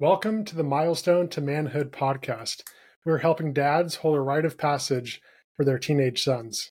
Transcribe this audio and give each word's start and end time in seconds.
Welcome 0.00 0.46
to 0.46 0.56
the 0.56 0.64
Milestone 0.64 1.28
to 1.28 1.42
Manhood 1.42 1.92
podcast. 1.92 2.62
We're 3.04 3.18
helping 3.18 3.52
dads 3.52 3.96
hold 3.96 4.16
a 4.16 4.22
rite 4.22 4.46
of 4.46 4.56
passage 4.56 5.20
for 5.54 5.62
their 5.62 5.78
teenage 5.78 6.22
sons. 6.22 6.70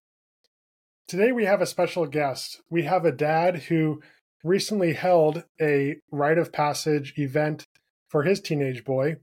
Today 1.08 1.32
we 1.32 1.46
have 1.46 1.62
a 1.62 1.68
special 1.68 2.08
guest. 2.08 2.60
We 2.72 2.86
have 2.86 3.06
a 3.06 3.12
dad 3.12 3.66
who 3.68 4.02
recently 4.44 4.94
held 4.94 5.44
a 5.62 5.98
rite 6.12 6.40
of 6.40 6.52
passage 6.52 7.14
event 7.18 7.68
for 8.08 8.24
his 8.24 8.42
teenage 8.42 8.84
boy, 8.84 9.18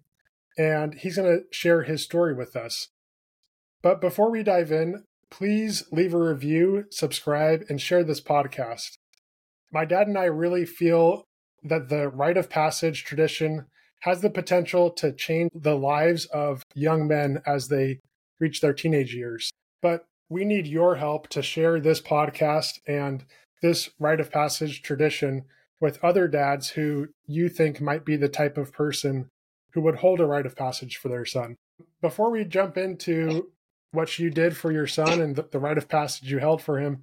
and 0.57 0.95
he's 0.95 1.17
going 1.17 1.41
to 1.41 1.45
share 1.51 1.83
his 1.83 2.05
story 2.05 2.33
with 2.33 2.55
us. 2.55 2.91
But 3.83 4.01
before 4.01 4.31
we 4.31 4.45
dive 4.45 4.71
in, 4.71 5.03
please 5.31 5.83
leave 5.91 6.15
a 6.15 6.21
review, 6.21 6.85
subscribe, 6.93 7.65
and 7.69 7.81
share 7.81 8.05
this 8.05 8.21
podcast. 8.21 8.99
My 9.73 9.85
dad 9.85 10.07
and 10.07 10.17
I 10.17 10.27
really 10.27 10.65
feel 10.65 11.25
that 11.65 11.89
the 11.89 12.09
rite 12.09 12.37
of 12.37 12.49
passage 12.49 13.03
tradition 13.03 13.67
has 14.01 14.21
the 14.21 14.31
potential 14.31 14.91
to 14.91 15.13
change 15.13 15.51
the 15.55 15.77
lives 15.77 16.27
of 16.27 16.63
young 16.75 17.07
men 17.07 17.43
as 17.47 17.69
they 17.69 18.01
reach 18.39 18.61
their 18.61 18.73
teenage 18.73 19.15
years. 19.15 19.51
But 19.83 20.07
we 20.29 20.45
need 20.45 20.67
your 20.67 20.97
help 20.97 21.29
to 21.29 21.43
share 21.43 21.81
this 21.81 22.01
podcast 22.01 22.81
and 22.87 23.25
this 23.63 23.91
rite 23.99 24.21
of 24.21 24.31
passage 24.31 24.83
tradition 24.83 25.45
with 25.81 26.03
other 26.03 26.29
dads 26.29 26.71
who 26.71 27.09
you 27.27 27.49
think 27.49 27.81
might 27.81 28.05
be 28.05 28.17
the 28.17 28.29
type 28.29 28.57
of 28.57 28.73
person 28.73 29.29
who 29.73 29.81
would 29.83 29.97
hold 29.97 30.21
a 30.21 30.27
rite 30.27 30.47
of 30.47 30.57
passage 30.57 30.97
for 30.97 31.09
their 31.09 31.25
son. 31.25 31.57
Before 32.01 32.31
we 32.31 32.45
jump 32.45 32.77
into 32.77 33.51
what 33.93 34.19
you 34.19 34.31
did 34.31 34.57
for 34.57 34.73
your 34.73 34.87
son 34.87 35.21
and 35.21 35.37
the, 35.37 35.47
the 35.51 35.59
rite 35.59 35.79
of 35.79 35.89
passage 35.89 36.31
you 36.31 36.39
held 36.39 36.63
for 36.63 36.79
him, 36.79 37.03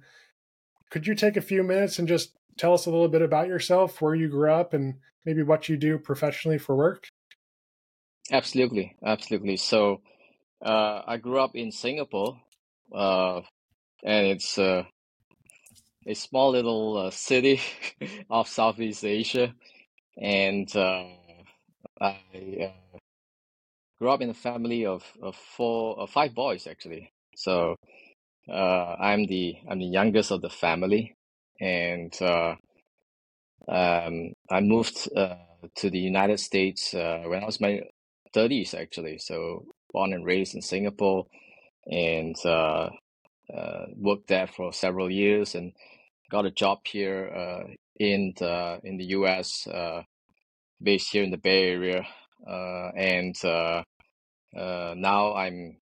could 0.90 1.06
you 1.06 1.14
take 1.14 1.36
a 1.36 1.42
few 1.42 1.62
minutes 1.62 1.98
and 1.98 2.08
just 2.08 2.34
tell 2.56 2.74
us 2.74 2.86
a 2.86 2.90
little 2.90 3.08
bit 3.08 3.22
about 3.22 3.48
yourself, 3.48 4.00
where 4.00 4.14
you 4.14 4.28
grew 4.28 4.52
up, 4.52 4.72
and 4.72 4.94
maybe 5.24 5.42
what 5.42 5.68
you 5.68 5.76
do 5.76 5.98
professionally 5.98 6.58
for 6.58 6.76
work? 6.76 7.06
Absolutely, 8.30 8.96
absolutely. 9.04 9.56
So, 9.56 10.02
uh, 10.64 11.02
I 11.06 11.16
grew 11.18 11.40
up 11.40 11.56
in 11.56 11.72
Singapore, 11.72 12.40
uh, 12.92 13.42
and 14.04 14.26
it's 14.28 14.58
uh, 14.58 14.84
a 16.06 16.14
small 16.14 16.50
little 16.50 16.96
uh, 16.98 17.10
city 17.10 17.60
of 18.30 18.48
Southeast 18.48 19.04
Asia, 19.04 19.54
and 20.20 20.74
uh, 20.76 21.04
I 22.00 22.16
uh, 22.62 22.98
grew 23.98 24.10
up 24.10 24.20
in 24.20 24.30
a 24.30 24.34
family 24.34 24.86
of, 24.86 25.04
of 25.22 25.36
four, 25.36 26.06
five 26.08 26.34
boys 26.34 26.66
actually. 26.66 27.10
So 27.36 27.76
I'm 28.50 29.26
the 29.26 29.56
I'm 29.68 29.78
the 29.78 29.86
youngest 29.86 30.30
of 30.30 30.42
the 30.42 30.50
family, 30.50 31.14
and 31.60 32.12
um, 33.68 34.33
I 34.50 34.60
moved 34.60 35.08
to 35.14 35.90
the 35.90 35.98
United 35.98 36.40
States 36.40 36.92
when 36.92 37.42
I 37.42 37.46
was 37.46 37.60
my 37.60 37.80
30s 38.34 38.74
actually. 38.74 39.18
So 39.18 39.64
born 39.92 40.12
and 40.12 40.24
raised 40.26 40.54
in 40.54 40.62
Singapore, 40.62 41.26
and 41.86 42.36
uh, 42.44 42.90
uh, 43.54 43.86
worked 43.96 44.28
there 44.28 44.46
for 44.46 44.72
several 44.72 45.10
years, 45.10 45.54
and 45.54 45.72
got 46.30 46.46
a 46.46 46.50
job 46.50 46.80
here 46.84 47.30
uh, 47.34 47.68
in 47.98 48.34
the 48.38 48.80
in 48.84 48.96
the 48.96 49.06
U.S. 49.18 49.66
Uh, 49.66 50.02
based 50.82 51.10
here 51.12 51.22
in 51.24 51.30
the 51.30 51.38
Bay 51.38 51.70
Area, 51.70 52.06
uh, 52.48 52.90
and 52.96 53.36
uh, 53.44 53.82
now 54.96 55.34
I'm 55.34 55.78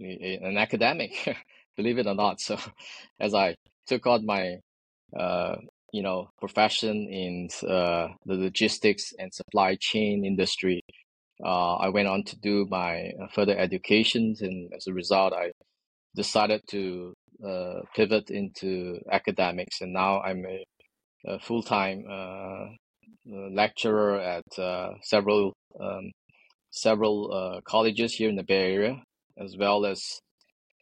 an 0.00 0.56
academic, 0.58 1.12
believe 1.76 1.98
it 1.98 2.06
or 2.06 2.14
not. 2.14 2.40
So 2.40 2.58
as 3.20 3.34
I 3.34 3.56
took 3.86 4.06
on 4.06 4.26
my 4.26 4.58
you 5.92 6.02
know 6.02 6.30
profession 6.38 7.08
in 7.08 7.48
the 7.62 8.08
logistics 8.26 9.12
and 9.18 9.32
supply 9.32 9.76
chain 9.80 10.24
industry. 10.24 10.82
Uh, 11.44 11.76
I 11.76 11.88
went 11.88 12.08
on 12.08 12.24
to 12.24 12.36
do 12.38 12.66
my 12.68 13.10
uh, 13.10 13.28
further 13.32 13.56
educations, 13.56 14.42
and 14.42 14.72
as 14.74 14.86
a 14.88 14.92
result, 14.92 15.32
I 15.32 15.52
decided 16.16 16.62
to 16.70 17.14
uh, 17.46 17.80
pivot 17.94 18.30
into 18.30 18.98
academics, 19.12 19.80
and 19.80 19.92
now 19.92 20.20
I'm 20.20 20.44
a, 20.44 20.64
a 21.26 21.38
full-time 21.38 22.04
uh, 22.10 22.66
uh 23.30 23.48
lecturer 23.50 24.18
at 24.18 24.58
uh, 24.58 24.90
several 25.02 25.52
um, 25.80 26.10
several 26.70 27.60
colleges 27.64 28.14
here 28.14 28.28
in 28.28 28.36
the 28.36 28.42
Bay 28.42 28.72
Area, 28.74 29.02
as 29.38 29.56
well 29.56 29.86
as 29.86 30.02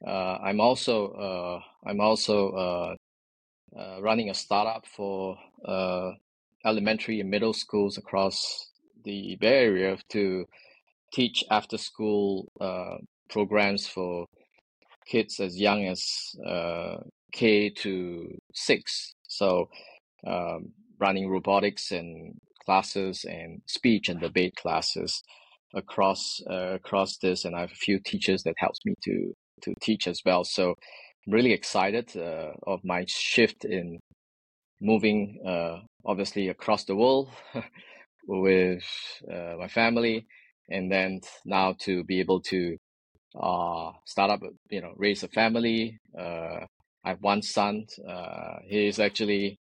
I'm 0.07 0.61
also 0.61 1.61
I'm 1.87 2.01
also 2.01 2.97
running 4.01 4.31
a 4.31 4.35
startup 4.35 4.87
for 4.87 5.37
uh, 5.65 6.13
elementary 6.65 7.21
and 7.21 7.31
middle 7.31 7.53
schools 7.53 7.99
across 7.99 8.71
the 9.05 9.37
Bay 9.41 9.65
Area 9.65 9.97
to 10.11 10.47
teach 11.13 11.45
after 11.51 11.79
school 11.79 12.51
uh, 12.61 12.97
programs 13.31 13.87
for 13.87 14.27
kids 15.07 15.41
as 15.41 15.59
young 15.59 15.87
as 15.87 16.05
uh, 16.47 16.97
K 17.33 17.71
to 17.71 18.37
six. 18.53 19.15
So, 19.29 19.69
um, 20.27 20.73
running 20.99 21.29
robotics 21.29 21.93
and 21.93 22.35
classes 22.65 23.25
and 23.25 23.63
speech 23.67 24.09
and 24.09 24.21
debate 24.21 24.57
classes 24.57 25.23
across 25.75 26.41
uh, 26.51 26.75
across 26.75 27.19
this, 27.19 27.45
and 27.45 27.55
I 27.55 27.61
have 27.61 27.73
a 27.73 27.75
few 27.87 28.01
teachers 28.01 28.43
that 28.43 28.55
helps 28.59 28.81
me 28.85 28.95
to 29.05 29.35
to 29.63 29.75
teach 29.81 30.07
as 30.07 30.21
well. 30.25 30.45
So, 30.45 30.75
really 31.27 31.53
excited 31.53 32.17
uh, 32.17 32.53
of 32.67 32.81
my 32.85 33.05
shift 33.09 33.65
in 33.65 33.99
moving, 34.81 35.41
uh, 35.47 35.81
obviously 36.05 36.49
across 36.49 36.85
the 36.85 36.97
world. 36.97 37.29
with 38.27 38.85
uh, 39.33 39.55
my 39.59 39.69
family, 39.69 40.27
and 40.69 40.91
then 40.91 41.21
now 41.45 41.75
to 41.81 42.05
be 42.05 42.21
able 42.21 42.41
to 42.41 42.77
uh, 43.41 43.93
start 44.05 44.31
up, 44.31 44.41
you 44.71 44.81
know, 44.81 44.93
raise 44.97 45.23
a 45.23 45.29
family. 45.29 45.99
Uh, 46.19 46.61
I 47.05 47.11
have 47.11 47.23
one 47.23 47.43
son. 47.43 47.87
Uh, 48.09 48.59
is 48.69 48.99
actually 48.99 49.59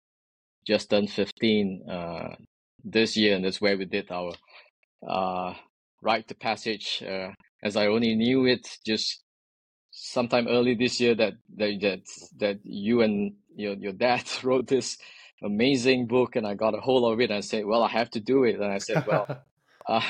just 0.67 0.91
turned 0.91 1.11
15 1.11 1.85
uh, 1.91 2.35
this 2.85 3.17
year, 3.17 3.37
and 3.37 3.45
that's 3.45 3.61
where 3.61 3.79
we 3.79 3.87
did 3.87 4.11
our 4.11 4.33
uh, 5.09 5.55
rite 6.03 6.29
to 6.29 6.35
passage. 6.35 7.03
As 7.63 7.77
I 7.77 7.87
only 7.87 8.15
knew 8.15 8.47
it 8.47 8.67
just 8.87 9.23
sometime 10.13 10.49
early 10.49 10.75
this 10.75 11.01
year 11.01 11.15
that 11.15 11.35
that 11.57 11.81
that, 11.81 12.01
that 12.39 12.59
you 12.65 13.03
and 13.03 13.35
your 13.55 13.75
your 13.75 13.93
dad 13.93 14.25
wrote 14.43 14.67
this 14.67 14.99
amazing 15.43 16.07
book 16.07 16.37
and 16.37 16.47
I 16.47 16.55
got 16.55 16.75
a 16.75 16.81
hold 16.81 17.11
of 17.13 17.21
it 17.21 17.31
and 17.31 17.39
I 17.39 17.41
said, 17.41 17.65
well, 17.65 17.83
I 17.83 17.89
have 17.89 18.11
to 18.11 18.21
do 18.21 18.45
it. 18.45 18.57
And 18.57 18.65
I 18.65 18.79
said, 18.79 19.07
well, 19.07 19.27
uh, 19.89 20.03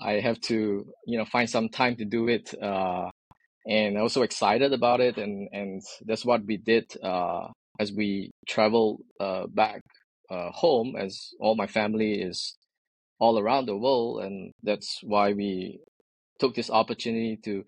I 0.00 0.14
have 0.14 0.40
to, 0.42 0.86
you 1.06 1.18
know, 1.18 1.24
find 1.24 1.48
some 1.48 1.68
time 1.68 1.96
to 1.96 2.04
do 2.04 2.28
it. 2.28 2.52
Uh, 2.60 3.10
and 3.66 3.98
also 3.98 4.22
excited 4.22 4.72
about 4.72 5.00
it. 5.00 5.18
And, 5.18 5.48
and 5.52 5.82
that's 6.04 6.24
what 6.24 6.44
we 6.44 6.56
did, 6.56 6.84
uh, 7.02 7.48
as 7.80 7.92
we 7.92 8.30
travel, 8.48 9.00
uh, 9.20 9.46
back, 9.48 9.82
uh, 10.30 10.50
home 10.50 10.94
as 10.98 11.30
all 11.40 11.54
my 11.54 11.66
family 11.66 12.14
is 12.14 12.56
all 13.18 13.38
around 13.38 13.66
the 13.66 13.76
world. 13.76 14.22
And 14.24 14.52
that's 14.62 15.00
why 15.02 15.32
we 15.32 15.80
took 16.38 16.54
this 16.54 16.70
opportunity 16.70 17.38
to 17.44 17.64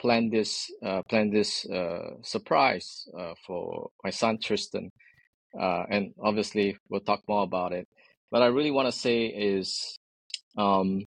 plan 0.00 0.30
this, 0.30 0.70
uh, 0.84 1.02
plan 1.08 1.30
this, 1.30 1.66
uh, 1.70 2.16
surprise, 2.22 3.08
uh, 3.18 3.34
for 3.46 3.90
my 4.04 4.10
son, 4.10 4.38
Tristan 4.42 4.90
uh, 5.58 5.84
and 5.90 6.14
obviously 6.22 6.76
we'll 6.88 7.00
talk 7.00 7.22
more 7.28 7.44
about 7.44 7.72
it. 7.72 7.88
But 8.30 8.42
I 8.42 8.46
really 8.46 8.70
want 8.70 8.88
to 8.88 8.98
say 8.98 9.26
is 9.26 9.98
um, 10.58 11.04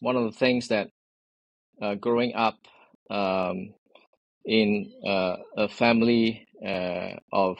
one 0.00 0.16
of 0.16 0.24
the 0.24 0.38
things 0.38 0.68
that 0.68 0.90
uh, 1.82 1.94
growing 1.96 2.34
up 2.34 2.58
um, 3.10 3.74
in 4.44 4.92
uh, 5.06 5.36
a 5.56 5.68
family 5.68 6.46
uh, 6.64 7.14
of 7.32 7.58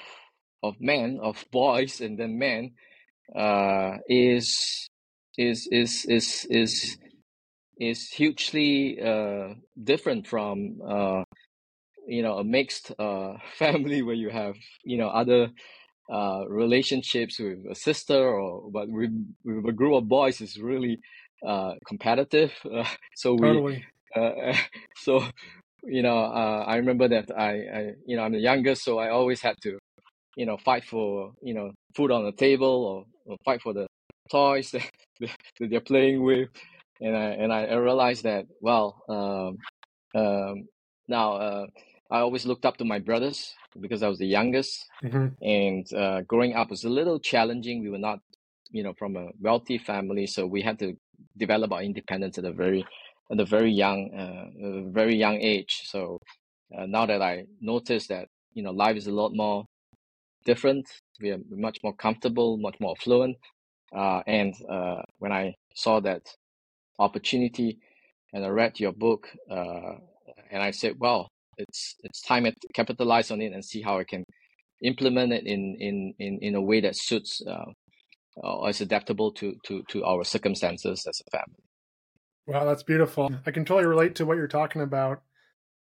of 0.63 0.77
men, 0.81 1.21
of 1.23 1.45
boys, 1.53 2.01
and 2.01 2.19
then 2.19 2.39
men 2.39 2.73
uh, 3.37 3.99
is 4.09 4.89
is 5.39 5.69
is 5.73 6.07
is 6.07 6.47
is 6.51 6.99
is 7.79 8.09
hugely 8.11 9.01
uh, 9.01 9.55
different 9.83 10.27
from 10.27 10.79
you 12.07 12.23
know 12.23 12.39
a 12.39 12.45
mixed 12.45 12.93
family 13.59 14.03
where 14.03 14.15
you 14.15 14.31
have 14.31 14.57
you 14.85 14.99
know 14.99 15.09
other 15.09 15.51
uh, 16.11 16.45
relationships 16.49 17.39
with 17.39 17.59
a 17.71 17.75
sister 17.75 18.29
or 18.29 18.71
but 18.71 18.89
with, 18.89 19.11
with 19.45 19.67
a 19.67 19.73
group 19.73 19.95
of 19.95 20.09
boys 20.09 20.41
is 20.41 20.59
really 20.59 20.99
uh, 21.47 21.75
competitive. 21.87 22.53
Uh, 22.65 22.85
so 23.15 23.35
we, 23.35 23.53
totally. 23.53 23.85
Uh, 24.17 24.55
so 24.97 25.23
you 25.85 26.03
know, 26.03 26.19
uh, 26.19 26.65
I 26.67 26.77
remember 26.77 27.09
that 27.09 27.31
I, 27.37 27.51
I, 27.51 27.91
you 28.07 28.17
know, 28.17 28.23
I'm 28.23 28.33
the 28.33 28.41
youngest, 28.41 28.85
so 28.85 28.99
I 28.99 29.11
always 29.11 29.41
had 29.41 29.55
to, 29.63 29.79
you 30.37 30.47
know, 30.47 30.57
fight 30.57 30.85
for 30.85 31.33
you 31.43 31.55
know 31.55 31.73
food 31.95 32.11
on 32.11 32.25
the 32.25 32.33
table 32.33 33.07
or, 33.27 33.33
or 33.33 33.37
fight 33.45 33.61
for 33.63 33.75
the 33.75 33.87
toys 34.31 34.71
that, 34.73 34.91
that 35.21 35.71
they're 35.71 35.81
playing 35.81 36.23
with, 36.23 36.49
and 37.01 37.17
I 37.17 37.25
and 37.31 37.53
I 37.53 37.75
realized 37.75 38.25
that 38.25 38.47
well, 38.61 39.03
um, 39.09 39.59
um, 40.21 40.69
now 41.07 41.35
uh, 41.35 41.67
I 42.11 42.21
always 42.21 42.47
looked 42.47 42.65
up 42.65 42.77
to 42.79 42.85
my 42.85 42.99
brothers 42.99 43.55
because 43.81 44.03
I 44.03 44.09
was 44.09 44.19
the 44.19 44.27
youngest, 44.27 44.87
mm-hmm. 45.03 45.29
and 45.43 45.93
uh, 45.93 46.23
growing 46.23 46.55
up 46.55 46.71
was 46.71 46.85
a 46.85 46.89
little 46.89 47.19
challenging. 47.19 47.83
We 47.83 47.91
were 47.91 47.99
not 47.99 48.21
you 48.71 48.83
know 48.83 48.95
from 48.99 49.17
a 49.17 49.29
wealthy 49.41 49.79
family, 49.79 50.27
so 50.27 50.47
we 50.47 50.63
had 50.63 50.79
to 50.81 50.95
develop 51.37 51.73
our 51.73 51.83
independence 51.83 52.39
at 52.39 52.45
a 52.45 52.53
very 52.53 52.85
at 53.31 53.41
a 53.41 53.45
very 53.45 53.73
young 53.73 54.11
uh, 54.15 54.67
a 54.67 54.91
very 54.91 55.17
young 55.17 55.37
age. 55.37 55.83
So 55.85 56.19
uh, 56.77 56.87
now 56.87 57.07
that 57.07 57.23
I 57.23 57.45
notice 57.61 58.07
that 58.09 58.29
you 58.55 58.63
know 58.63 58.73
life 58.73 58.97
is 58.97 59.07
a 59.07 59.13
lot 59.13 59.33
more 59.35 59.65
different, 60.45 60.87
we 61.21 61.31
are 61.31 61.41
much 61.51 61.79
more 61.83 61.95
comfortable, 61.95 62.57
much 62.57 62.77
more 62.81 62.95
affluent, 62.99 63.37
uh, 63.95 64.23
and 64.27 64.55
uh, 64.69 65.03
when 65.19 65.33
I 65.33 65.55
saw 65.75 66.01
that 66.01 66.23
opportunity, 66.99 67.79
and 68.33 68.45
I 68.45 68.49
read 68.49 68.81
your 68.81 68.93
book, 68.93 69.29
uh, 69.51 69.95
and 70.51 70.63
I 70.63 70.71
said, 70.71 70.95
well, 70.99 71.29
it's 71.57 71.95
it's 72.05 72.23
time 72.23 72.45
to 72.45 72.55
capitalize 72.75 73.31
on 73.31 73.41
it 73.41 73.53
and 73.53 73.65
see 73.65 73.83
how 73.83 73.99
I 73.99 74.05
can 74.05 74.25
implement 74.83 75.33
it 75.33 75.47
in 75.47 75.77
in 75.81 76.15
in, 76.19 76.39
in 76.41 76.55
a 76.55 76.61
way 76.61 76.81
that 76.81 76.97
suits 76.97 77.43
uh, 77.47 77.71
uh, 78.45 78.65
is 78.67 78.81
adaptable 78.81 79.33
to 79.33 79.55
to 79.65 79.83
to 79.89 80.05
our 80.05 80.25
circumstances 80.25 81.07
as 81.09 81.21
a 81.27 81.31
family. 81.31 81.65
Wow, 82.47 82.65
that's 82.65 82.83
beautiful. 82.83 83.31
I 83.47 83.51
can 83.51 83.65
totally 83.65 83.87
relate 83.87 84.15
to 84.17 84.27
what 84.27 84.37
you're 84.37 84.49
talking 84.49 84.83
about. 84.83 85.23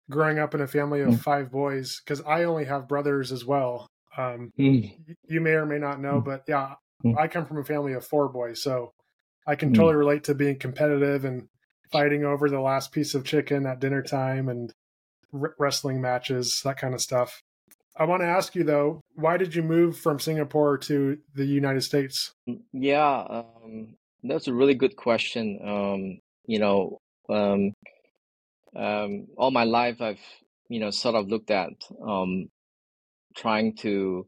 Growing 0.10 0.38
up 0.38 0.54
in 0.54 0.62
a 0.62 0.68
family 0.68 1.02
of 1.02 1.10
mm. 1.10 1.20
five 1.20 1.50
boys, 1.50 2.02
because 2.04 2.22
I 2.28 2.44
only 2.44 2.66
have 2.66 2.90
brothers 2.90 3.32
as 3.32 3.46
well. 3.46 3.88
Um, 4.18 4.52
mm. 4.60 4.94
You 5.28 5.40
may 5.40 5.52
or 5.52 5.66
may 5.66 5.80
not 5.80 6.02
know, 6.02 6.20
mm. 6.20 6.26
but 6.26 6.44
yeah, 6.46 6.74
mm. 7.04 7.18
I 7.18 7.28
come 7.30 7.46
from 7.46 7.60
a 7.60 7.64
family 7.64 7.94
of 7.94 8.06
four 8.06 8.28
boys, 8.28 8.62
so 8.62 8.92
I 9.46 9.56
can 9.56 9.72
mm. 9.72 9.76
totally 9.76 9.96
relate 9.96 10.24
to 10.26 10.36
being 10.36 10.58
competitive 10.58 11.26
and 11.26 11.48
fighting 11.92 12.24
over 12.24 12.50
the 12.50 12.60
last 12.60 12.92
piece 12.92 13.14
of 13.14 13.26
chicken 13.26 13.66
at 13.66 13.80
dinner 13.80 14.02
time 14.02 14.50
and 14.50 14.74
r- 15.34 15.56
wrestling 15.60 16.02
matches, 16.02 16.62
that 16.64 16.78
kind 16.78 16.94
of 16.94 17.02
stuff. 17.02 17.42
I 17.96 18.06
want 18.06 18.22
to 18.22 18.28
ask 18.28 18.56
you 18.56 18.64
though, 18.64 19.02
why 19.16 19.38
did 19.38 19.54
you 19.54 19.62
move 19.62 19.98
from 19.98 20.20
Singapore 20.20 20.78
to 20.80 21.18
the 21.36 21.46
United 21.46 21.82
States? 21.82 22.34
Mm, 22.50 22.62
yeah, 22.74 23.24
um, 23.30 23.96
that's 24.24 24.48
a 24.48 24.54
really 24.54 24.74
good 24.74 24.96
question. 24.96 25.60
Um, 25.64 26.20
you 26.46 26.60
know, 26.60 26.98
um, 27.30 27.74
um, 28.76 29.28
all 29.38 29.52
my 29.52 29.64
life 29.64 30.02
I've 30.02 30.20
you 30.70 30.80
know 30.80 30.90
sort 30.90 31.16
of 31.16 31.28
looked 31.28 31.52
at 31.52 31.70
um, 32.06 32.50
trying 33.36 33.76
to 33.78 34.26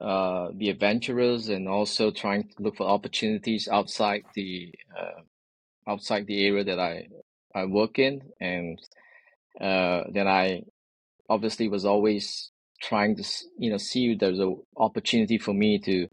uh, 0.00 0.50
be 0.52 0.70
adventurous 0.70 1.48
and 1.48 1.68
also 1.68 2.10
trying 2.10 2.44
to 2.44 2.62
look 2.62 2.76
for 2.76 2.86
opportunities 2.86 3.68
outside 3.68 4.22
the 4.34 4.72
uh, 4.98 5.20
outside 5.90 6.26
the 6.26 6.46
area 6.46 6.64
that 6.64 6.78
I 6.78 7.08
I 7.54 7.64
work 7.64 7.98
in, 7.98 8.22
and 8.40 8.78
uh, 9.60 10.04
then 10.12 10.28
I 10.28 10.62
obviously 11.28 11.68
was 11.68 11.84
always 11.84 12.50
trying 12.80 13.16
to 13.16 13.24
you 13.58 13.70
know 13.70 13.78
see 13.78 14.12
if 14.12 14.18
there's 14.20 14.38
an 14.38 14.56
opportunity 14.76 15.38
for 15.38 15.52
me 15.52 15.78
to 15.80 16.08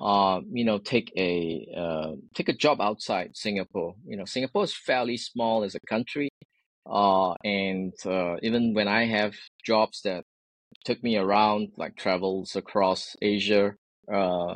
uh, 0.00 0.40
you 0.50 0.64
know 0.64 0.78
take 0.78 1.12
a 1.16 1.66
uh, 1.76 2.12
take 2.34 2.48
a 2.48 2.54
job 2.56 2.80
outside 2.80 3.36
Singapore. 3.36 3.94
You 4.06 4.16
know, 4.16 4.24
Singapore 4.24 4.64
is 4.64 4.74
fairly 4.74 5.16
small 5.16 5.64
as 5.64 5.74
a 5.74 5.80
country, 5.80 6.30
uh, 6.86 7.32
and 7.44 7.92
uh, 8.06 8.36
even 8.42 8.74
when 8.74 8.88
I 8.88 9.06
have 9.06 9.34
jobs 9.64 10.02
that 10.02 10.24
took 10.84 11.02
me 11.02 11.16
around, 11.16 11.72
like 11.76 11.96
travels 11.96 12.56
across 12.56 13.16
Asia, 13.22 13.74
uh, 14.12 14.54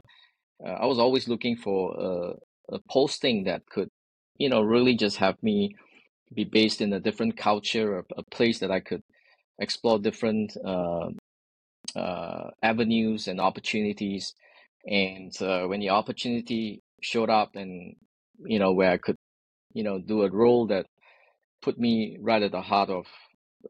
uh 0.64 0.76
I 0.82 0.87
was 0.87 0.99
always 0.99 1.28
looking 1.28 1.56
for 1.56 1.94
a, 1.99 2.76
a 2.76 2.78
posting 2.90 3.44
that 3.44 3.62
could, 3.69 3.88
you 4.38 4.49
know, 4.49 4.62
really 4.62 4.94
just 4.96 5.19
have 5.19 5.43
me 5.43 5.75
be 6.34 6.44
based 6.44 6.81
in 6.81 6.93
a 6.93 7.00
different 7.00 7.37
culture, 7.37 7.99
a, 7.99 8.05
a 8.19 8.23
place 8.31 8.58
that 8.61 8.70
I 8.70 8.81
could 8.81 9.02
explore 9.58 9.99
different 9.99 10.56
uh, 10.64 11.08
uh, 11.94 12.50
avenues 12.62 13.28
and 13.28 13.40
opportunities. 13.40 14.34
And 14.87 15.32
uh, 15.40 15.67
when 15.67 15.81
the 15.81 15.90
opportunity 15.90 16.81
showed 17.02 17.31
up, 17.31 17.56
and 17.56 17.94
you 18.44 18.58
know 18.58 18.73
where 18.73 18.93
I 18.93 18.99
could, 18.99 19.17
you 19.73 19.82
know, 19.82 19.99
do 19.99 20.23
a 20.23 20.31
role 20.31 20.67
that 20.69 20.87
put 21.62 21.78
me 21.78 22.19
right 22.20 22.43
at 22.43 22.52
the 22.52 22.61
heart 22.61 22.90
of 22.90 23.06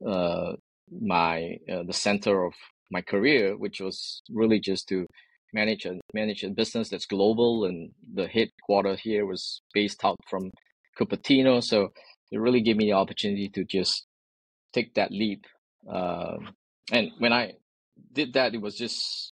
uh, 0.06 0.56
my 0.90 1.58
uh, 1.70 1.82
the 1.86 1.92
center 1.92 2.44
of 2.44 2.54
my 2.90 3.02
career, 3.02 3.56
which 3.56 3.80
was 3.80 4.22
really 4.30 4.60
just 4.60 4.88
to 4.88 5.06
manage 5.52 5.84
a 5.86 6.00
manage 6.14 6.44
a 6.44 6.50
business 6.50 6.88
that's 6.88 7.06
global, 7.06 7.64
and 7.64 7.90
the 8.14 8.26
headquarters 8.26 9.00
here 9.00 9.26
was 9.26 9.62
based 9.74 10.04
out 10.04 10.16
from 10.28 10.50
Cupertino. 10.98 11.62
So 11.62 11.88
it 12.30 12.38
really 12.38 12.60
gave 12.60 12.76
me 12.76 12.86
the 12.86 12.92
opportunity 12.92 13.48
to 13.50 13.64
just 13.64 14.06
take 14.72 14.94
that 14.94 15.10
leap. 15.10 15.44
Uh, 15.90 16.36
and 16.92 17.10
when 17.18 17.32
I 17.32 17.52
did 18.12 18.34
that, 18.34 18.54
it 18.54 18.60
was 18.60 18.76
just, 18.76 19.32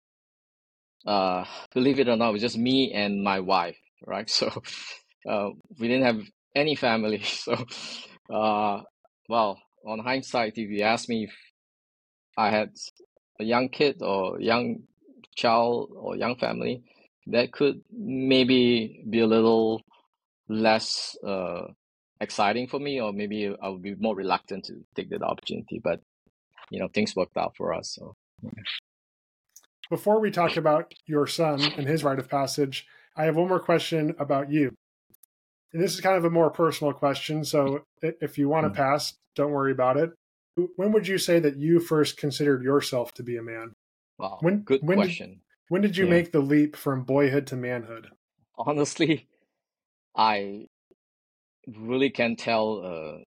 uh, 1.06 1.44
believe 1.74 2.00
it 2.00 2.08
or 2.08 2.16
not, 2.16 2.30
it 2.30 2.32
was 2.32 2.42
just 2.42 2.58
me 2.58 2.92
and 2.92 3.22
my 3.22 3.40
wife, 3.40 3.78
right? 4.06 4.28
So, 4.38 4.50
uh, 5.28 5.50
we 5.78 5.88
didn't 5.88 6.06
have 6.06 6.22
any 6.54 6.74
family. 6.74 7.22
So, 7.24 7.54
uh, 8.32 8.82
well, 9.28 9.58
on 9.88 9.98
hindsight, 9.98 10.52
if 10.56 10.70
you 10.70 10.82
ask 10.82 11.08
me 11.08 11.24
if 11.24 11.34
I 12.36 12.50
had 12.50 12.70
a 13.40 13.44
young 13.44 13.68
kid 13.70 14.02
or 14.02 14.40
young 14.40 14.82
child 15.34 15.90
or 15.96 16.16
young 16.16 16.36
family, 16.36 16.82
that 17.28 17.52
could 17.52 17.80
maybe 17.90 19.02
be 19.08 19.20
a 19.20 19.26
little 19.26 19.82
less 20.48 21.16
uh, 21.26 21.62
exciting 22.20 22.68
for 22.68 22.78
me, 22.78 23.00
or 23.00 23.12
maybe 23.12 23.54
I 23.62 23.68
would 23.68 23.82
be 23.82 23.94
more 23.94 24.14
reluctant 24.14 24.64
to 24.66 24.74
take 24.94 25.10
that 25.10 25.22
opportunity. 25.22 25.80
But 25.82 26.00
you 26.70 26.80
know, 26.80 26.88
things 26.88 27.16
worked 27.16 27.36
out 27.36 27.54
for 27.56 27.72
us. 27.72 27.96
So. 27.98 28.14
Before 29.90 30.20
we 30.20 30.30
talk 30.30 30.56
about 30.56 30.92
your 31.06 31.26
son 31.26 31.60
and 31.76 31.88
his 31.88 32.04
rite 32.04 32.18
of 32.18 32.28
passage, 32.28 32.86
I 33.16 33.24
have 33.24 33.36
one 33.36 33.48
more 33.48 33.60
question 33.60 34.14
about 34.18 34.50
you. 34.50 34.74
And 35.72 35.82
this 35.82 35.94
is 35.94 36.00
kind 36.00 36.16
of 36.16 36.24
a 36.24 36.30
more 36.30 36.50
personal 36.50 36.92
question. 36.92 37.44
So 37.44 37.84
if 38.00 38.38
you 38.38 38.48
want 38.48 38.64
to 38.64 38.70
mm. 38.70 38.76
pass, 38.76 39.14
don't 39.34 39.52
worry 39.52 39.72
about 39.72 39.96
it. 39.96 40.10
When 40.76 40.92
would 40.92 41.06
you 41.06 41.18
say 41.18 41.38
that 41.40 41.56
you 41.56 41.78
first 41.78 42.16
considered 42.16 42.62
yourself 42.62 43.12
to 43.14 43.22
be 43.22 43.36
a 43.36 43.42
man? 43.42 43.74
Wow, 44.18 44.38
when, 44.40 44.60
good 44.60 44.80
when 44.82 44.98
question. 44.98 45.30
Did, 45.30 45.40
when 45.68 45.82
did 45.82 45.96
you 45.96 46.04
yeah. 46.04 46.10
make 46.10 46.32
the 46.32 46.40
leap 46.40 46.74
from 46.74 47.04
boyhood 47.04 47.46
to 47.48 47.56
manhood? 47.56 48.08
Honestly, 48.56 49.28
I 50.16 50.66
really 51.76 52.10
can't 52.10 52.38
tell 52.38 52.82
uh, 52.84 53.22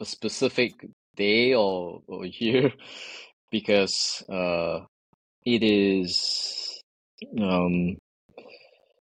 a 0.00 0.04
specific 0.04 0.72
day 1.16 1.54
or, 1.54 2.00
or 2.06 2.24
year 2.24 2.72
because 3.50 4.24
uh, 4.28 4.80
it 5.44 5.62
is 5.62 6.82
um, 7.38 7.96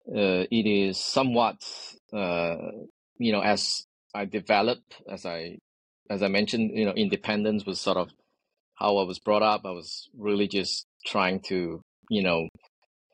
uh, 0.09 0.45
it 0.51 0.67
is 0.67 0.99
somewhat 0.99 1.57
uh, 2.13 2.57
you 3.19 3.33
know 3.33 3.41
as 3.41 3.87
I 4.15 4.25
develop 4.25 4.79
as 5.11 5.27
I 5.27 5.59
as 6.11 6.23
I 6.23 6.29
mentioned 6.29 6.73
you 6.75 6.85
know 6.85 6.93
independence 6.93 7.67
was 7.67 7.81
sort 7.81 7.97
of 7.97 8.11
how 8.75 8.97
I 8.99 9.05
was 9.05 9.19
brought 9.19 9.43
up 9.43 9.62
I 9.65 9.71
was 9.71 10.09
really 10.17 10.49
just 10.49 10.87
trying 11.07 11.41
to 11.49 11.81
you 12.11 12.23
know 12.23 12.49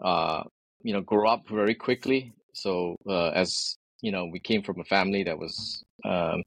uh, 0.03 0.43
you 0.83 0.93
know 0.93 1.01
grow 1.01 1.29
up 1.29 1.49
very 1.49 1.75
quickly 1.75 2.33
so 2.53 2.97
uh, 3.09 3.29
as 3.29 3.77
you 4.01 4.13
know 4.13 4.27
we 4.27 4.41
came 4.41 4.63
from 4.63 4.81
a 4.81 4.85
family 4.85 5.25
that 5.25 5.39
was 5.39 5.83
um, 6.05 6.43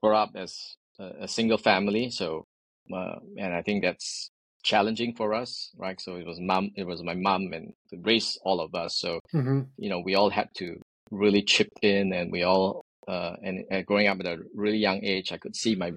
brought 0.00 0.22
up 0.22 0.30
as 0.34 0.76
a, 0.98 1.24
a 1.24 1.28
single 1.28 1.58
family 1.58 2.10
so 2.10 2.44
uh, 2.92 3.16
and 3.36 3.54
I 3.54 3.62
think 3.62 3.82
that's 3.82 4.30
challenging 4.62 5.14
for 5.14 5.34
us, 5.34 5.70
right? 5.76 6.00
So 6.00 6.16
it 6.16 6.26
was 6.26 6.38
mom, 6.40 6.70
it 6.76 6.86
was 6.86 7.02
my 7.02 7.14
mom, 7.14 7.52
and 7.52 7.72
to 7.90 7.96
raise 8.02 8.38
all 8.42 8.60
of 8.60 8.74
us. 8.74 8.96
So 8.98 9.20
mm-hmm. 9.34 9.60
you 9.76 9.90
know, 9.90 10.00
we 10.00 10.14
all 10.14 10.30
had 10.30 10.48
to 10.56 10.76
really 11.10 11.42
chipped 11.42 11.78
in, 11.82 12.12
and 12.12 12.30
we 12.32 12.42
all 12.42 12.84
uh, 13.08 13.36
and, 13.42 13.64
and 13.70 13.86
growing 13.86 14.06
up 14.06 14.20
at 14.20 14.26
a 14.26 14.38
really 14.54 14.78
young 14.78 15.02
age, 15.04 15.32
I 15.32 15.38
could 15.38 15.56
see 15.56 15.74
my 15.74 15.92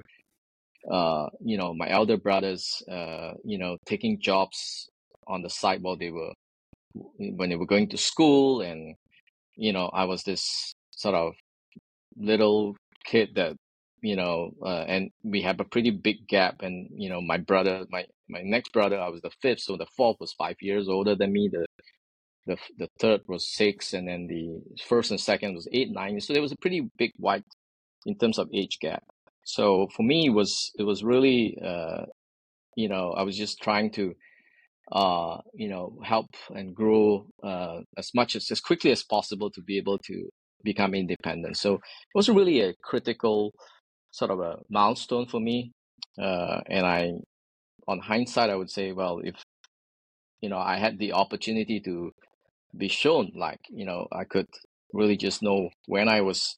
uh, 0.89 1.29
you 1.39 1.57
know, 1.57 1.73
my 1.73 1.89
elder 1.89 2.17
brothers, 2.17 2.83
uh, 2.91 3.31
you 3.45 3.57
know, 3.57 3.77
taking 3.85 4.19
jobs 4.19 4.89
on 5.27 5.41
the 5.41 5.49
side 5.49 5.81
while 5.81 5.95
they 5.95 6.11
were 6.11 6.33
when 7.17 7.49
they 7.49 7.55
were 7.55 7.65
going 7.65 7.89
to 7.89 7.97
school, 7.97 8.61
and 8.61 8.95
you 9.55 9.71
know, 9.73 9.87
I 9.93 10.05
was 10.05 10.23
this 10.23 10.73
sort 10.91 11.15
of 11.15 11.33
little 12.17 12.75
kid 13.05 13.29
that 13.35 13.55
you 14.01 14.17
know, 14.17 14.51
uh, 14.61 14.83
and 14.87 15.09
we 15.23 15.41
have 15.43 15.61
a 15.61 15.63
pretty 15.63 15.89
big 15.89 16.27
gap. 16.27 16.61
And 16.61 16.89
you 16.93 17.09
know, 17.09 17.21
my 17.21 17.37
brother, 17.37 17.85
my 17.89 18.05
my 18.27 18.41
next 18.43 18.73
brother, 18.73 18.99
I 18.99 19.09
was 19.09 19.21
the 19.21 19.31
fifth, 19.41 19.61
so 19.61 19.77
the 19.77 19.87
fourth 19.95 20.17
was 20.19 20.33
five 20.33 20.57
years 20.61 20.89
older 20.89 21.15
than 21.15 21.31
me. 21.31 21.49
The 21.51 21.65
the 22.45 22.57
the 22.77 22.89
third 22.99 23.21
was 23.27 23.47
six, 23.47 23.93
and 23.93 24.07
then 24.07 24.27
the 24.27 24.59
first 24.83 25.11
and 25.11 25.19
second 25.19 25.55
was 25.55 25.67
eight, 25.71 25.91
nine. 25.91 26.19
So 26.19 26.33
there 26.33 26.41
was 26.41 26.51
a 26.51 26.57
pretty 26.57 26.89
big 26.97 27.11
wide 27.17 27.43
in 28.05 28.17
terms 28.17 28.37
of 28.37 28.49
age 28.53 28.79
gap. 28.81 29.03
So 29.45 29.87
for 29.95 30.03
me, 30.03 30.27
it 30.27 30.33
was 30.33 30.71
it 30.77 30.83
was 30.83 31.03
really, 31.03 31.57
uh, 31.63 32.05
you 32.75 32.89
know, 32.89 33.11
I 33.11 33.23
was 33.23 33.37
just 33.37 33.61
trying 33.61 33.91
to, 33.91 34.13
uh, 34.91 35.37
you 35.53 35.69
know, 35.69 35.97
help 36.03 36.27
and 36.49 36.75
grow 36.75 37.27
uh, 37.43 37.79
as 37.97 38.11
much 38.13 38.35
as 38.35 38.51
as 38.51 38.61
quickly 38.61 38.91
as 38.91 39.03
possible 39.03 39.49
to 39.51 39.61
be 39.61 39.77
able 39.77 39.97
to 39.99 40.29
become 40.63 40.93
independent. 40.93 41.57
So 41.57 41.75
it 41.75 42.15
was 42.15 42.29
really 42.29 42.61
a 42.61 42.73
critical 42.83 43.53
sort 44.11 44.31
of 44.31 44.39
a 44.39 44.57
milestone 44.69 45.27
for 45.27 45.39
me. 45.39 45.71
Uh, 46.21 46.61
and 46.69 46.85
I, 46.85 47.11
on 47.87 47.99
hindsight, 47.99 48.49
I 48.49 48.55
would 48.55 48.69
say, 48.69 48.91
well, 48.91 49.19
if 49.23 49.35
you 50.41 50.49
know, 50.49 50.59
I 50.59 50.77
had 50.77 50.99
the 50.99 51.13
opportunity 51.13 51.79
to 51.81 52.11
be 52.75 52.87
shown. 52.87 53.31
Like 53.35 53.61
you 53.69 53.85
know, 53.85 54.07
I 54.11 54.23
could 54.23 54.47
really 54.93 55.17
just 55.17 55.41
know 55.41 55.69
when 55.87 56.07
I 56.07 56.21
was 56.21 56.57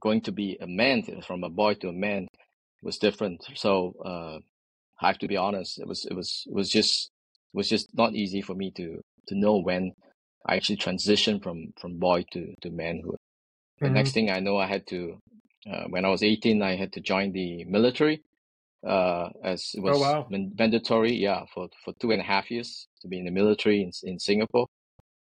going 0.00 0.20
to 0.22 0.32
be 0.32 0.56
a 0.60 0.66
man 0.66 1.02
from 1.26 1.44
a 1.44 1.50
boy 1.50 1.74
to 1.74 1.88
a 1.88 1.92
man 1.92 2.28
was 2.82 2.98
different. 2.98 3.44
So 3.54 3.94
uh, 4.04 4.38
I 5.00 5.08
have 5.08 5.18
to 5.18 5.28
be 5.28 5.36
honest. 5.36 5.78
It 5.78 5.86
was 5.86 6.04
it 6.04 6.14
was 6.14 6.44
it 6.46 6.54
was 6.54 6.70
just 6.70 7.10
it 7.54 7.56
was 7.56 7.68
just 7.68 7.88
not 7.94 8.14
easy 8.14 8.42
for 8.42 8.54
me 8.54 8.70
to 8.72 9.00
to 9.28 9.34
know 9.34 9.58
when 9.58 9.92
I 10.46 10.56
actually 10.56 10.78
transitioned 10.78 11.42
from 11.42 11.72
from 11.80 11.98
boy 11.98 12.24
to 12.32 12.54
to 12.62 12.70
manhood. 12.70 13.16
The 13.80 13.86
mm-hmm. 13.86 13.94
next 13.94 14.12
thing 14.12 14.30
I 14.30 14.40
know, 14.40 14.56
I 14.56 14.66
had 14.66 14.86
to 14.88 15.20
uh, 15.70 15.84
when 15.88 16.04
I 16.04 16.08
was 16.08 16.22
18, 16.22 16.62
I 16.62 16.76
had 16.76 16.92
to 16.94 17.00
join 17.00 17.32
the 17.32 17.64
military 17.64 18.22
uh, 18.86 19.28
as 19.44 19.72
it 19.74 19.80
oh, 19.80 19.82
was 19.82 19.96
oh, 19.96 20.00
wow. 20.00 20.26
mandatory, 20.30 21.14
yeah, 21.14 21.44
for, 21.52 21.68
for 21.84 21.92
two 22.00 22.12
and 22.12 22.20
a 22.20 22.24
half 22.24 22.50
years 22.50 22.88
to 23.02 23.08
be 23.08 23.18
in 23.18 23.24
the 23.24 23.30
military 23.30 23.82
in, 23.82 23.90
in 24.04 24.18
Singapore. 24.18 24.66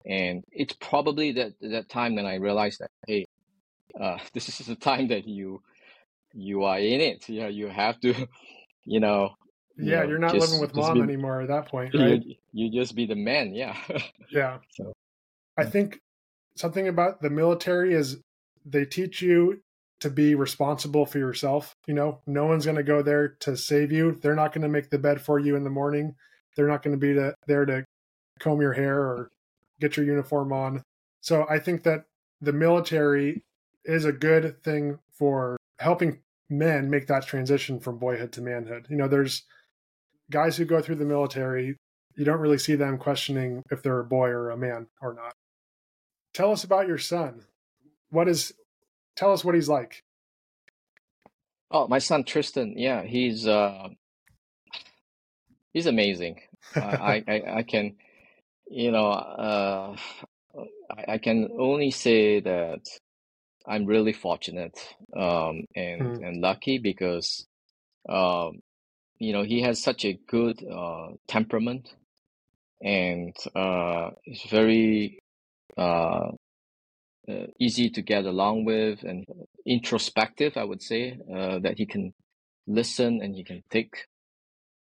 And 0.07 0.43
it's 0.51 0.73
probably 0.73 1.33
that 1.33 1.53
that 1.61 1.89
time 1.89 2.15
when 2.15 2.25
I 2.25 2.35
realized 2.35 2.79
that 2.79 2.89
hey, 3.07 3.25
uh, 3.99 4.17
this 4.33 4.59
is 4.59 4.67
the 4.67 4.75
time 4.75 5.09
that 5.09 5.27
you 5.27 5.61
you 6.33 6.63
are 6.63 6.79
in 6.79 7.01
it. 7.01 7.27
You 7.27 7.41
know, 7.41 7.47
you 7.47 7.67
have 7.67 7.99
to, 8.01 8.13
you 8.85 8.99
know. 8.99 9.31
You 9.75 9.91
yeah, 9.91 10.01
know, 10.01 10.09
you're 10.09 10.19
not 10.19 10.33
just, 10.33 10.47
living 10.47 10.59
with 10.59 10.75
mom 10.75 10.95
be, 10.95 11.01
anymore 11.01 11.41
at 11.41 11.49
that 11.49 11.67
point, 11.67 11.93
right? 11.93 12.23
You, 12.25 12.35
you 12.51 12.81
just 12.81 12.95
be 12.95 13.05
the 13.05 13.15
man, 13.15 13.53
yeah. 13.53 13.77
yeah. 14.31 14.57
So, 14.71 14.91
I 15.55 15.65
think 15.65 15.99
something 16.55 16.87
about 16.87 17.21
the 17.21 17.29
military 17.29 17.93
is 17.93 18.17
they 18.65 18.85
teach 18.85 19.21
you 19.21 19.61
to 19.99 20.09
be 20.09 20.33
responsible 20.33 21.05
for 21.05 21.19
yourself. 21.19 21.75
You 21.85 21.93
know, 21.93 22.21
no 22.25 22.45
one's 22.45 22.65
going 22.65 22.77
to 22.77 22.83
go 22.83 23.03
there 23.03 23.35
to 23.41 23.55
save 23.55 23.91
you. 23.91 24.17
They're 24.19 24.35
not 24.35 24.51
going 24.51 24.63
to 24.63 24.67
make 24.67 24.89
the 24.89 24.97
bed 24.97 25.21
for 25.21 25.37
you 25.37 25.55
in 25.55 25.63
the 25.63 25.69
morning. 25.69 26.15
They're 26.55 26.67
not 26.67 26.81
going 26.81 26.99
to 26.99 26.99
be 26.99 27.13
to, 27.13 27.35
there 27.45 27.65
to 27.65 27.85
comb 28.39 28.61
your 28.61 28.73
hair 28.73 28.99
or 28.99 29.29
get 29.79 29.97
your 29.97 30.05
uniform 30.05 30.51
on. 30.51 30.83
So 31.21 31.45
I 31.49 31.59
think 31.59 31.83
that 31.83 32.05
the 32.41 32.53
military 32.53 33.43
is 33.85 34.05
a 34.05 34.11
good 34.11 34.63
thing 34.63 34.99
for 35.11 35.57
helping 35.79 36.19
men 36.49 36.89
make 36.89 37.07
that 37.07 37.25
transition 37.25 37.79
from 37.79 37.97
boyhood 37.97 38.31
to 38.33 38.41
manhood. 38.41 38.87
You 38.89 38.97
know, 38.97 39.07
there's 39.07 39.43
guys 40.31 40.57
who 40.57 40.65
go 40.65 40.81
through 40.81 40.95
the 40.95 41.05
military, 41.05 41.77
you 42.15 42.25
don't 42.25 42.39
really 42.39 42.57
see 42.57 42.75
them 42.75 42.97
questioning 42.97 43.63
if 43.71 43.83
they're 43.83 43.99
a 43.99 44.05
boy 44.05 44.29
or 44.29 44.49
a 44.49 44.57
man 44.57 44.87
or 45.01 45.13
not. 45.13 45.33
Tell 46.33 46.51
us 46.51 46.63
about 46.63 46.87
your 46.87 46.97
son. 46.97 47.45
What 48.09 48.27
is 48.27 48.53
tell 49.15 49.31
us 49.31 49.45
what 49.45 49.55
he's 49.55 49.69
like. 49.69 50.03
Oh, 51.69 51.87
my 51.87 51.99
son 51.99 52.23
Tristan. 52.23 52.73
Yeah, 52.77 53.03
he's 53.03 53.45
uh, 53.47 53.89
he's 55.73 55.85
amazing. 55.85 56.41
I, 56.75 57.23
I 57.27 57.43
I 57.57 57.63
can, 57.63 57.95
you 58.69 58.91
know, 58.91 59.09
uh, 59.11 59.95
I, 60.89 61.13
I 61.13 61.17
can 61.17 61.49
only 61.57 61.91
say 61.91 62.39
that 62.41 62.81
I'm 63.67 63.85
really 63.85 64.13
fortunate 64.13 64.77
um, 65.15 65.65
and 65.75 66.01
mm. 66.01 66.27
and 66.27 66.41
lucky 66.41 66.77
because, 66.77 67.45
um, 68.07 68.59
you 69.19 69.33
know, 69.33 69.43
he 69.43 69.61
has 69.61 69.81
such 69.81 70.05
a 70.05 70.19
good 70.27 70.63
uh, 70.63 71.09
temperament, 71.27 71.93
and 72.81 73.35
uh, 73.55 74.11
he's 74.23 74.43
very 74.49 75.19
uh, 75.77 76.31
uh, 77.29 77.47
easy 77.59 77.89
to 77.89 78.01
get 78.01 78.25
along 78.25 78.65
with 78.65 79.03
and 79.03 79.25
introspective, 79.65 80.55
I 80.55 80.63
would 80.63 80.81
say, 80.81 81.19
uh, 81.33 81.59
that 81.59 81.77
he 81.77 81.85
can 81.85 82.13
listen 82.67 83.21
and 83.21 83.35
he 83.35 83.43
can 83.43 83.63
take 83.69 84.05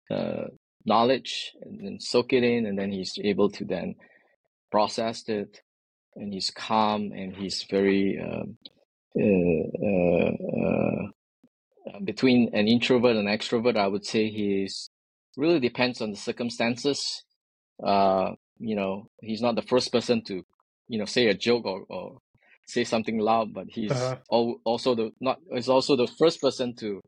uh, 0.10 0.46
knowledge 0.86 1.54
and, 1.62 1.80
and 1.82 2.04
soak 2.04 2.34
it 2.34 2.44
in, 2.44 2.66
and 2.66 2.78
then 2.78 2.92
he's 2.92 3.18
able 3.24 3.50
to 3.52 3.66
then 3.66 3.96
process 4.72 5.28
it, 5.28 5.62
and 6.16 6.34
he's 6.34 6.52
calm 6.52 7.12
and 7.12 7.36
he's 7.36 7.66
very 7.70 8.20
um, 8.20 8.58
uh, 9.20 9.24
uh, 9.86 10.32
uh, 11.88 12.00
between 12.04 12.50
an 12.54 12.68
introvert 12.68 13.16
and 13.16 13.28
extrovert. 13.28 13.78
I 13.78 13.88
would 13.88 14.06
say 14.06 14.30
he's 14.30 14.90
really 15.38 15.60
depends 15.60 16.02
on 16.02 16.12
the 16.12 16.18
circumstances. 16.18 17.24
you 17.80 18.76
know, 18.76 19.08
he's 19.22 19.42
not 19.42 19.56
the 19.56 19.62
first 19.62 19.92
person 19.92 20.24
to 20.26 20.44
you 20.88 21.00
know 21.00 21.06
say 21.06 21.28
a 21.28 21.34
joke 21.34 21.66
or, 21.66 21.84
or 21.90 22.18
say 22.66 22.84
something 22.84 23.20
loud, 23.20 23.54
but 23.54 23.68
he's 23.70 23.92
uh-huh. 23.92 24.18
also 24.30 24.96
the 24.96 25.12
not 25.20 25.40
is 25.52 25.70
also 25.70 25.96
the 25.96 26.08
first 26.08 26.42
person 26.42 26.76
to 26.78 27.02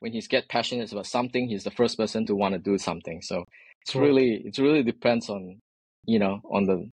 when 0.00 0.12
he's 0.12 0.28
get 0.28 0.48
passionate 0.48 0.92
about 0.92 1.06
something, 1.06 1.48
he's 1.48 1.64
the 1.64 1.70
first 1.70 1.96
person 1.96 2.26
to 2.26 2.34
want 2.34 2.54
to 2.54 2.58
do 2.58 2.78
something. 2.78 3.22
So 3.22 3.44
it's 3.82 3.94
really 3.94 4.42
it 4.44 4.58
really 4.58 4.82
depends 4.82 5.28
on 5.28 5.60
you 6.06 6.18
know 6.18 6.40
on 6.50 6.64
the 6.66 6.90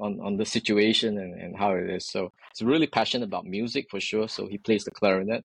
on, 0.00 0.20
on 0.20 0.36
the 0.36 0.44
situation 0.44 1.18
and, 1.18 1.40
and 1.40 1.56
how 1.56 1.72
it 1.72 1.88
is. 1.88 2.08
So 2.10 2.32
he's 2.52 2.66
really 2.66 2.86
passionate 2.86 3.26
about 3.26 3.46
music 3.46 3.86
for 3.90 4.00
sure. 4.00 4.28
So 4.28 4.46
he 4.48 4.58
plays 4.58 4.84
the 4.84 4.90
clarinet. 4.90 5.42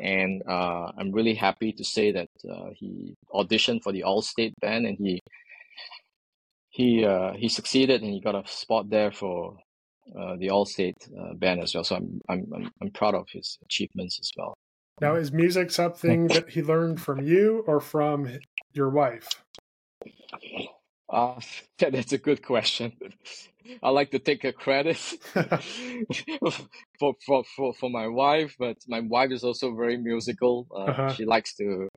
And 0.00 0.42
uh, 0.46 0.92
I'm 0.98 1.10
really 1.10 1.34
happy 1.34 1.72
to 1.72 1.82
say 1.82 2.12
that 2.12 2.28
uh, 2.48 2.68
he 2.74 3.14
auditioned 3.32 3.82
for 3.82 3.92
the 3.92 4.02
All 4.02 4.20
State 4.20 4.52
band 4.60 4.86
and 4.86 4.98
he 4.98 5.20
he 6.76 7.06
uh, 7.06 7.32
he 7.32 7.48
succeeded 7.48 8.02
and 8.02 8.12
he 8.12 8.20
got 8.20 8.34
a 8.34 8.46
spot 8.46 8.90
there 8.90 9.10
for 9.10 9.56
uh, 10.14 10.36
the 10.36 10.50
All-State 10.50 11.08
uh, 11.18 11.34
band 11.34 11.60
as 11.60 11.74
well. 11.74 11.84
So 11.84 11.96
I'm, 11.96 12.20
I'm 12.28 12.46
I'm 12.54 12.70
I'm 12.82 12.90
proud 12.90 13.14
of 13.14 13.26
his 13.30 13.58
achievements 13.64 14.18
as 14.20 14.30
well. 14.36 14.54
Now, 15.00 15.16
is 15.16 15.30
music 15.30 15.70
something 15.70 16.28
that 16.28 16.50
he 16.50 16.62
learned 16.62 17.02
from 17.02 17.22
you 17.22 17.64
or 17.66 17.80
from 17.80 18.38
your 18.72 18.88
wife? 18.88 19.28
Uh, 21.08 21.40
yeah, 21.80 21.90
that's 21.90 22.12
a 22.12 22.18
good 22.18 22.42
question. 22.42 22.92
I 23.82 23.90
like 23.90 24.10
to 24.12 24.18
take 24.18 24.44
a 24.44 24.52
credit 24.52 24.96
for, 26.98 27.14
for, 27.26 27.44
for, 27.56 27.74
for 27.74 27.90
my 27.90 28.08
wife, 28.08 28.54
but 28.58 28.76
my 28.88 29.00
wife 29.00 29.32
is 29.32 29.44
also 29.44 29.74
very 29.74 29.98
musical. 29.98 30.66
Uh, 30.70 30.84
uh-huh. 30.84 31.14
She 31.14 31.24
likes 31.24 31.54
to 31.56 31.88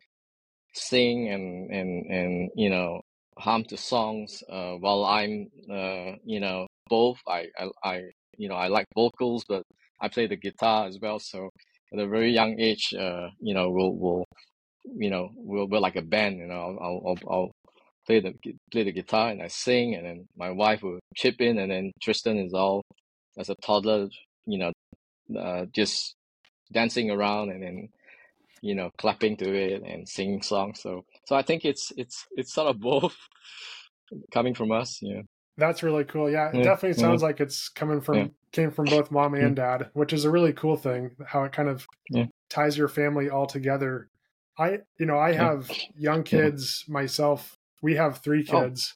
sing 0.73 1.29
and, 1.29 1.71
and, 1.71 2.05
and, 2.07 2.49
you 2.55 2.69
know, 2.69 3.01
hum 3.37 3.63
to 3.65 3.77
songs, 3.77 4.43
uh, 4.51 4.73
while 4.73 5.05
I'm, 5.05 5.47
uh, 5.71 6.17
you 6.25 6.39
know, 6.39 6.67
both. 6.89 7.19
I, 7.27 7.45
I, 7.57 7.69
I, 7.83 8.01
you 8.37 8.49
know, 8.49 8.55
I 8.55 8.67
like 8.67 8.87
vocals, 8.93 9.45
but 9.47 9.63
I 10.01 10.09
play 10.09 10.27
the 10.27 10.35
guitar 10.35 10.87
as 10.87 10.99
well. 11.01 11.19
So 11.19 11.49
at 11.93 11.99
a 11.99 12.07
very 12.07 12.31
young 12.31 12.59
age, 12.59 12.93
uh, 12.93 13.29
you 13.39 13.53
know, 13.53 13.69
we'll, 13.69 13.93
we'll, 13.93 14.25
you 14.97 15.09
know, 15.09 15.29
we'll, 15.35 15.67
we're 15.67 15.79
like 15.79 15.95
a 15.95 16.01
band. 16.01 16.39
You 16.39 16.47
know, 16.47 16.77
I'll, 16.81 17.01
I'll, 17.05 17.17
I'll 17.29 17.51
play 18.05 18.19
the 18.19 18.33
play 18.71 18.83
the 18.83 18.91
guitar 18.91 19.29
and 19.29 19.41
I 19.41 19.47
sing, 19.47 19.95
and 19.95 20.05
then 20.05 20.25
my 20.37 20.51
wife 20.51 20.81
will 20.81 20.99
chip 21.15 21.41
in, 21.41 21.59
and 21.59 21.71
then 21.71 21.91
Tristan 22.01 22.37
is 22.37 22.53
all 22.53 22.81
as 23.37 23.49
a 23.49 23.55
toddler, 23.63 24.09
you 24.45 24.57
know, 24.57 24.71
uh, 25.37 25.65
just 25.73 26.15
dancing 26.71 27.09
around 27.09 27.49
and 27.49 27.63
then 27.63 27.89
you 28.61 28.75
know 28.75 28.91
clapping 28.97 29.37
to 29.37 29.53
it 29.53 29.81
and 29.83 30.07
singing 30.07 30.41
songs. 30.41 30.81
So 30.81 31.05
so 31.25 31.35
I 31.35 31.41
think 31.41 31.65
it's 31.65 31.91
it's 31.97 32.25
it's 32.31 32.53
sort 32.53 32.67
of 32.67 32.79
both 32.81 33.15
coming 34.33 34.53
from 34.53 34.71
us. 34.71 34.99
Yeah. 35.01 35.21
That's 35.59 35.83
really 35.83 36.05
cool. 36.05 36.29
Yeah, 36.29 36.49
it 36.49 36.55
yeah, 36.55 36.63
definitely 36.63 36.99
sounds 36.99 37.21
like 37.21 37.39
it's 37.39 37.69
coming 37.69 38.01
from 38.01 38.15
yeah. 38.15 38.27
came 38.51 38.71
from 38.71 38.85
both 38.85 39.11
mom 39.11 39.33
and 39.33 39.55
dad, 39.55 39.89
which 39.93 40.13
is 40.13 40.25
a 40.25 40.29
really 40.29 40.53
cool 40.53 40.77
thing. 40.77 41.11
How 41.25 41.43
it 41.43 41.51
kind 41.51 41.69
of 41.69 41.85
ties 42.49 42.77
your 42.77 42.87
family 42.87 43.29
all 43.29 43.45
together. 43.45 44.09
I, 44.57 44.79
you 44.97 45.05
know, 45.05 45.17
I 45.17 45.33
have 45.33 45.69
young 45.95 46.23
kids 46.23 46.83
myself. 46.87 47.57
We 47.81 47.95
have 47.95 48.19
three 48.19 48.43
kids, 48.43 48.95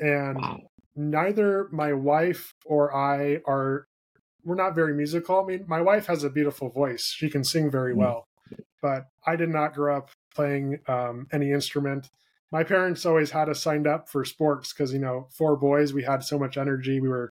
oh. 0.00 0.06
and 0.06 0.38
wow. 0.38 0.60
neither 0.94 1.68
my 1.72 1.92
wife 1.92 2.54
or 2.64 2.94
I 2.94 3.40
are. 3.46 3.86
We're 4.44 4.54
not 4.56 4.74
very 4.74 4.94
musical. 4.94 5.40
I 5.40 5.44
mean, 5.46 5.64
my 5.66 5.80
wife 5.80 6.06
has 6.06 6.22
a 6.22 6.30
beautiful 6.30 6.68
voice; 6.68 7.12
she 7.16 7.30
can 7.30 7.44
sing 7.44 7.70
very 7.70 7.94
mm. 7.94 7.98
well. 7.98 8.28
But 8.82 9.06
I 9.26 9.36
did 9.36 9.48
not 9.48 9.74
grow 9.74 9.96
up 9.96 10.10
playing 10.34 10.80
um, 10.86 11.26
any 11.32 11.50
instrument 11.52 12.10
my 12.54 12.62
parents 12.62 13.04
always 13.04 13.32
had 13.32 13.48
us 13.48 13.60
signed 13.60 13.88
up 13.88 14.08
for 14.08 14.24
sports 14.24 14.72
because 14.72 14.92
you 14.92 15.00
know 15.00 15.26
four 15.36 15.56
boys 15.56 15.92
we 15.92 16.04
had 16.04 16.22
so 16.22 16.38
much 16.38 16.56
energy 16.56 17.00
we 17.00 17.08
were 17.08 17.32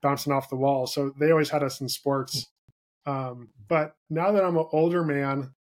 bouncing 0.00 0.32
off 0.32 0.48
the 0.48 0.56
wall. 0.56 0.86
So 0.86 1.12
they 1.20 1.30
always 1.30 1.50
had 1.50 1.62
us 1.62 1.80
in 1.80 1.88
sports. 1.90 2.48
Um, 3.04 3.50
but 3.68 3.92
now 4.08 4.32
that 4.32 4.44
i'm 4.44 4.56
an 4.56 4.66
older 4.72 5.02
man 5.04 5.54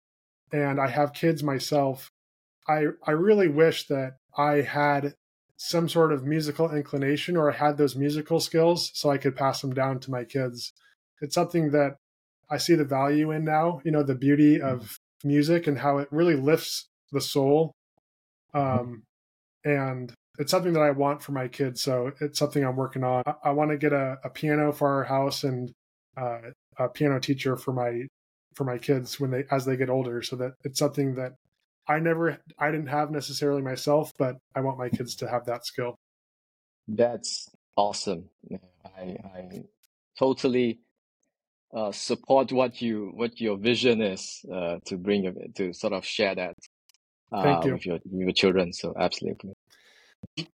and 0.52 0.80
i 0.80 0.88
have 0.88 1.14
kids 1.14 1.42
myself 1.42 2.12
i 2.68 2.88
i 3.08 3.12
really 3.12 3.48
wish 3.48 3.88
that 3.88 4.18
i 4.38 4.56
had 4.56 5.14
some 5.56 5.88
sort 5.88 6.12
of 6.12 6.26
musical 6.26 6.70
inclination 6.70 7.38
or 7.38 7.50
i 7.50 7.56
had 7.56 7.78
those 7.78 7.96
musical 7.96 8.42
skills 8.42 8.92
so 8.94 9.10
i 9.10 9.18
could 9.18 9.38
pass 9.38 9.62
them 9.62 9.74
down 9.74 10.00
to 10.02 10.12
my 10.12 10.24
kids. 10.24 10.74
It's 11.22 11.36
something 11.36 11.72
that 11.72 11.96
i 12.50 12.58
see 12.58 12.76
the 12.76 12.84
value 13.00 13.32
in 13.32 13.46
now 13.46 13.80
you 13.86 13.92
know 13.92 14.04
the 14.04 14.16
beauty 14.16 14.62
of 14.62 15.00
music 15.24 15.66
and 15.66 15.80
how 15.80 15.98
it 16.00 16.10
really 16.12 16.36
lifts 16.36 16.90
the 17.14 17.22
soul 17.22 17.74
um, 18.54 19.04
and 19.64 20.14
it's 20.38 20.52
something 20.52 20.74
that 20.74 20.82
I 20.82 20.92
want 20.92 21.22
for 21.22 21.34
my 21.34 21.48
kids. 21.48 21.82
So 21.82 22.12
it's 22.22 22.40
something 22.40 22.64
I'm 22.64 22.76
working 22.76 23.04
on. 23.04 23.24
I, 23.26 23.34
I 23.46 23.52
want 23.52 23.72
to 23.72 23.78
get 23.78 23.94
a, 23.94 24.18
a, 24.24 24.30
piano 24.30 24.72
for 24.72 24.88
our 24.88 25.04
house 25.04 25.44
and 25.44 25.72
uh, 26.18 26.40
a 26.78 26.88
piano 26.90 27.20
teacher 27.20 27.58
for 27.58 27.74
my 27.74 28.04
for 28.56 28.64
my 28.64 28.78
kids 28.78 29.20
when 29.20 29.32
they 29.32 29.44
as 29.52 29.66
they 29.66 29.76
get 29.76 29.90
older. 29.90 30.22
So 30.22 30.36
that 30.38 30.54
it's 30.64 30.80
something 30.80 31.16
that 31.16 31.34
I 31.88 32.00
never 32.00 32.38
I 32.58 32.72
didn't 32.72 32.88
have 32.88 33.12
necessarily 33.12 33.62
myself, 33.62 34.12
but 34.18 34.38
I 34.56 34.62
want 34.62 34.78
my 34.78 34.90
kids 34.90 35.16
to 35.18 35.30
have 35.30 35.46
that 35.46 35.66
skill. 35.66 35.96
That's 36.88 37.50
awesome. 37.76 38.30
I 38.98 39.18
I 39.36 39.64
totally 40.18 40.80
uh, 41.74 41.92
support 41.92 42.52
what 42.52 42.82
you 42.82 43.12
what 43.14 43.40
your 43.42 43.58
vision 43.58 44.02
is 44.02 44.46
uh, 44.52 44.78
to 44.86 44.98
bring 44.98 45.52
to 45.56 45.74
sort 45.74 45.94
of 45.94 46.06
share 46.06 46.36
that 46.36 46.56
uh, 47.32 47.62
with 47.64 47.86
your 47.86 48.00
with 48.06 48.06
your 48.12 48.32
children. 48.32 48.74
So 48.74 48.94
absolutely. 48.98 49.54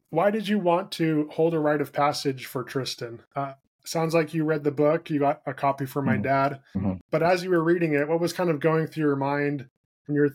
Why 0.09 0.31
did 0.31 0.47
you 0.47 0.59
want 0.59 0.91
to 0.93 1.29
hold 1.33 1.53
a 1.53 1.59
rite 1.59 1.81
of 1.81 1.91
passage 1.91 2.45
for 2.45 2.63
Tristan? 2.63 3.21
Uh, 3.35 3.53
sounds 3.83 4.13
like 4.13 4.33
you 4.33 4.43
read 4.43 4.63
the 4.63 4.71
book. 4.71 5.09
You 5.09 5.19
got 5.19 5.41
a 5.45 5.53
copy 5.53 5.85
for 5.85 6.01
my 6.01 6.13
mm-hmm. 6.13 6.23
dad. 6.23 6.59
Mm-hmm. 6.75 6.93
But 7.11 7.23
as 7.23 7.43
you 7.43 7.49
were 7.49 7.63
reading 7.63 7.93
it, 7.93 8.07
what 8.07 8.19
was 8.19 8.33
kind 8.33 8.49
of 8.49 8.59
going 8.59 8.87
through 8.87 9.05
your 9.05 9.15
mind 9.15 9.67
when 10.05 10.15
you're 10.15 10.31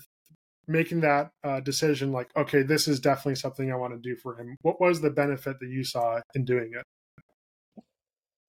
making 0.67 1.01
that 1.01 1.33
uh, 1.45 1.61
decision? 1.61 2.13
Like, 2.13 2.31
okay, 2.37 2.63
this 2.63 2.89
is 2.89 3.01
definitely 3.01 3.37
something 3.37 3.71
I 3.71 3.77
want 3.77 3.93
to 3.93 3.99
do 3.99 4.17
for 4.17 4.37
him. 4.37 4.57
What 4.63 4.81
was 4.81 5.01
the 5.01 5.11
benefit 5.11 5.61
that 5.61 5.69
you 5.69 5.85
saw 5.85 6.21
in 6.35 6.45
doing 6.45 6.73
it? 6.75 7.85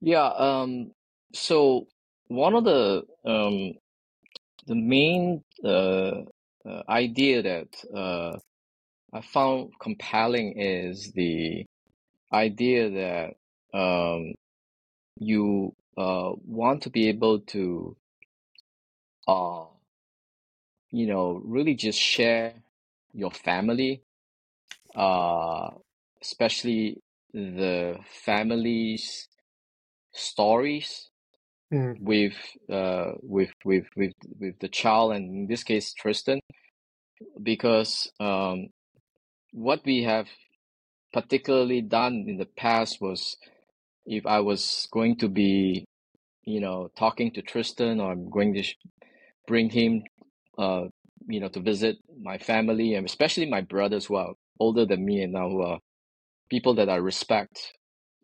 Yeah. 0.02 0.28
Um, 0.28 0.92
so 1.34 1.88
one 2.28 2.56
of 2.56 2.64
the 2.64 3.04
um, 3.26 3.74
the 4.68 4.76
main 4.76 5.44
uh, 5.64 6.22
uh, 6.66 6.84
idea 6.90 7.42
that 7.42 7.68
uh, 7.96 8.38
I 9.14 9.22
found 9.22 9.72
compelling 9.80 10.60
is 10.60 11.12
the 11.14 11.66
idea 12.34 12.90
that 12.90 13.78
um, 13.78 14.34
you 15.20 15.76
uh, 15.98 16.32
want 16.46 16.84
to 16.84 16.90
be 16.90 17.10
able 17.10 17.40
to, 17.40 17.96
uh, 19.28 19.66
you 20.92 21.08
know, 21.08 21.42
really 21.44 21.76
just 21.76 22.00
share 22.00 22.54
your 23.14 23.32
family, 23.32 24.04
uh, 24.96 25.70
especially 26.22 27.02
the 27.34 27.98
family's 28.26 29.28
stories 30.14 31.11
mm. 31.74 31.96
with 32.02 32.36
uh 32.72 33.14
with 33.22 33.52
with 33.66 33.86
with 33.96 34.14
with 34.40 34.60
the 34.60 34.70
child 34.70 35.14
and 35.14 35.26
in 35.32 35.48
this 35.48 35.64
case 35.64 35.94
Tristan 35.94 36.40
because 37.42 38.12
um 38.20 38.68
what 39.54 39.82
we 39.86 40.04
have 40.04 40.28
particularly 41.14 41.82
done 41.82 42.26
in 42.28 42.38
the 42.38 42.48
past 42.58 43.00
was 43.02 43.38
if 44.06 44.26
I 44.26 44.40
was 44.42 44.88
going 44.92 45.18
to 45.18 45.30
be 45.30 45.86
you 46.46 46.60
know 46.62 46.90
talking 46.98 47.32
to 47.34 47.42
Tristan 47.42 48.00
or 48.00 48.12
I'm 48.12 48.30
going 48.30 48.54
to 48.56 48.64
bring 49.48 49.70
him 49.70 50.04
uh 50.58 50.86
you 51.28 51.40
know 51.40 51.50
to 51.50 51.60
visit 51.62 51.98
my 52.22 52.38
family 52.38 52.96
and 52.96 53.06
especially 53.08 53.50
my 53.50 53.62
brothers 53.62 54.06
who 54.08 54.16
are 54.16 54.34
older 54.60 54.86
than 54.86 55.06
me 55.06 55.24
and 55.24 55.34
now 55.34 55.50
who 55.50 55.62
are 55.64 55.80
people 56.50 56.76
that 56.76 56.90
I 56.90 56.96
respect 56.96 57.74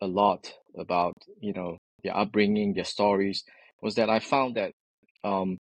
a 0.01 0.07
lot 0.07 0.51
about 0.77 1.15
you 1.41 1.53
know 1.53 1.77
their 2.03 2.15
upbringing, 2.15 2.73
their 2.73 2.83
stories, 2.83 3.43
was 3.81 3.95
that 3.95 4.09
I 4.09 4.19
found 4.19 4.55
that 4.55 4.73
um, 5.23 5.57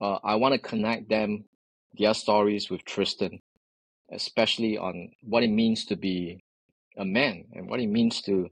uh, 0.00 0.18
I 0.22 0.36
want 0.36 0.54
to 0.54 0.58
connect 0.58 1.08
them, 1.08 1.44
their 1.98 2.14
stories 2.14 2.70
with 2.70 2.84
Tristan, 2.84 3.40
especially 4.12 4.78
on 4.78 5.10
what 5.22 5.42
it 5.42 5.50
means 5.50 5.84
to 5.86 5.96
be 5.96 6.42
a 6.96 7.04
man 7.04 7.44
and 7.52 7.68
what 7.68 7.80
it 7.80 7.88
means 7.88 8.22
to 8.22 8.48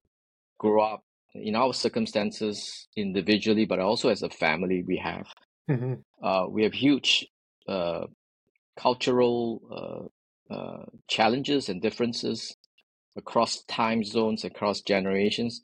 grow 0.57 0.81
up 0.81 1.03
in 1.33 1.55
our 1.55 1.73
circumstances 1.73 2.87
individually, 2.95 3.65
but 3.65 3.79
also 3.79 4.09
as 4.09 4.23
a 4.23 4.29
family 4.29 4.83
we 4.85 4.97
have. 4.97 5.27
Mm-hmm. 5.69 5.93
Uh, 6.23 6.47
we 6.49 6.63
have 6.63 6.73
huge 6.73 7.27
uh, 7.67 8.05
cultural 8.77 10.09
uh, 10.51 10.53
uh, 10.53 10.85
challenges 11.07 11.69
and 11.69 11.81
differences 11.81 12.55
across 13.15 13.63
time 13.63 14.03
zones, 14.03 14.43
across 14.43 14.81
generations 14.81 15.61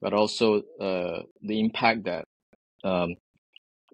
but 0.00 0.12
also 0.12 0.62
uh, 0.80 1.22
the 1.42 1.60
impact 1.60 2.04
that 2.04 2.24
um, 2.84 3.14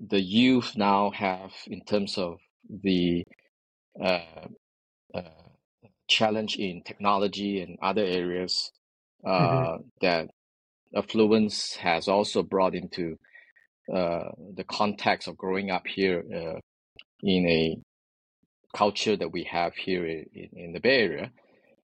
the 0.00 0.20
youth 0.20 0.76
now 0.76 1.10
have 1.10 1.52
in 1.66 1.82
terms 1.84 2.18
of 2.18 2.38
the 2.68 3.24
uh, 4.02 4.46
uh, 5.14 5.22
challenge 6.08 6.56
in 6.56 6.82
technology 6.82 7.60
and 7.60 7.78
other 7.82 8.04
areas 8.04 8.70
mm-hmm. 9.24 9.74
Uh, 9.74 9.78
that 10.02 10.28
affluence 10.94 11.76
has 11.76 12.08
also 12.08 12.42
brought 12.42 12.74
into 12.74 13.16
uh, 13.90 14.28
the 14.54 14.64
context 14.64 15.28
of 15.28 15.36
growing 15.38 15.70
up 15.70 15.86
here 15.86 16.22
uh, 16.30 16.58
in 17.22 17.48
a 17.48 17.78
culture 18.76 19.16
that 19.16 19.32
we 19.32 19.44
have 19.44 19.74
here 19.74 20.04
in, 20.06 20.26
in 20.52 20.72
the 20.72 20.80
Bay 20.80 21.00
Area. 21.00 21.30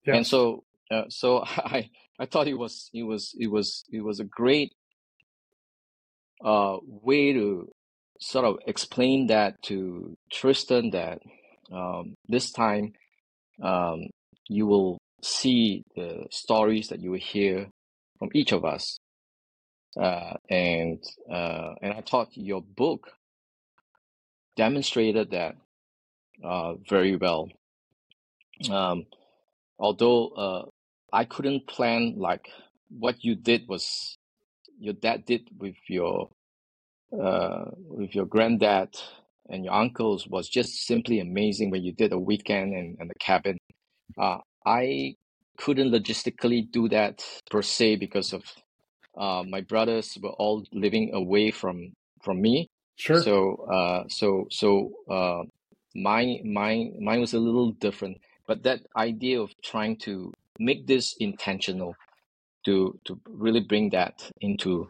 Yes. 0.04 0.16
And 0.16 0.26
so, 0.26 0.64
so 1.10 1.44
I 1.46 1.90
I 2.18 2.26
thought 2.26 2.48
it 2.48 2.58
was 2.58 2.90
it 2.92 3.04
was 3.04 3.34
it 3.38 3.50
was 3.50 3.84
it 3.92 4.02
was 4.02 4.20
a 4.20 4.24
great 4.24 4.72
uh, 6.44 6.78
way 6.82 7.32
to 7.32 7.68
sort 8.20 8.44
of 8.44 8.56
explain 8.66 9.28
that 9.28 9.60
to 9.62 10.16
Tristan 10.32 10.90
that 10.90 11.20
um, 11.72 12.14
this 12.28 12.50
time 12.50 12.92
um, 13.62 14.08
you 14.48 14.66
will 14.66 14.98
see 15.22 15.84
the 15.94 16.26
stories 16.30 16.88
that 16.88 17.00
you 17.00 17.12
will 17.12 17.18
hear 17.18 17.68
from 18.18 18.30
each 18.34 18.52
of 18.52 18.64
us, 18.64 18.98
uh, 20.00 20.34
and 20.50 21.02
uh, 21.30 21.74
and 21.82 21.92
I 21.92 22.02
thought 22.02 22.28
your 22.32 22.62
book 22.62 23.12
demonstrated 24.56 25.30
that 25.30 25.54
uh, 26.42 26.74
very 26.88 27.16
well. 27.16 27.48
Um, 28.70 29.06
although 29.78 30.28
uh, 30.30 30.62
I 31.12 31.24
couldn't 31.24 31.66
plan 31.66 32.14
like 32.16 32.48
what 32.90 33.24
you 33.24 33.34
did 33.34 33.68
was 33.68 34.16
your 34.78 34.94
dad 34.94 35.24
did 35.24 35.48
with 35.58 35.76
your 35.88 36.30
uh, 37.12 37.64
with 37.74 38.14
your 38.14 38.26
granddad 38.26 38.90
and 39.48 39.64
your 39.64 39.72
uncles 39.72 40.26
was 40.26 40.48
just 40.48 40.86
simply 40.86 41.20
amazing 41.20 41.70
when 41.70 41.82
you 41.82 41.92
did 41.92 42.12
a 42.12 42.18
weekend 42.18 42.74
and, 42.74 42.98
in 43.00 43.08
the 43.08 43.14
cabin. 43.18 43.56
Uh, 44.18 44.38
I 44.66 45.14
couldn't 45.56 45.90
logistically 45.90 46.70
do 46.70 46.88
that 46.90 47.24
per 47.50 47.62
se 47.62 47.96
because 47.96 48.32
of 48.32 48.42
uh, 49.16 49.42
my 49.48 49.62
brothers 49.62 50.16
were 50.22 50.32
all 50.32 50.64
living 50.72 51.12
away 51.14 51.50
from 51.50 51.92
from 52.22 52.40
me. 52.40 52.68
Sure. 52.96 53.22
So 53.22 53.66
uh, 53.70 54.04
so 54.08 54.46
so 54.50 54.92
uh, 55.10 55.42
mine 55.94 56.42
mine 56.44 56.98
mine 57.00 57.20
was 57.20 57.34
a 57.34 57.38
little 57.38 57.72
different. 57.72 58.18
But 58.46 58.62
that 58.62 58.80
idea 58.96 59.40
of 59.40 59.50
trying 59.62 59.96
to 59.98 60.32
make 60.58 60.86
this 60.86 61.14
intentional 61.18 61.94
to 62.64 62.98
to 63.04 63.20
really 63.28 63.60
bring 63.60 63.90
that 63.90 64.30
into 64.40 64.88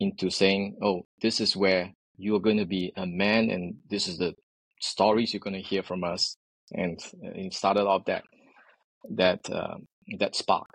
into 0.00 0.30
saying 0.30 0.76
oh 0.82 1.02
this 1.22 1.40
is 1.40 1.56
where 1.56 1.92
you're 2.16 2.40
going 2.40 2.56
to 2.56 2.66
be 2.66 2.92
a 2.96 3.06
man 3.06 3.50
and 3.50 3.74
this 3.90 4.08
is 4.08 4.18
the 4.18 4.34
stories 4.80 5.32
you're 5.32 5.40
going 5.40 5.54
to 5.54 5.68
hear 5.68 5.82
from 5.82 6.04
us 6.04 6.36
and 6.72 7.00
it 7.22 7.52
started 7.52 7.86
off 7.86 8.04
that 8.06 8.24
that 9.10 9.48
uh, 9.50 9.76
that 10.18 10.34
spark 10.34 10.66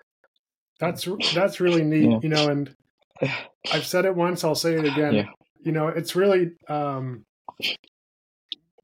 that's 0.80 1.08
that's 1.34 1.60
really 1.60 1.84
neat 1.84 2.10
yeah. 2.10 2.20
you 2.22 2.30
know 2.30 2.48
and 2.50 2.76
i've 3.74 3.86
said 3.86 4.06
it 4.06 4.16
once 4.16 4.44
i'll 4.44 4.56
say 4.56 4.76
it 4.76 4.86
again 4.86 5.14
yeah. 5.14 5.26
you 5.62 5.72
know 5.72 5.88
it's 5.88 6.16
really 6.16 6.52
um 6.68 7.26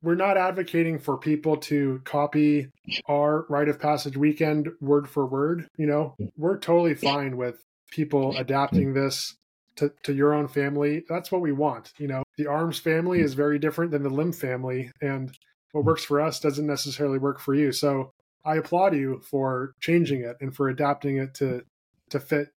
we're 0.05 0.13
not 0.13 0.37
advocating 0.37 0.99
for 0.99 1.17
people 1.17 1.57
to 1.57 1.99
copy 2.05 2.67
our 3.07 3.47
rite 3.49 3.69
of 3.69 3.79
passage 3.79 4.15
weekend 4.15 4.69
word 4.79 5.09
for 5.09 5.25
word. 5.25 5.67
You 5.77 5.87
know, 5.87 6.15
we're 6.37 6.59
totally 6.59 6.93
fine 6.93 7.37
with 7.37 7.63
people 7.91 8.37
adapting 8.37 8.93
this 8.93 9.35
to, 9.77 9.91
to 10.03 10.13
your 10.13 10.35
own 10.35 10.47
family. 10.47 11.03
That's 11.09 11.31
what 11.31 11.41
we 11.41 11.51
want. 11.51 11.91
You 11.97 12.07
know, 12.07 12.23
the 12.37 12.45
arms 12.45 12.77
family 12.77 13.19
is 13.21 13.33
very 13.33 13.57
different 13.57 13.91
than 13.91 14.03
the 14.03 14.11
Lim 14.11 14.31
family, 14.31 14.91
and 15.01 15.35
what 15.71 15.85
works 15.85 16.05
for 16.05 16.21
us 16.21 16.39
doesn't 16.39 16.67
necessarily 16.67 17.17
work 17.17 17.39
for 17.39 17.55
you. 17.55 17.71
So 17.71 18.11
I 18.45 18.57
applaud 18.57 18.95
you 18.95 19.21
for 19.27 19.73
changing 19.79 20.21
it 20.21 20.37
and 20.39 20.55
for 20.55 20.69
adapting 20.69 21.17
it 21.17 21.33
to 21.35 21.63
to 22.11 22.19
fit 22.19 22.49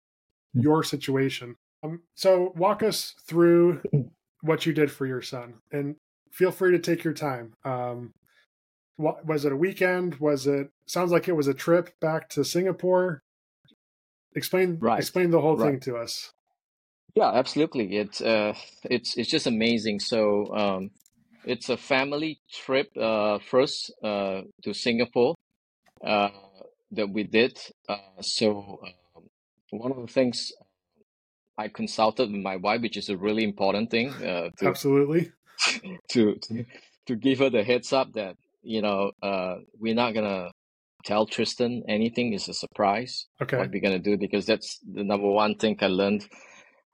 your 0.53 0.85
situation. 0.85 1.57
Um, 1.83 2.03
so 2.15 2.53
walk 2.57 2.83
us 2.83 3.15
through 3.27 3.81
what 4.43 4.67
you 4.67 4.75
did 4.75 4.91
for 4.91 5.07
your 5.07 5.23
son 5.23 5.55
and 5.73 5.97
feel 6.39 6.53
free 6.53 6.71
to 6.71 6.79
take 6.79 7.03
your 7.03 7.15
time. 7.15 7.53
Um, 7.65 8.13
what, 8.97 9.27
was 9.27 9.45
it 9.45 9.53
a 9.53 9.57
weekend? 9.57 10.15
Was 10.17 10.47
it 10.47 10.71
sounds 10.87 11.11
like 11.11 11.27
it 11.27 11.37
was 11.37 11.49
a 11.49 11.55
trip 11.55 11.91
back 12.01 12.29
to 12.31 12.45
Singapore? 12.45 13.23
Explain 14.37 14.79
right. 14.81 15.01
explain 15.01 15.31
the 15.31 15.41
whole 15.41 15.57
right. 15.57 15.71
thing 15.71 15.81
to 15.81 15.97
us. 15.97 16.33
Yeah, 17.15 17.33
absolutely. 17.33 17.97
It's 17.97 18.21
uh, 18.21 18.55
it's 18.85 19.17
it's 19.17 19.31
just 19.31 19.47
amazing. 19.47 19.99
So 19.99 20.55
um, 20.55 20.91
it's 21.45 21.69
a 21.71 21.77
family 21.77 22.41
trip 22.53 22.89
uh, 22.97 23.39
first 23.51 23.93
uh, 24.05 24.43
to 24.63 24.73
Singapore 24.75 25.35
uh, 26.05 26.29
that 26.93 27.09
we 27.09 27.25
did. 27.25 27.59
Uh, 27.89 28.21
so 28.21 28.81
uh, 28.87 29.21
one 29.71 29.91
of 29.91 30.07
the 30.07 30.13
things 30.13 30.53
I 31.57 31.67
consulted 31.67 32.31
with 32.31 32.43
my 32.43 32.57
wife, 32.57 32.83
which 32.83 32.97
is 32.97 33.09
a 33.09 33.17
really 33.17 33.43
important 33.43 33.91
thing. 33.91 34.11
Uh, 34.11 34.51
to, 34.59 34.69
Absolutely. 34.69 35.33
to, 36.11 36.37
to 36.37 36.65
to 37.07 37.17
give 37.17 37.39
her 37.39 37.51
the 37.51 37.65
heads 37.65 37.93
up 37.93 38.13
that 38.13 38.37
you 38.63 38.83
know 38.83 39.13
uh, 39.23 39.57
we're 39.79 39.95
not 39.95 40.15
gonna 40.15 40.51
tell 41.05 41.27
Tristan 41.27 41.83
anything. 41.89 42.33
It's 42.33 42.49
a 42.49 42.55
surprise. 42.55 43.27
Okay. 43.41 43.57
What 43.57 43.71
we're 43.71 43.81
gonna 43.81 43.99
do 43.99 44.17
because 44.17 44.47
that's 44.47 44.79
the 44.81 45.05
number 45.05 45.29
one 45.29 45.57
thing 45.57 45.77
I 45.81 45.87
learned. 45.87 46.27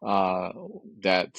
Uh, 0.04 0.50
that 1.02 1.30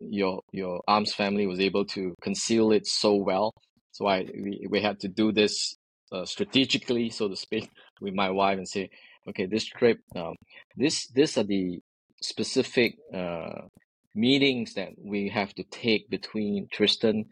your 0.00 0.40
your 0.52 0.82
arms 0.88 1.12
family 1.14 1.46
was 1.46 1.60
able 1.60 1.84
to 1.84 2.14
conceal 2.20 2.72
it 2.72 2.86
so 2.86 3.14
well. 3.14 3.52
So 3.92 4.06
I 4.06 4.26
we, 4.34 4.66
we 4.68 4.80
had 4.80 4.98
to 5.00 5.08
do 5.08 5.32
this 5.32 5.76
uh, 6.12 6.24
strategically, 6.24 7.10
so 7.10 7.28
to 7.28 7.36
speak, 7.36 7.70
with 8.00 8.14
my 8.14 8.30
wife 8.30 8.58
and 8.58 8.68
say, 8.68 8.90
okay, 9.28 9.46
this 9.46 9.64
trip, 9.64 9.98
um, 10.16 10.34
this 10.76 11.06
these 11.08 11.38
are 11.38 11.44
the 11.44 11.80
specific 12.22 12.96
uh, 13.14 13.66
meetings 14.14 14.74
that 14.74 14.90
we 14.98 15.28
have 15.28 15.54
to 15.54 15.64
take 15.64 16.10
between 16.10 16.68
Tristan, 16.72 17.26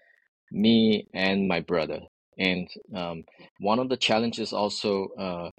me, 0.53 1.09
and 1.15 1.49
my 1.49 1.61
brother. 1.61 2.01
And 2.39 2.69
um, 2.95 3.25
one 3.61 3.79
of 3.79 3.89
the 3.89 3.97
challenges 3.97 4.53
also, 4.53 5.09
uh, 5.19 5.51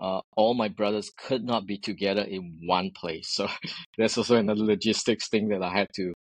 uh, 0.00 0.20
all 0.36 0.54
my 0.54 0.68
brothers 0.68 1.10
could 1.16 1.44
not 1.44 1.66
be 1.66 1.78
together 1.78 2.22
in 2.22 2.58
one 2.66 2.90
place. 2.96 3.28
So 3.34 3.48
that's 3.98 4.18
also 4.18 4.36
another 4.36 4.64
logistics 4.64 5.28
thing 5.28 5.48
that 5.48 5.62
I 5.62 5.70
had 5.70 5.88
to 5.96 6.12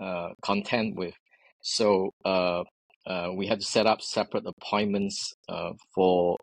uh, 0.00 0.28
contend 0.42 0.96
with. 0.96 1.14
So 1.62 2.10
uh, 2.24 2.64
uh, 3.06 3.30
we 3.34 3.46
had 3.46 3.60
to 3.60 3.66
set 3.66 3.86
up 3.86 4.02
separate 4.02 4.44
appointments 4.46 5.34
uh, 5.48 5.72
for 5.94 6.36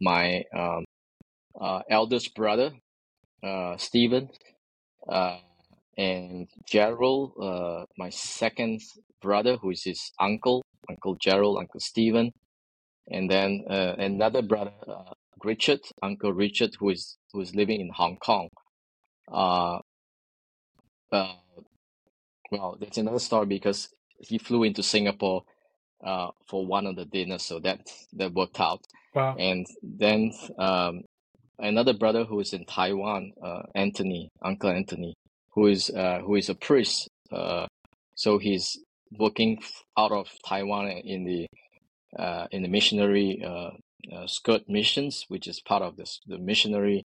my 0.00 0.42
um, 0.56 0.84
eldest 1.90 2.34
brother, 2.34 2.72
uh, 3.42 3.76
Stephen, 3.76 4.28
uh, 5.08 5.38
and 5.96 6.48
Gerald, 6.66 7.32
uh, 7.40 7.84
my 7.98 8.10
second 8.10 8.80
brother, 9.20 9.56
who 9.56 9.70
is 9.70 9.84
his 9.84 10.12
uncle, 10.18 10.62
Uncle 10.88 11.16
Gerald, 11.16 11.58
Uncle 11.58 11.80
Stephen, 11.80 12.32
and 13.10 13.30
then 13.30 13.64
uh, 13.68 13.94
another 13.98 14.42
brother, 14.42 14.72
uh, 14.88 15.12
Richard, 15.44 15.80
Uncle 16.02 16.32
Richard, 16.32 16.74
who 16.78 16.90
is 16.90 17.16
who 17.32 17.40
is 17.40 17.54
living 17.54 17.80
in 17.80 17.90
Hong 17.90 18.16
Kong. 18.16 18.48
Uh, 19.30 19.78
uh, 21.10 21.34
well, 22.50 22.76
that's 22.80 22.98
another 22.98 23.18
story 23.18 23.46
because 23.46 23.88
he 24.18 24.38
flew 24.38 24.62
into 24.62 24.82
Singapore 24.82 25.42
uh, 26.04 26.28
for 26.48 26.66
one 26.66 26.86
of 26.86 26.96
the 26.96 27.04
dinners, 27.04 27.42
so 27.42 27.58
that 27.60 27.80
that 28.14 28.32
worked 28.32 28.60
out. 28.60 28.80
Wow. 29.14 29.36
And 29.38 29.66
then 29.82 30.32
um, 30.58 31.02
another 31.58 31.92
brother 31.92 32.24
who 32.24 32.40
is 32.40 32.52
in 32.52 32.64
Taiwan, 32.64 33.32
uh, 33.42 33.62
Anthony, 33.74 34.30
Uncle 34.42 34.70
Anthony, 34.70 35.14
who 35.54 35.66
is 35.66 35.90
uh, 35.90 36.20
who 36.24 36.36
is 36.36 36.48
a 36.48 36.54
priest. 36.54 37.08
Uh, 37.30 37.66
so 38.14 38.38
he's 38.38 38.78
working 39.18 39.58
out 39.96 40.12
of 40.12 40.28
Taiwan 40.46 40.88
in 40.88 41.24
the 41.24 41.46
uh, 42.18 42.46
in 42.50 42.62
the 42.62 42.68
missionary 42.68 43.42
uh, 43.44 43.70
uh, 44.12 44.26
Scheut 44.26 44.68
missions, 44.68 45.24
which 45.28 45.46
is 45.46 45.60
part 45.60 45.82
of 45.82 45.96
this 45.96 46.20
the 46.26 46.38
missionary 46.38 47.04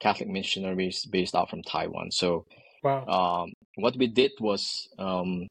Catholic 0.00 0.28
missionaries 0.28 1.06
based 1.06 1.34
out 1.34 1.50
from 1.50 1.62
Taiwan. 1.62 2.10
So 2.10 2.44
wow. 2.82 3.06
um, 3.06 3.52
what 3.76 3.96
we 3.96 4.06
did 4.06 4.32
was 4.40 4.88
um, 4.98 5.48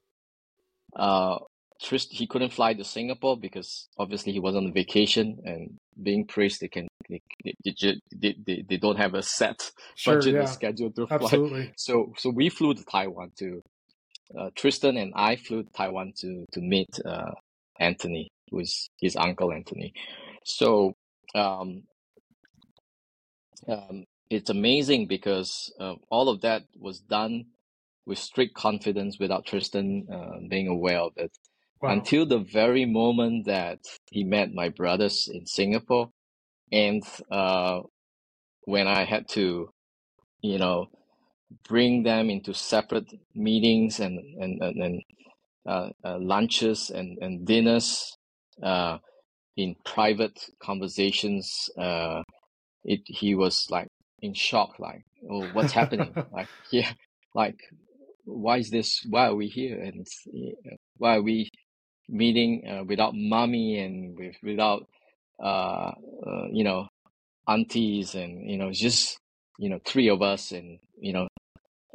uh, 0.94 1.38
Trist 1.80 2.12
he 2.12 2.26
couldn't 2.26 2.52
fly 2.52 2.74
to 2.74 2.84
Singapore 2.84 3.36
because 3.36 3.88
obviously 3.98 4.32
he 4.32 4.40
was 4.40 4.56
on 4.56 4.72
vacation 4.72 5.38
and 5.44 5.76
being 6.02 6.26
priest 6.26 6.60
they 6.60 6.68
can 6.68 6.88
they, 7.08 7.20
they, 7.64 8.36
they, 8.44 8.64
they, 8.68 8.76
don't 8.76 8.96
have 8.96 9.14
a 9.14 9.22
set 9.22 9.70
Sure. 9.94 10.16
budget 10.16 10.34
Yeah. 10.34 10.44
schedule 10.46 10.90
to 10.92 11.06
fly. 11.06 11.16
Absolutely. 11.16 11.72
So 11.76 12.12
so 12.16 12.30
we 12.30 12.48
flew 12.48 12.74
to 12.74 12.84
Taiwan 12.84 13.32
to 13.38 13.62
uh, 14.38 14.50
Tristan 14.56 14.96
and 14.96 15.12
I 15.14 15.36
flew 15.36 15.62
to 15.62 15.72
Taiwan 15.72 16.12
to 16.20 16.44
to 16.52 16.60
meet 16.60 16.88
uh, 17.04 17.32
Anthony, 17.78 18.28
who 18.50 18.60
is 18.60 18.88
his 19.00 19.16
uncle 19.16 19.52
Anthony. 19.52 19.92
So 20.44 20.94
um, 21.34 21.82
um, 23.68 24.04
it's 24.30 24.50
amazing 24.50 25.06
because 25.06 25.72
uh, 25.78 25.94
all 26.10 26.28
of 26.28 26.40
that 26.40 26.62
was 26.78 27.00
done 27.00 27.46
with 28.06 28.18
strict 28.18 28.54
confidence 28.54 29.18
without 29.18 29.46
Tristan 29.46 30.06
uh, 30.12 30.38
being 30.48 30.68
aware 30.68 31.00
of 31.00 31.12
it 31.16 31.32
Wow. 31.80 31.90
until 31.90 32.24
the 32.26 32.38
very 32.38 32.86
moment 32.86 33.46
that 33.46 33.80
he 34.10 34.24
met 34.24 34.54
my 34.54 34.70
brothers 34.70 35.28
in 35.32 35.46
Singapore. 35.46 36.08
And 36.72 37.02
uh, 37.30 37.80
when 38.64 38.88
I 38.88 39.04
had 39.04 39.28
to, 39.30 39.70
you 40.40 40.58
know, 40.58 40.86
bring 41.68 42.02
them 42.02 42.30
into 42.30 42.54
separate 42.54 43.12
meetings 43.34 44.00
and 44.00 44.18
and 44.42 44.62
and, 44.62 44.82
and 44.82 45.02
uh, 45.66 45.90
uh, 46.04 46.18
lunches 46.18 46.90
and 46.90 47.18
and 47.20 47.46
dinners 47.46 48.16
uh, 48.62 48.98
in 49.56 49.76
private 49.84 50.38
conversations, 50.60 51.68
uh, 51.78 52.22
it 52.84 53.00
he 53.06 53.34
was 53.34 53.66
like 53.70 53.88
in 54.22 54.34
shock, 54.34 54.78
like, 54.78 55.02
oh, 55.30 55.46
what's 55.52 55.72
happening? 55.72 56.14
like, 56.32 56.48
yeah, 56.72 56.92
like, 57.34 57.58
why 58.24 58.58
is 58.58 58.70
this? 58.70 59.04
Why 59.08 59.26
are 59.28 59.34
we 59.34 59.48
here? 59.48 59.80
And 59.80 60.06
uh, 60.26 60.76
why 60.96 61.16
are 61.16 61.22
we 61.22 61.50
meeting 62.08 62.66
uh, 62.68 62.84
without 62.84 63.14
mommy 63.14 63.78
and 63.78 64.16
with 64.18 64.36
without 64.42 64.86
uh, 65.42 65.92
uh 66.26 66.46
you 66.52 66.64
know 66.64 66.88
aunties 67.48 68.14
and 68.14 68.50
you 68.50 68.56
know 68.56 68.72
just 68.72 69.18
you 69.58 69.68
know 69.68 69.78
three 69.84 70.08
of 70.08 70.22
us 70.22 70.52
and 70.52 70.78
you 70.98 71.12
know 71.12 71.28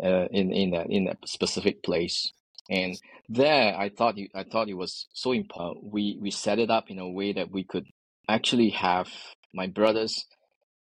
uh, 0.04 0.28
in 0.32 0.52
in 0.52 0.72
that 0.72 0.88
in 0.90 1.06
that 1.06 1.18
specific 1.26 1.84
place. 1.84 2.32
And 2.70 2.98
there 3.28 3.76
i 3.78 3.90
thought 3.90 4.18
you 4.18 4.28
i 4.36 4.44
thought 4.44 4.70
it 4.70 4.76
was 4.76 5.08
so 5.14 5.32
important. 5.32 5.86
We 5.92 6.18
we 6.22 6.32
set 6.32 6.60
it 6.60 6.70
up 6.70 6.90
in 6.90 7.00
a 7.00 7.10
way 7.10 7.34
that 7.34 7.52
we 7.52 7.64
could 7.64 7.86
actually 8.28 8.70
have 8.70 9.10
my 9.54 9.68
brothers 9.68 10.26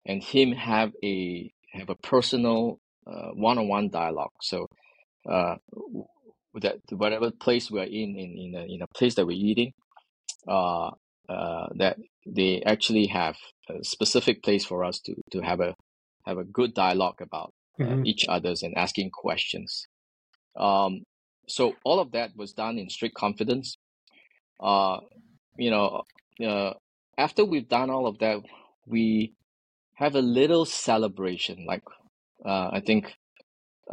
and 0.07 0.23
him 0.23 0.53
have 0.53 0.93
a 1.03 1.53
have 1.73 1.91
a 1.91 1.95
personal 1.95 2.81
uh, 3.07 3.31
one-on-one 3.35 3.91
dialogue. 3.91 4.33
So 4.41 4.67
uh 5.29 5.57
that 6.55 6.79
whatever 6.91 7.31
place 7.31 7.71
we're 7.71 7.85
in 7.85 8.17
in 8.19 8.39
in 8.39 8.55
a, 8.57 8.65
in 8.75 8.83
a 8.83 8.87
place 8.97 9.15
that 9.17 9.27
we're 9.27 9.33
eating 9.51 9.73
uh 10.49 10.91
uh 11.29 11.69
that 11.77 11.99
they 12.27 12.63
actually 12.67 13.07
have 13.07 13.37
a 13.71 13.85
specific 13.85 14.43
place 14.43 14.65
for 14.65 14.85
us 14.85 15.01
to 15.01 15.15
to 15.33 15.41
have 15.41 15.61
a 15.61 15.75
have 16.27 16.39
a 16.39 16.45
good 16.45 16.75
dialogue 16.75 17.21
about 17.21 17.53
uh, 17.85 17.97
Mhm. 17.97 18.05
each 18.05 18.27
others 18.29 18.63
and 18.63 18.77
asking 18.77 19.11
questions 19.11 19.87
um 20.57 21.03
so 21.49 21.75
all 21.85 22.01
of 22.01 22.13
that 22.13 22.31
was 22.37 22.53
done 22.53 22.79
in 22.79 22.91
strict 22.91 23.15
confidence 23.17 23.77
uh 24.61 24.99
you 25.59 25.71
know 25.71 26.03
uh 26.45 26.73
after 27.19 27.45
we've 27.45 27.69
done 27.69 27.91
all 27.91 28.07
of 28.07 28.19
that 28.21 28.39
we 28.87 29.35
have 29.97 30.15
a 30.17 30.23
little 30.23 30.65
celebration 30.67 31.65
like 31.67 31.83
uh 32.47 32.71
i 32.73 32.81
think 32.81 33.15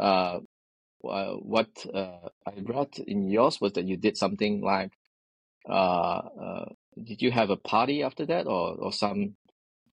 uh 0.00 0.38
uh, 1.04 1.32
what 1.34 1.68
uh, 1.92 2.28
I 2.46 2.52
read 2.62 2.88
in 3.06 3.28
yours 3.30 3.60
was 3.60 3.72
that 3.74 3.86
you 3.86 3.96
did 3.96 4.16
something 4.16 4.60
like 4.60 4.92
uh, 5.68 5.72
uh, 6.40 6.64
did 7.02 7.22
you 7.22 7.30
have 7.30 7.50
a 7.50 7.56
party 7.56 8.02
after 8.02 8.26
that 8.26 8.46
or 8.46 8.74
or 8.76 8.92
some 8.92 9.34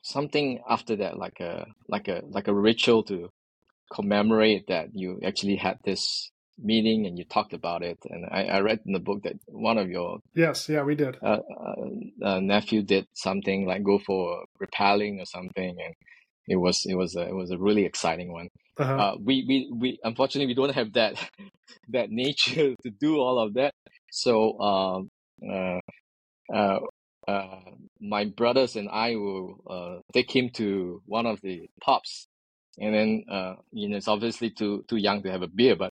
something 0.02 0.62
after 0.70 0.96
that 0.98 1.18
like 1.18 1.40
a 1.40 1.66
like 1.88 2.08
a 2.08 2.22
like 2.30 2.48
a 2.48 2.54
ritual 2.54 3.04
to 3.04 3.30
commemorate 3.94 4.68
that 4.68 4.90
you 4.94 5.20
actually 5.26 5.56
had 5.56 5.78
this 5.84 6.32
meeting 6.62 7.06
and 7.06 7.18
you 7.18 7.24
talked 7.26 7.54
about 7.54 7.84
it 7.84 7.98
and 8.10 8.26
I, 8.30 8.44
I 8.46 8.60
read 8.62 8.80
in 8.86 8.94
the 8.94 9.00
book 9.00 9.24
that 9.24 9.36
one 9.48 9.78
of 9.78 9.90
your 9.90 10.20
Yes. 10.36 10.70
Yeah, 10.70 10.84
we 10.84 10.96
did. 10.96 11.18
uh, 11.22 11.40
uh, 11.40 12.26
uh, 12.26 12.40
nephew 12.40 12.82
did 12.84 13.08
something 13.14 13.66
like 13.66 13.84
go 13.84 14.00
for 14.00 14.46
rappelling 14.62 15.20
or 15.22 15.26
something 15.26 15.76
and 15.84 15.94
it 16.50 16.58
was 16.58 16.86
it 16.88 16.96
was 16.96 17.16
a, 17.18 17.24
it 17.30 17.36
was 17.36 17.52
a 17.52 17.60
really 17.60 17.86
exciting 17.86 18.34
one 18.34 18.50
Uh-huh. 18.80 19.04
uh, 19.04 19.16
we, 19.24 19.46
we, 19.50 19.72
we 19.76 20.00
unfortunately 20.06 20.48
we 20.48 20.56
don't 20.56 20.76
have 20.76 20.94
that 20.94 21.16
that 21.90 22.12
nature 22.12 22.76
to 22.84 22.92
do 22.92 23.20
all 23.20 23.40
of 23.40 23.56
that. 23.56 23.74
So 24.12 24.60
um, 24.62 25.10
uh, 25.50 25.80
uh, 26.54 26.80
uh, 27.28 27.62
my 28.02 28.26
brothers 28.26 28.76
and 28.76 28.90
I 28.90 29.16
will 29.16 29.58
uh, 29.70 30.02
take 30.14 30.36
him 30.36 30.50
to 30.56 31.02
one 31.06 31.26
of 31.26 31.42
the 31.42 31.70
pubs, 31.82 32.28
and 32.80 32.96
then 32.96 33.26
uh, 33.32 33.56
you 33.72 33.90
know 33.90 33.98
it's 33.98 34.08
obviously 34.10 34.52
too 34.52 34.86
too 34.90 34.98
young 34.98 35.24
to 35.24 35.32
have 35.32 35.44
a 35.44 35.48
beer, 35.48 35.76
but 35.76 35.92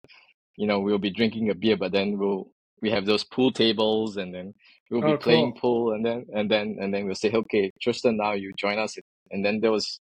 you 0.57 0.67
know 0.67 0.79
we'll 0.79 0.99
be 0.99 1.11
drinking 1.11 1.49
a 1.51 1.55
beer, 1.55 1.77
but 1.77 1.91
then 1.93 2.17
we'll 2.19 2.49
we 2.81 2.91
have 2.91 3.05
those 3.05 3.23
pool 3.25 3.51
tables, 3.51 4.17
and 4.17 4.33
then 4.33 4.53
we'll 4.91 5.03
be 5.03 5.13
Oh, 5.13 5.15
playing 5.15 5.53
cool. 5.53 5.59
pool, 5.59 5.93
and 5.93 6.05
then 6.05 6.25
and 6.33 6.51
then 6.51 6.77
and 6.81 6.93
then 6.93 7.05
we'll 7.05 7.15
say, 7.15 7.31
okay, 7.31 7.71
Tristan, 7.81 8.17
now 8.17 8.33
you 8.33 8.53
join 8.57 8.79
us, 8.79 8.95
and 9.31 9.45
then 9.45 9.59
there 9.61 9.71
was 9.71 9.99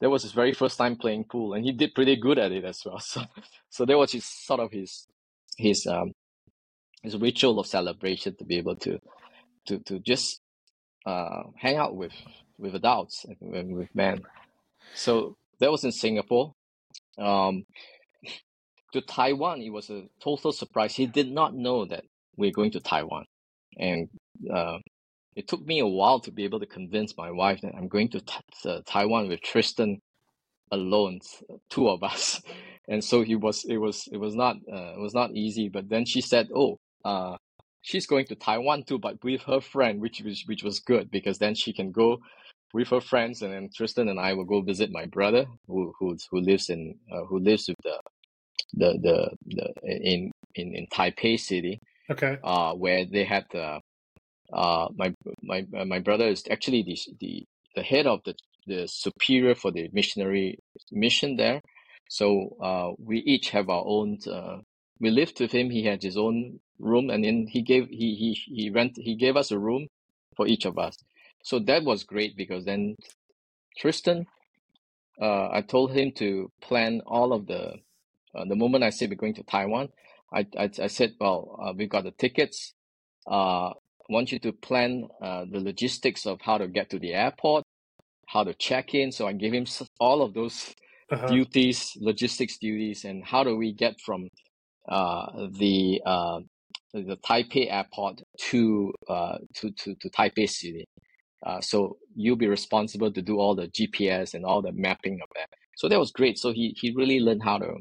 that 0.00 0.10
was 0.10 0.22
his 0.22 0.32
very 0.32 0.52
first 0.52 0.78
time 0.78 0.96
playing 0.96 1.24
pool, 1.24 1.54
and 1.54 1.64
he 1.64 1.72
did 1.72 1.94
pretty 1.94 2.16
good 2.16 2.38
at 2.38 2.52
it 2.52 2.64
as 2.64 2.82
well. 2.84 3.00
So, 3.00 3.22
so 3.70 3.84
that 3.84 3.98
was 3.98 4.12
his 4.12 4.24
sort 4.24 4.60
of 4.60 4.72
his 4.72 5.06
his 5.56 5.86
um 5.86 6.12
his 7.02 7.16
ritual 7.16 7.60
of 7.60 7.66
celebration 7.66 8.34
to 8.36 8.44
be 8.44 8.56
able 8.58 8.76
to 8.76 8.98
to 9.66 9.78
to 9.80 10.00
just 10.00 10.40
uh 11.06 11.44
hang 11.56 11.76
out 11.76 11.96
with 11.96 12.12
with 12.58 12.74
adults 12.74 13.24
and 13.40 13.76
with, 13.76 13.94
men. 13.94 14.22
So 14.94 15.36
that 15.60 15.70
was 15.70 15.84
in 15.84 15.92
Singapore. 15.92 16.52
Um, 17.18 17.64
to 18.92 19.00
Taiwan, 19.00 19.60
it 19.60 19.70
was 19.70 19.90
a 19.90 20.04
total 20.22 20.52
surprise. 20.52 20.94
He 20.94 21.06
did 21.06 21.30
not 21.30 21.54
know 21.54 21.84
that 21.86 22.04
we're 22.36 22.52
going 22.52 22.70
to 22.72 22.80
Taiwan, 22.80 23.24
and 23.76 24.08
uh, 24.52 24.78
it 25.36 25.48
took 25.48 25.64
me 25.66 25.80
a 25.80 25.86
while 25.86 26.20
to 26.20 26.30
be 26.30 26.44
able 26.44 26.60
to 26.60 26.66
convince 26.66 27.16
my 27.16 27.30
wife 27.30 27.60
that 27.62 27.74
I'm 27.74 27.88
going 27.88 28.08
to 28.10 28.22
uh, 28.66 28.80
Taiwan 28.86 29.28
with 29.28 29.42
Tristan 29.42 30.00
alone, 30.70 31.20
two 31.70 31.88
of 31.88 32.02
us. 32.02 32.40
And 32.86 33.02
so 33.02 33.22
he 33.22 33.34
was, 33.34 33.64
it 33.64 33.78
was, 33.78 34.06
it 34.12 34.18
was 34.18 34.34
not, 34.34 34.56
uh, 34.70 34.92
it 34.92 35.00
was 35.00 35.14
not 35.14 35.30
easy. 35.30 35.70
But 35.70 35.88
then 35.88 36.04
she 36.04 36.20
said, 36.20 36.50
"Oh, 36.54 36.78
uh, 37.02 37.38
she's 37.80 38.06
going 38.06 38.26
to 38.26 38.34
Taiwan 38.34 38.82
too, 38.82 38.98
but 38.98 39.24
with 39.24 39.40
her 39.44 39.62
friend, 39.62 40.02
which 40.02 40.20
was 40.20 40.42
which 40.44 40.62
was 40.62 40.80
good 40.80 41.10
because 41.10 41.38
then 41.38 41.54
she 41.54 41.72
can 41.72 41.92
go 41.92 42.18
with 42.74 42.88
her 42.88 43.00
friends, 43.00 43.40
and 43.40 43.54
then 43.54 43.70
Tristan 43.74 44.10
and 44.10 44.20
I 44.20 44.34
will 44.34 44.44
go 44.44 44.60
visit 44.60 44.90
my 44.90 45.06
brother 45.06 45.46
who 45.66 45.94
who 45.98 46.18
who 46.30 46.40
lives 46.40 46.68
in 46.68 46.94
uh, 47.10 47.24
who 47.24 47.38
lives 47.38 47.68
with 47.68 47.78
the 47.84 48.00
the 48.74 48.98
the, 49.00 49.30
the 49.46 49.66
in 49.86 50.30
in 50.56 50.74
in 50.74 50.86
Taipei 50.88 51.40
City. 51.40 51.80
Okay. 52.10 52.36
Uh, 52.44 52.74
where 52.74 53.06
they 53.06 53.24
had 53.24 53.46
the 53.50 53.80
uh 54.54 54.88
my 54.96 55.14
my 55.42 55.66
my 55.86 56.00
brother 56.00 56.28
is 56.28 56.44
actually 56.50 56.84
the 56.84 56.98
the 57.20 57.44
the 57.76 57.82
head 57.84 58.06
of 58.08 58.20
the 58.24 58.34
the 58.68 58.88
superior 58.88 59.56
for 59.56 59.72
the 59.72 59.90
missionary 59.92 60.58
mission 60.92 61.36
there. 61.36 61.62
So 62.08 62.56
uh, 62.62 62.92
we 62.98 63.18
each 63.20 63.50
have 63.50 63.70
our 63.70 63.84
own. 63.86 64.18
Uh, 64.30 64.58
we 65.00 65.10
lived 65.10 65.40
with 65.40 65.52
him. 65.52 65.70
He 65.70 65.84
had 65.84 66.02
his 66.02 66.16
own 66.18 66.60
room, 66.80 67.10
and 67.10 67.24
then 67.24 67.48
he 67.50 67.62
gave 67.62 67.88
he 67.88 68.14
he 68.16 68.34
he 68.54 68.70
rent 68.70 68.94
he 68.96 69.16
gave 69.16 69.36
us 69.36 69.52
a 69.52 69.58
room 69.58 69.88
for 70.36 70.46
each 70.48 70.66
of 70.66 70.78
us. 70.78 70.96
So 71.44 71.60
that 71.60 71.84
was 71.84 72.04
great 72.04 72.36
because 72.36 72.66
then 72.66 72.96
Tristan, 73.78 74.26
uh, 75.20 75.50
I 75.52 75.62
told 75.62 75.92
him 75.92 76.12
to 76.16 76.50
plan 76.62 77.02
all 77.06 77.32
of 77.32 77.46
the. 77.46 77.76
Uh, 78.34 78.44
the 78.46 78.56
moment 78.56 78.84
I 78.84 78.90
said 78.90 79.10
we're 79.10 79.16
going 79.16 79.34
to 79.34 79.44
Taiwan, 79.44 79.90
I 80.32 80.46
I, 80.58 80.70
I 80.82 80.88
said, 80.88 81.14
well, 81.20 81.58
uh, 81.62 81.72
we 81.76 81.86
got 81.86 82.04
the 82.04 82.12
tickets. 82.12 82.74
Uh, 83.26 83.72
want 84.08 84.32
you 84.32 84.38
to 84.40 84.52
plan 84.52 85.08
uh, 85.22 85.44
the 85.50 85.60
logistics 85.60 86.26
of 86.26 86.40
how 86.40 86.58
to 86.58 86.68
get 86.68 86.90
to 86.90 86.98
the 86.98 87.14
airport, 87.14 87.64
how 88.28 88.44
to 88.44 88.54
check 88.54 88.94
in. 88.94 89.12
So 89.12 89.26
I 89.26 89.32
gave 89.32 89.52
him 89.52 89.66
all 90.00 90.22
of 90.22 90.34
those 90.34 90.74
uh-huh. 91.10 91.26
duties, 91.26 91.92
logistics 91.96 92.58
duties, 92.58 93.04
and 93.04 93.24
how 93.24 93.44
do 93.44 93.56
we 93.56 93.72
get 93.72 94.00
from 94.00 94.28
uh, 94.88 95.26
the 95.58 96.02
uh, 96.04 96.40
the 96.92 97.16
Taipei 97.26 97.72
airport 97.72 98.22
to 98.50 98.92
uh, 99.08 99.38
to, 99.56 99.70
to 99.70 99.94
to 99.96 100.10
Taipei 100.10 100.48
city. 100.48 100.86
Uh, 101.44 101.60
so 101.60 101.98
you'll 102.14 102.36
be 102.36 102.48
responsible 102.48 103.12
to 103.12 103.20
do 103.20 103.38
all 103.38 103.54
the 103.54 103.68
GPS 103.68 104.34
and 104.34 104.44
all 104.44 104.62
the 104.62 104.72
mapping 104.72 105.20
of 105.22 105.28
that. 105.34 105.48
So 105.76 105.88
that 105.88 105.98
was 105.98 106.10
great. 106.10 106.38
So 106.38 106.52
he 106.52 106.74
he 106.78 106.92
really 106.94 107.20
learned 107.20 107.42
how 107.42 107.58
to 107.58 107.74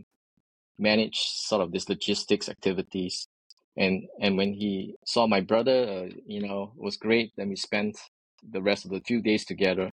manage 0.80 1.18
sort 1.18 1.62
of 1.62 1.72
these 1.72 1.88
logistics 1.88 2.50
activities 2.50 3.28
and 3.78 4.04
and 4.20 4.38
when 4.38 4.54
he 4.54 4.96
saw 5.06 5.28
my 5.28 5.42
brother, 5.42 6.06
uh, 6.06 6.16
you 6.26 6.42
know, 6.42 6.74
was 6.76 6.98
great. 6.98 7.32
Then 7.38 7.50
we 7.50 7.56
spent 7.56 7.98
the 8.48 8.62
rest 8.62 8.86
of 8.86 8.92
the 8.92 9.02
few 9.02 9.22
days 9.22 9.46
together. 9.46 9.90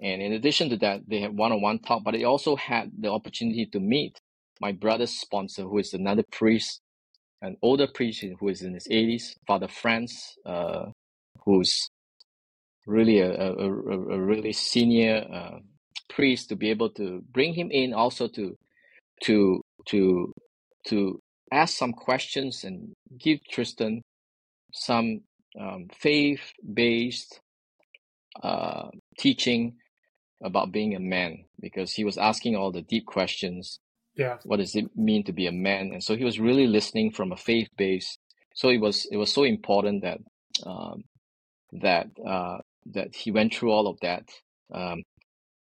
And 0.00 0.22
in 0.22 0.32
addition 0.32 0.68
to 0.70 0.76
that, 0.78 1.00
they 1.08 1.20
had 1.20 1.36
one-on-one 1.36 1.80
talk, 1.80 2.04
but 2.04 2.12
they 2.12 2.24
also 2.24 2.54
had 2.54 2.92
the 2.98 3.10
opportunity 3.10 3.66
to 3.66 3.80
meet 3.80 4.20
my 4.60 4.72
brother's 4.72 5.10
sponsor, 5.10 5.62
who 5.62 5.78
is 5.78 5.92
another 5.92 6.24
priest, 6.30 6.80
an 7.42 7.56
older 7.62 7.86
priest 7.86 8.24
who 8.38 8.48
is 8.48 8.62
in 8.62 8.74
his 8.74 8.86
80s, 8.88 9.34
Father 9.46 9.68
Franz, 9.68 10.36
uh, 10.44 10.86
who's 11.44 11.88
really 12.86 13.20
a, 13.20 13.30
a, 13.30 13.52
a, 13.52 14.20
really 14.20 14.52
senior 14.52 15.26
uh, 15.32 15.58
priest 16.08 16.48
to 16.48 16.56
be 16.56 16.70
able 16.70 16.90
to 16.90 17.22
bring 17.32 17.52
him 17.54 17.70
in 17.70 17.92
also 17.92 18.26
to 18.28 18.56
to 19.22 19.60
to 19.86 20.32
to 20.86 21.20
ask 21.52 21.76
some 21.76 21.92
questions 21.92 22.64
and 22.64 22.92
give 23.18 23.40
Tristan 23.50 24.02
some 24.72 25.22
um, 25.58 25.88
faith 25.92 26.52
based 26.74 27.40
uh, 28.42 28.88
teaching 29.18 29.76
about 30.42 30.72
being 30.72 30.94
a 30.94 31.00
man 31.00 31.44
because 31.60 31.92
he 31.92 32.04
was 32.04 32.18
asking 32.18 32.56
all 32.56 32.70
the 32.70 32.82
deep 32.82 33.06
questions. 33.06 33.80
Yeah. 34.16 34.36
What 34.44 34.58
does 34.58 34.74
it 34.74 34.96
mean 34.96 35.24
to 35.24 35.32
be 35.32 35.46
a 35.46 35.52
man? 35.52 35.90
And 35.92 36.02
so 36.02 36.16
he 36.16 36.24
was 36.24 36.40
really 36.40 36.66
listening 36.66 37.12
from 37.12 37.32
a 37.32 37.36
faith 37.36 37.68
base. 37.76 38.18
So 38.54 38.68
it 38.68 38.78
was 38.78 39.06
it 39.10 39.16
was 39.16 39.32
so 39.32 39.44
important 39.44 40.02
that 40.02 40.18
um, 40.66 41.04
that 41.72 42.06
uh, 42.26 42.58
that 42.92 43.14
he 43.14 43.30
went 43.30 43.54
through 43.54 43.70
all 43.70 43.86
of 43.86 43.98
that 44.00 44.28
um, 44.72 45.02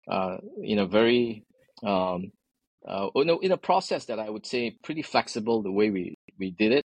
uh, 0.10 0.38
in 0.62 0.80
a 0.80 0.86
very 0.86 1.44
um, 1.84 2.32
uh, 2.88 3.08
in, 3.16 3.30
a, 3.30 3.38
in 3.40 3.52
a 3.52 3.58
process 3.58 4.06
that 4.06 4.20
I 4.20 4.30
would 4.30 4.46
say 4.46 4.78
pretty 4.84 5.02
flexible 5.02 5.62
the 5.62 5.72
way 5.72 5.90
we, 5.90 6.18
we 6.40 6.52
did 6.52 6.72
it 6.72 6.86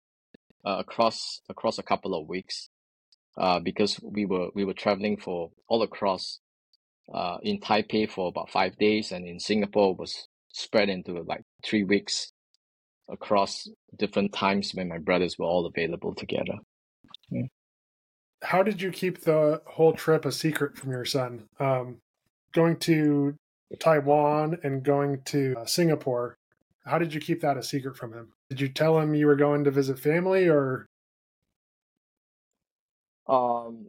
uh, 0.65 0.77
across 0.79 1.41
across 1.49 1.79
a 1.79 1.83
couple 1.83 2.15
of 2.15 2.29
weeks 2.29 2.69
uh, 3.39 3.61
because 3.61 4.01
we 4.03 4.25
were 4.25 4.49
we 4.55 4.65
were 4.65 4.75
traveling 4.75 5.17
for 5.17 5.51
all 5.69 5.83
across 5.83 6.41
uh, 7.13 7.37
in 7.43 7.61
Taipei 7.61 8.09
for 8.09 8.29
about 8.29 8.51
five 8.51 8.77
days 8.79 9.13
and 9.13 9.27
in 9.27 9.39
Singapore 9.39 9.95
was 9.95 10.29
spread 10.53 10.89
into 10.89 11.21
like 11.23 11.43
three 11.65 11.85
weeks 11.85 12.33
across 13.11 13.69
different 13.97 14.33
times 14.33 14.73
when 14.73 14.89
my 14.89 14.99
brothers 14.99 15.37
were 15.39 15.47
all 15.47 15.67
available 15.67 16.15
together. 16.15 16.55
Yeah. 17.31 17.47
How 18.43 18.63
did 18.63 18.81
you 18.81 18.91
keep 18.91 19.23
the 19.23 19.63
whole 19.67 19.93
trip 19.93 20.25
a 20.25 20.33
secret 20.33 20.77
from 20.77 20.91
your 20.91 21.05
son? 21.05 21.45
Um, 21.59 21.99
going 22.53 22.77
to 22.79 23.37
Taiwan 23.77 24.59
and 24.63 24.83
going 24.83 25.23
to 25.27 25.55
uh, 25.59 25.67
Singapore. 25.67 26.37
How 26.85 26.99
did 26.99 27.15
you 27.15 27.21
keep 27.21 27.41
that 27.41 27.57
a 27.57 27.63
secret 27.63 27.97
from 27.97 28.13
him? 28.13 28.33
Did 28.51 28.61
you 28.61 28.69
tell 28.69 28.99
him 28.99 29.15
you 29.15 29.27
were 29.27 29.37
going 29.37 29.65
to 29.65 29.71
visit 29.71 29.99
family 29.99 30.49
or? 30.49 30.87
Um, 33.27 33.87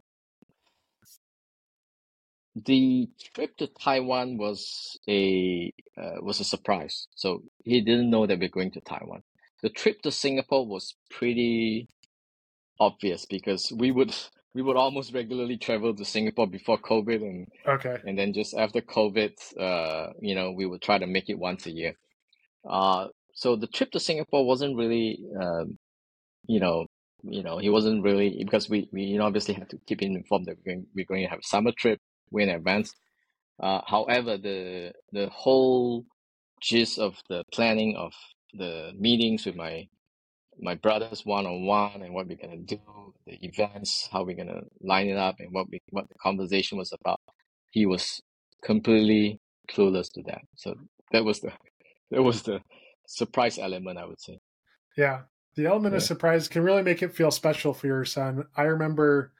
the 2.64 3.08
trip 3.34 3.56
to 3.58 3.66
Taiwan 3.66 4.38
was 4.38 4.98
a 5.08 5.72
uh, 5.96 6.22
was 6.22 6.40
a 6.40 6.44
surprise. 6.44 7.06
So 7.14 7.42
he 7.64 7.80
didn't 7.82 8.10
know 8.10 8.26
that 8.26 8.38
we're 8.38 8.48
going 8.48 8.70
to 8.72 8.80
Taiwan. 8.80 9.22
The 9.62 9.68
trip 9.68 10.02
to 10.02 10.10
Singapore 10.10 10.66
was 10.66 10.94
pretty 11.10 11.88
obvious 12.80 13.26
because 13.26 13.72
we 13.74 13.90
would 13.90 14.14
we 14.56 14.62
would 14.62 14.78
almost 14.78 15.12
regularly 15.12 15.58
travel 15.58 15.94
to 15.94 16.04
Singapore 16.04 16.46
before 16.46 16.78
COVID, 16.78 17.20
and 17.20 17.46
okay, 17.68 17.98
and 18.06 18.18
then 18.18 18.32
just 18.32 18.56
after 18.56 18.80
COVID, 18.80 19.32
uh, 19.60 20.14
you 20.18 20.34
know, 20.34 20.50
we 20.52 20.64
would 20.64 20.80
try 20.80 20.96
to 20.96 21.06
make 21.06 21.28
it 21.28 21.38
once 21.38 21.66
a 21.66 21.70
year. 21.70 21.92
Uh, 22.66 23.08
so 23.34 23.54
the 23.56 23.66
trip 23.66 23.90
to 23.90 24.00
Singapore 24.00 24.46
wasn't 24.46 24.74
really, 24.74 25.20
um, 25.38 25.76
you 26.46 26.58
know, 26.58 26.86
you 27.22 27.42
know, 27.42 27.58
he 27.58 27.68
wasn't 27.68 28.02
really 28.02 28.42
because 28.42 28.70
we 28.70 28.88
we 28.92 29.02
you 29.02 29.18
know 29.18 29.26
obviously 29.26 29.52
have 29.52 29.68
to 29.68 29.78
keep 29.86 30.00
him 30.00 30.16
informed 30.16 30.46
that 30.46 30.56
we're 30.56 30.72
going, 30.72 30.86
we're 30.94 31.04
going 31.04 31.22
to 31.24 31.28
have 31.28 31.40
a 31.40 31.50
summer 31.54 31.72
trip 31.76 32.00
way 32.30 32.44
in 32.44 32.48
advance. 32.48 32.94
Uh, 33.62 33.82
however, 33.86 34.38
the 34.38 34.92
the 35.12 35.28
whole 35.28 36.06
gist 36.62 36.98
of 36.98 37.18
the 37.28 37.44
planning 37.52 37.94
of 37.94 38.14
the 38.54 38.92
meetings 38.98 39.44
with 39.44 39.54
my 39.54 39.86
my 40.58 40.74
brothers 40.74 41.26
one 41.26 41.44
on 41.44 41.66
one 41.66 42.00
and 42.00 42.14
what 42.14 42.26
we're 42.26 42.38
gonna 42.38 42.56
do, 42.56 42.80
the 43.26 43.38
events, 43.42 44.08
how 44.12 44.24
we're 44.24 44.36
gonna 44.36 44.62
line 44.80 45.08
it 45.08 45.16
up, 45.16 45.36
and 45.38 45.52
what 45.52 45.68
we 45.70 45.80
what 45.90 46.08
the 46.08 46.14
conversation 46.14 46.78
was 46.78 46.92
about. 46.92 47.20
He 47.70 47.86
was 47.86 48.22
completely 48.62 49.40
clueless 49.68 50.12
to 50.12 50.22
that. 50.22 50.42
So 50.56 50.74
that 51.12 51.24
was 51.24 51.40
the 51.40 51.52
that 52.10 52.22
was 52.22 52.42
the 52.42 52.60
surprise 53.06 53.58
element, 53.58 53.98
I 53.98 54.06
would 54.06 54.20
say. 54.20 54.38
Yeah, 54.96 55.22
the 55.56 55.66
element 55.66 55.92
yeah. 55.92 55.98
of 55.98 56.02
surprise 56.02 56.48
can 56.48 56.62
really 56.62 56.82
make 56.82 57.02
it 57.02 57.14
feel 57.14 57.30
special 57.30 57.74
for 57.74 57.86
your 57.86 58.04
son. 58.04 58.44
I 58.56 58.62
remember 58.62 59.32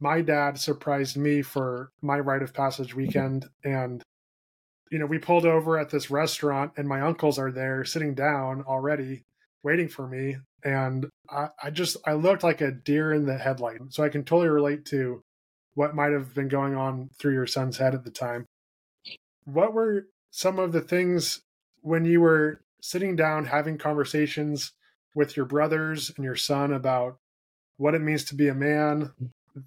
my 0.00 0.20
dad 0.20 0.58
surprised 0.58 1.16
me 1.16 1.42
for 1.42 1.92
my 2.02 2.18
rite 2.18 2.42
of 2.42 2.54
passage 2.54 2.90
mm-hmm. 2.90 2.98
weekend 2.98 3.46
and 3.64 4.02
you 4.90 4.98
know 4.98 5.06
we 5.06 5.18
pulled 5.18 5.44
over 5.44 5.78
at 5.78 5.90
this 5.90 6.10
restaurant 6.10 6.72
and 6.76 6.88
my 6.88 7.00
uncles 7.00 7.38
are 7.38 7.52
there 7.52 7.84
sitting 7.84 8.14
down 8.14 8.62
already 8.62 9.24
waiting 9.62 9.88
for 9.88 10.06
me 10.06 10.36
and 10.64 11.08
I, 11.30 11.48
I 11.62 11.70
just 11.70 11.96
I 12.06 12.14
looked 12.14 12.42
like 12.42 12.60
a 12.60 12.70
deer 12.70 13.12
in 13.12 13.26
the 13.26 13.38
headlight. 13.38 13.80
So 13.90 14.02
I 14.02 14.08
can 14.08 14.24
totally 14.24 14.48
relate 14.48 14.84
to 14.86 15.22
what 15.74 15.94
might 15.94 16.12
have 16.12 16.34
been 16.34 16.48
going 16.48 16.74
on 16.74 17.10
through 17.18 17.34
your 17.34 17.46
son's 17.46 17.78
head 17.78 17.94
at 17.94 18.04
the 18.04 18.10
time. 18.10 18.46
What 19.44 19.72
were 19.72 20.06
some 20.30 20.58
of 20.58 20.72
the 20.72 20.80
things 20.80 21.40
when 21.80 22.04
you 22.04 22.20
were 22.20 22.60
sitting 22.82 23.16
down 23.16 23.46
having 23.46 23.78
conversations 23.78 24.72
with 25.14 25.36
your 25.36 25.46
brothers 25.46 26.12
and 26.16 26.24
your 26.24 26.36
son 26.36 26.72
about 26.72 27.16
what 27.76 27.94
it 27.94 28.02
means 28.02 28.24
to 28.24 28.34
be 28.34 28.48
a 28.48 28.54
man, 28.54 29.12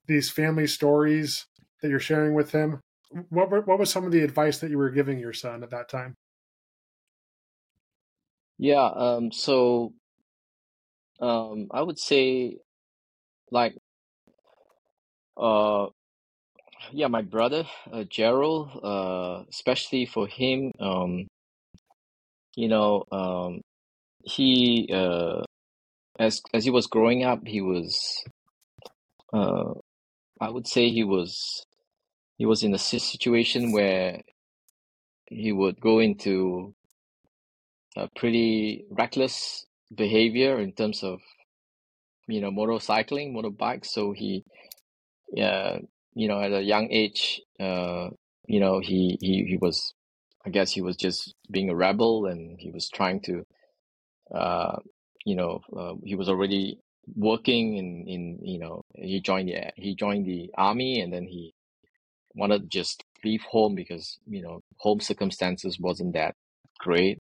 these 0.08 0.30
family 0.30 0.68
stories 0.68 1.46
that 1.82 1.90
you're 1.90 2.00
sharing 2.00 2.34
with 2.34 2.52
him? 2.52 2.82
What 3.30 3.50
were, 3.50 3.62
what 3.62 3.80
was 3.80 3.90
some 3.90 4.06
of 4.06 4.12
the 4.12 4.22
advice 4.24 4.60
that 4.60 4.70
you 4.70 4.78
were 4.78 4.92
giving 4.92 5.20
your 5.20 5.34
son 5.34 5.64
at 5.64 5.72
that 5.72 5.90
time? 5.90 6.16
Yeah, 8.58 8.86
um, 8.86 9.32
so 9.32 9.94
um, 11.22 11.68
I 11.72 11.82
would 11.82 12.00
say 12.00 12.58
like 13.52 13.76
uh 15.38 15.88
yeah, 16.92 17.08
my 17.08 17.22
brother 17.22 17.66
uh, 17.92 18.04
Gerald, 18.04 18.70
uh, 18.84 19.44
especially 19.50 20.06
for 20.06 20.28
him, 20.28 20.72
um, 20.80 21.28
you 22.56 22.68
know, 22.68 23.06
um, 23.12 23.62
he 24.24 24.90
uh, 24.94 25.44
as 26.20 26.42
as 26.54 26.64
he 26.66 26.72
was 26.72 26.88
growing 26.88 27.24
up, 27.24 27.46
he 27.46 27.62
was 27.62 28.24
uh, 29.34 29.74
I 30.40 30.50
would 30.50 30.68
say 30.68 30.90
he 30.90 31.04
was 31.04 31.66
he 32.38 32.46
was 32.46 32.64
in 32.64 32.74
a 32.74 32.80
situation 32.80 33.72
where 33.72 34.22
he 35.28 35.52
would 35.52 35.80
go 35.80 36.00
into 36.00 36.74
a 37.96 38.10
pretty 38.16 38.86
reckless 38.90 39.66
behavior 39.96 40.60
in 40.60 40.74
terms 40.74 41.04
of 41.04 41.22
you 42.28 42.42
know 42.42 42.52
motorcycling 42.52 43.34
motorbikes. 43.34 43.88
So 43.88 44.14
he 44.14 44.44
yeah 45.34 45.80
you 46.16 46.28
know 46.28 46.42
at 46.42 46.54
a 46.54 46.62
young 46.62 46.90
age 46.92 47.42
uh 47.60 48.10
you 48.48 48.60
know 48.60 48.80
he 48.80 49.18
he, 49.22 49.46
he 49.46 49.58
was 49.62 49.94
i 50.46 50.50
guess 50.50 50.72
he 50.72 50.82
was 50.82 50.96
just 50.98 51.36
being 51.52 51.70
a 51.70 51.76
rebel 51.76 52.26
and 52.26 52.60
he 52.60 52.72
was 52.72 52.90
trying 52.90 53.22
to 53.22 53.44
uh 54.36 54.78
you 55.26 55.36
know 55.36 55.62
uh, 55.78 55.94
he 56.04 56.16
was 56.16 56.30
already 56.30 56.80
working 57.16 57.78
in 57.78 58.06
in 58.08 58.40
you 58.44 58.60
know 58.60 58.84
he 58.96 59.22
joined 59.22 59.50
the 59.50 59.72
he 59.76 59.96
joined 59.96 60.26
the 60.26 60.50
army 60.58 61.02
and 61.02 61.14
then 61.14 61.26
he 61.26 61.54
wanted 62.36 62.64
to 62.64 62.68
just 62.68 63.04
leave 63.26 63.44
home 63.44 63.76
because 63.76 64.20
you 64.28 64.42
know 64.42 64.62
home 64.80 65.00
circumstances 65.00 65.80
wasn't 65.80 66.14
that 66.14 66.36
great 66.80 67.20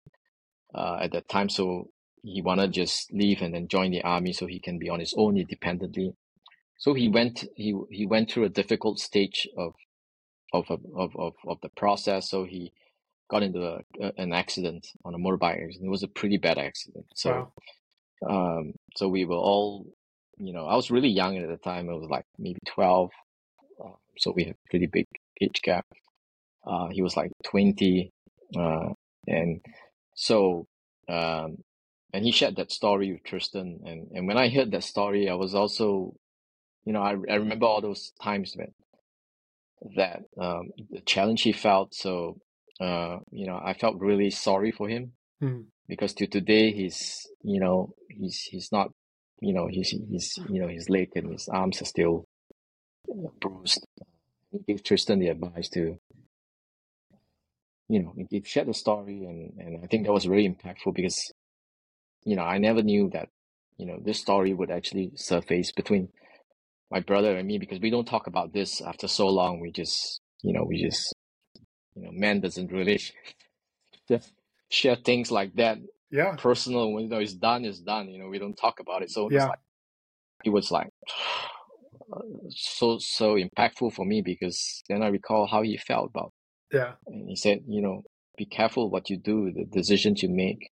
uh, 0.74 0.98
at 1.02 1.12
that 1.12 1.28
time. 1.28 1.48
So 1.48 1.88
he 2.22 2.42
wanted 2.42 2.72
to 2.72 2.84
just 2.84 3.12
leave 3.12 3.40
and 3.40 3.54
then 3.54 3.68
join 3.68 3.90
the 3.90 4.02
army 4.02 4.32
so 4.32 4.46
he 4.46 4.58
can 4.58 4.78
be 4.78 4.88
on 4.88 5.00
his 5.00 5.14
own 5.16 5.36
independently 5.36 6.14
so 6.76 6.94
he 6.94 7.08
went 7.08 7.44
he 7.56 7.74
he 7.90 8.06
went 8.06 8.30
through 8.30 8.44
a 8.44 8.48
difficult 8.48 8.98
stage 8.98 9.48
of 9.56 9.74
of 10.52 10.70
of 10.70 11.16
of, 11.16 11.34
of 11.46 11.60
the 11.62 11.70
process 11.70 12.28
so 12.28 12.44
he 12.44 12.72
got 13.30 13.42
into 13.42 13.64
a, 13.64 13.80
an 14.18 14.32
accident 14.32 14.88
on 15.04 15.14
a 15.14 15.18
motorbike 15.18 15.58
it 15.58 15.88
was 15.88 16.02
a 16.02 16.08
pretty 16.08 16.36
bad 16.36 16.58
accident 16.58 17.06
so 17.14 17.30
wow. 17.30 17.52
Um, 18.26 18.74
so 18.96 19.08
we 19.08 19.24
were 19.24 19.36
all, 19.36 19.86
you 20.38 20.52
know, 20.52 20.66
I 20.66 20.76
was 20.76 20.90
really 20.90 21.08
young 21.08 21.38
at 21.38 21.48
the 21.48 21.56
time. 21.56 21.88
I 21.88 21.94
was 21.94 22.08
like 22.10 22.24
maybe 22.38 22.58
12. 22.66 23.10
Uh, 23.82 23.88
so 24.18 24.32
we 24.32 24.44
had 24.44 24.56
pretty 24.68 24.86
big 24.86 25.06
age 25.40 25.60
gap. 25.62 25.86
Uh, 26.66 26.88
he 26.88 27.02
was 27.02 27.16
like 27.16 27.32
20. 27.44 28.10
Uh, 28.56 28.90
and 29.26 29.60
so, 30.14 30.66
um, 31.08 31.58
and 32.12 32.24
he 32.24 32.32
shared 32.32 32.56
that 32.56 32.72
story 32.72 33.12
with 33.12 33.24
Tristan. 33.24 33.80
And, 33.84 34.08
and 34.12 34.26
when 34.26 34.36
I 34.36 34.48
heard 34.48 34.70
that 34.72 34.84
story, 34.84 35.28
I 35.28 35.34
was 35.34 35.54
also, 35.54 36.14
you 36.84 36.92
know, 36.92 37.02
I, 37.02 37.10
I 37.30 37.36
remember 37.36 37.66
all 37.66 37.80
those 37.80 38.12
times 38.22 38.54
when 38.56 38.72
that, 39.96 40.22
um, 40.38 40.70
the 40.90 41.00
challenge 41.00 41.42
he 41.42 41.52
felt. 41.52 41.94
So, 41.94 42.38
uh, 42.80 43.18
you 43.30 43.46
know, 43.46 43.60
I 43.62 43.74
felt 43.74 44.00
really 44.00 44.30
sorry 44.30 44.72
for 44.72 44.88
him. 44.88 45.12
Mm 45.42 45.66
because 45.90 46.14
to 46.14 46.26
today 46.28 46.72
he's 46.72 47.26
you 47.42 47.60
know 47.60 47.92
he's 48.08 48.38
he's 48.50 48.70
not 48.72 48.92
you 49.40 49.52
know 49.52 49.66
he's 49.66 49.90
he's 50.08 50.38
you 50.48 50.60
know 50.62 50.68
his 50.68 50.88
leg 50.88 51.10
and 51.16 51.32
his 51.32 51.48
arms 51.48 51.82
are 51.82 51.84
still 51.96 52.24
bruised. 53.40 53.84
He 54.52 54.58
gave 54.66 54.84
Tristan 54.84 55.18
the 55.18 55.28
advice 55.28 55.68
to 55.70 55.98
you 57.88 58.02
know 58.02 58.14
he 58.30 58.40
shared 58.44 58.68
the 58.68 58.74
story 58.74 59.24
and 59.24 59.52
and 59.58 59.84
I 59.84 59.88
think 59.88 60.06
that 60.06 60.12
was 60.12 60.28
really 60.28 60.48
impactful 60.48 60.94
because 60.94 61.32
you 62.24 62.36
know 62.36 62.42
I 62.42 62.58
never 62.58 62.82
knew 62.82 63.10
that 63.12 63.28
you 63.76 63.86
know 63.86 63.98
this 64.02 64.20
story 64.20 64.52
would 64.52 64.70
actually 64.70 65.12
surface 65.14 65.72
between 65.72 66.08
my 66.90 67.00
brother 67.00 67.36
and 67.36 67.46
me 67.46 67.58
because 67.58 67.80
we 67.80 67.90
don't 67.90 68.06
talk 68.06 68.26
about 68.26 68.52
this 68.52 68.80
after 68.80 69.08
so 69.08 69.28
long. 69.28 69.60
We 69.60 69.72
just 69.72 70.20
you 70.42 70.52
know 70.52 70.64
we 70.64 70.82
just 70.82 71.14
you 71.94 72.02
know 72.02 72.10
man 72.12 72.40
doesn't 72.40 72.72
really 72.72 73.00
just 74.08 74.32
share 74.68 74.96
things 74.96 75.30
like 75.30 75.54
that. 75.54 75.78
Yeah. 76.10 76.34
Personal, 76.36 76.92
when 76.92 77.04
you 77.04 77.10
know 77.10 77.18
it's 77.18 77.34
done, 77.34 77.64
it's 77.64 77.80
done. 77.80 78.08
You 78.08 78.18
know, 78.18 78.28
we 78.28 78.38
don't 78.38 78.56
talk 78.56 78.80
about 78.80 79.02
it. 79.02 79.10
So 79.10 79.30
yeah. 79.30 79.46
Like, 79.46 79.58
it 80.44 80.50
was 80.50 80.70
like 80.70 80.88
so 82.48 82.98
so 82.98 83.36
impactful 83.36 83.92
for 83.92 84.04
me 84.04 84.22
because 84.22 84.82
then 84.88 85.02
I 85.02 85.08
recall 85.08 85.46
how 85.46 85.62
he 85.62 85.76
felt 85.76 86.10
about. 86.10 86.32
Yeah. 86.72 86.92
And 87.06 87.28
he 87.28 87.36
said, 87.36 87.60
you 87.68 87.82
know, 87.82 88.02
be 88.36 88.46
careful 88.46 88.90
what 88.90 89.10
you 89.10 89.18
do, 89.18 89.52
the 89.52 89.64
decisions 89.64 90.22
you 90.22 90.30
make. 90.30 90.69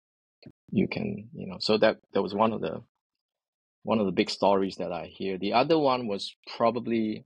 You 0.72 0.88
can, 0.88 1.30
you 1.34 1.48
know. 1.48 1.58
So 1.60 1.78
that 1.78 1.98
that 2.14 2.22
was 2.22 2.34
one 2.34 2.54
of 2.54 2.62
the 2.62 2.82
one 3.84 4.00
of 4.00 4.06
the 4.06 4.12
big 4.12 4.30
stories 4.30 4.76
that 4.78 4.92
I 4.92 5.06
hear. 5.06 5.38
The 5.38 5.54
other 5.54 5.80
one 5.80 6.08
was 6.08 6.36
probably 6.58 7.26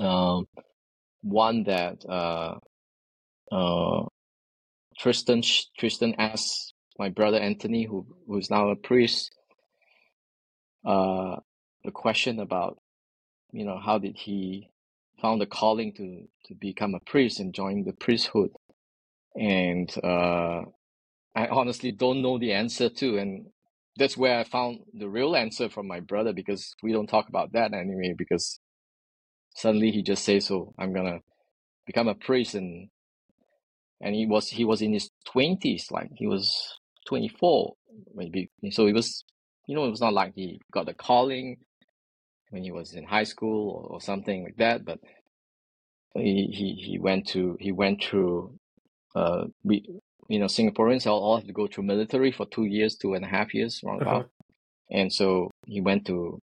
um, 0.00 0.46
one 1.22 1.64
that 1.64 2.04
uh, 2.08 2.56
uh, 3.50 4.04
Tristan 4.98 5.42
Tristan 5.78 6.14
asked 6.18 6.74
my 6.98 7.08
brother 7.08 7.38
Anthony, 7.38 7.84
who 7.84 8.06
who's 8.26 8.50
now 8.50 8.68
a 8.68 8.76
priest, 8.76 9.34
uh, 10.86 11.36
a 11.86 11.90
question 11.92 12.38
about, 12.38 12.78
you 13.52 13.64
know, 13.64 13.78
how 13.78 13.98
did 13.98 14.16
he 14.16 14.70
found 15.20 15.40
the 15.40 15.46
calling 15.46 15.92
to 15.94 16.28
to 16.46 16.54
become 16.54 16.94
a 16.94 17.00
priest 17.00 17.40
and 17.40 17.54
join 17.54 17.84
the 17.84 17.92
priesthood, 17.94 18.50
and 19.34 19.90
uh, 20.04 20.62
I 21.34 21.46
honestly 21.48 21.92
don't 21.92 22.22
know 22.22 22.38
the 22.38 22.52
answer 22.52 22.88
to, 22.88 23.18
and 23.18 23.46
that's 23.96 24.16
where 24.16 24.38
I 24.38 24.44
found 24.44 24.80
the 24.94 25.08
real 25.08 25.36
answer 25.36 25.68
from 25.68 25.86
my 25.86 26.00
brother 26.00 26.32
because 26.32 26.74
we 26.82 26.92
don't 26.92 27.08
talk 27.08 27.28
about 27.28 27.52
that 27.52 27.74
anyway 27.74 28.14
because 28.16 28.60
suddenly 29.54 29.90
he 29.90 30.02
just 30.02 30.24
says, 30.24 30.46
"So 30.46 30.74
I'm 30.78 30.92
gonna 30.92 31.20
become 31.86 32.08
a 32.08 32.14
priest 32.14 32.54
and 32.54 32.90
and 34.00 34.14
he 34.14 34.26
was 34.26 34.48
he 34.48 34.64
was 34.64 34.82
in 34.82 34.92
his 34.92 35.10
twenties, 35.26 35.88
like 35.90 36.10
he 36.16 36.26
was 36.26 36.78
twenty 37.06 37.28
four, 37.28 37.74
maybe. 38.14 38.50
So 38.70 38.86
it 38.86 38.94
was, 38.94 39.24
you 39.66 39.76
know, 39.76 39.84
it 39.86 39.90
was 39.90 40.00
not 40.00 40.14
like 40.14 40.34
he 40.34 40.60
got 40.72 40.88
a 40.88 40.94
calling 40.94 41.58
when 42.50 42.64
he 42.64 42.72
was 42.72 42.94
in 42.94 43.04
high 43.04 43.24
school 43.24 43.70
or, 43.70 43.94
or 43.94 44.00
something 44.00 44.44
like 44.44 44.56
that. 44.58 44.84
But 44.84 45.00
he 46.14 46.48
he 46.52 46.74
he 46.92 46.98
went 46.98 47.28
to 47.28 47.56
he 47.60 47.72
went 47.72 48.02
through, 48.02 48.58
uh, 49.14 49.46
you 50.30 50.38
know 50.38 50.46
Singaporeans 50.46 51.06
all, 51.06 51.20
all 51.22 51.36
have 51.38 51.46
to 51.46 51.52
go 51.52 51.66
through 51.66 51.84
military 51.84 52.30
for 52.30 52.46
two 52.46 52.64
years, 52.64 52.96
two 52.96 53.14
and 53.14 53.24
a 53.24 53.28
half 53.28 53.52
years, 53.52 53.82
around 53.84 54.02
uh-huh. 54.02 54.10
about. 54.10 54.30
And 54.90 55.12
so 55.12 55.50
he 55.66 55.80
went 55.80 56.06
to 56.06 56.40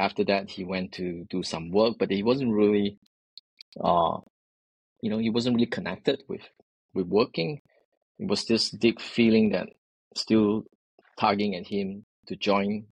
after 0.00 0.24
that 0.24 0.50
he 0.50 0.64
went 0.64 0.92
to 0.92 1.26
do 1.28 1.42
some 1.42 1.70
work, 1.70 1.96
but 1.98 2.10
he 2.10 2.22
wasn't 2.22 2.52
really 2.52 2.98
uh 3.82 4.18
you 5.02 5.10
know, 5.10 5.18
he 5.18 5.30
wasn't 5.30 5.54
really 5.54 5.66
connected 5.66 6.22
with 6.28 6.42
with 6.94 7.06
working, 7.06 7.60
it 8.18 8.28
was 8.28 8.46
this 8.46 8.70
deep 8.70 9.00
feeling 9.00 9.50
that 9.50 9.68
still 10.16 10.64
tugging 11.20 11.54
at 11.54 11.66
him 11.66 12.04
to 12.26 12.36
join 12.36 12.86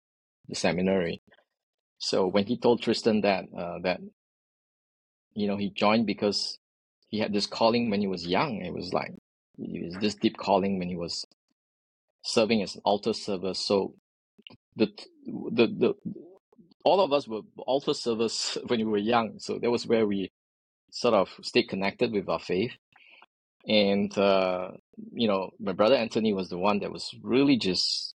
the 0.48 0.54
seminary. 0.54 1.22
So 1.98 2.26
when 2.26 2.46
he 2.46 2.58
told 2.58 2.82
Tristan 2.82 3.22
that 3.22 3.44
uh, 3.56 3.78
that 3.84 4.00
you 5.32 5.46
know 5.46 5.56
he 5.56 5.70
joined 5.70 6.06
because 6.06 6.58
he 7.08 7.20
had 7.20 7.32
this 7.32 7.46
calling 7.46 7.88
when 7.90 8.00
he 8.00 8.06
was 8.06 8.26
young, 8.26 8.62
it 8.62 8.74
was 8.74 8.92
like 8.92 9.14
it 9.58 9.84
was 9.84 9.96
this 10.00 10.14
deep 10.14 10.36
calling 10.36 10.78
when 10.78 10.88
he 10.88 10.96
was 10.96 11.26
serving 12.22 12.62
as 12.62 12.74
an 12.76 12.82
altar 12.84 13.12
server. 13.12 13.54
So 13.54 13.94
the 14.76 14.88
the 15.26 15.66
the 15.66 15.94
all 16.84 17.00
of 17.00 17.12
us 17.12 17.28
were 17.28 17.42
altar 17.58 17.94
servers 17.94 18.58
when 18.66 18.80
we 18.80 18.86
were 18.86 18.98
young. 18.98 19.38
So 19.38 19.58
that 19.60 19.70
was 19.70 19.86
where 19.86 20.06
we 20.06 20.32
sort 20.90 21.14
of 21.14 21.28
stayed 21.42 21.64
connected 21.68 22.12
with 22.12 22.28
our 22.28 22.38
faith 22.38 22.72
and 23.66 24.16
uh, 24.18 24.70
you 25.12 25.28
know 25.28 25.50
my 25.60 25.72
brother 25.72 25.96
anthony 25.96 26.32
was 26.32 26.48
the 26.48 26.58
one 26.58 26.80
that 26.80 26.92
was 26.92 27.14
really 27.22 27.56
just 27.56 28.14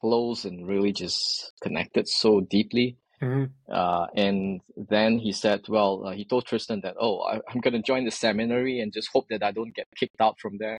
close 0.00 0.44
and 0.44 0.66
really 0.66 0.92
just 0.92 1.52
connected 1.62 2.08
so 2.08 2.40
deeply 2.40 2.96
mm-hmm. 3.22 3.44
uh, 3.72 4.06
and 4.14 4.60
then 4.76 5.18
he 5.18 5.32
said 5.32 5.62
well 5.68 6.06
uh, 6.06 6.12
he 6.12 6.24
told 6.24 6.44
tristan 6.46 6.80
that 6.80 6.94
oh 7.00 7.20
I, 7.20 7.36
am 7.52 7.60
going 7.60 7.74
to 7.74 7.82
join 7.82 8.04
the 8.04 8.10
seminary 8.10 8.80
and 8.80 8.92
just 8.92 9.08
hope 9.12 9.26
that 9.30 9.42
i 9.42 9.52
don't 9.52 9.74
get 9.74 9.88
kicked 9.96 10.20
out 10.20 10.38
from 10.40 10.58
there 10.58 10.78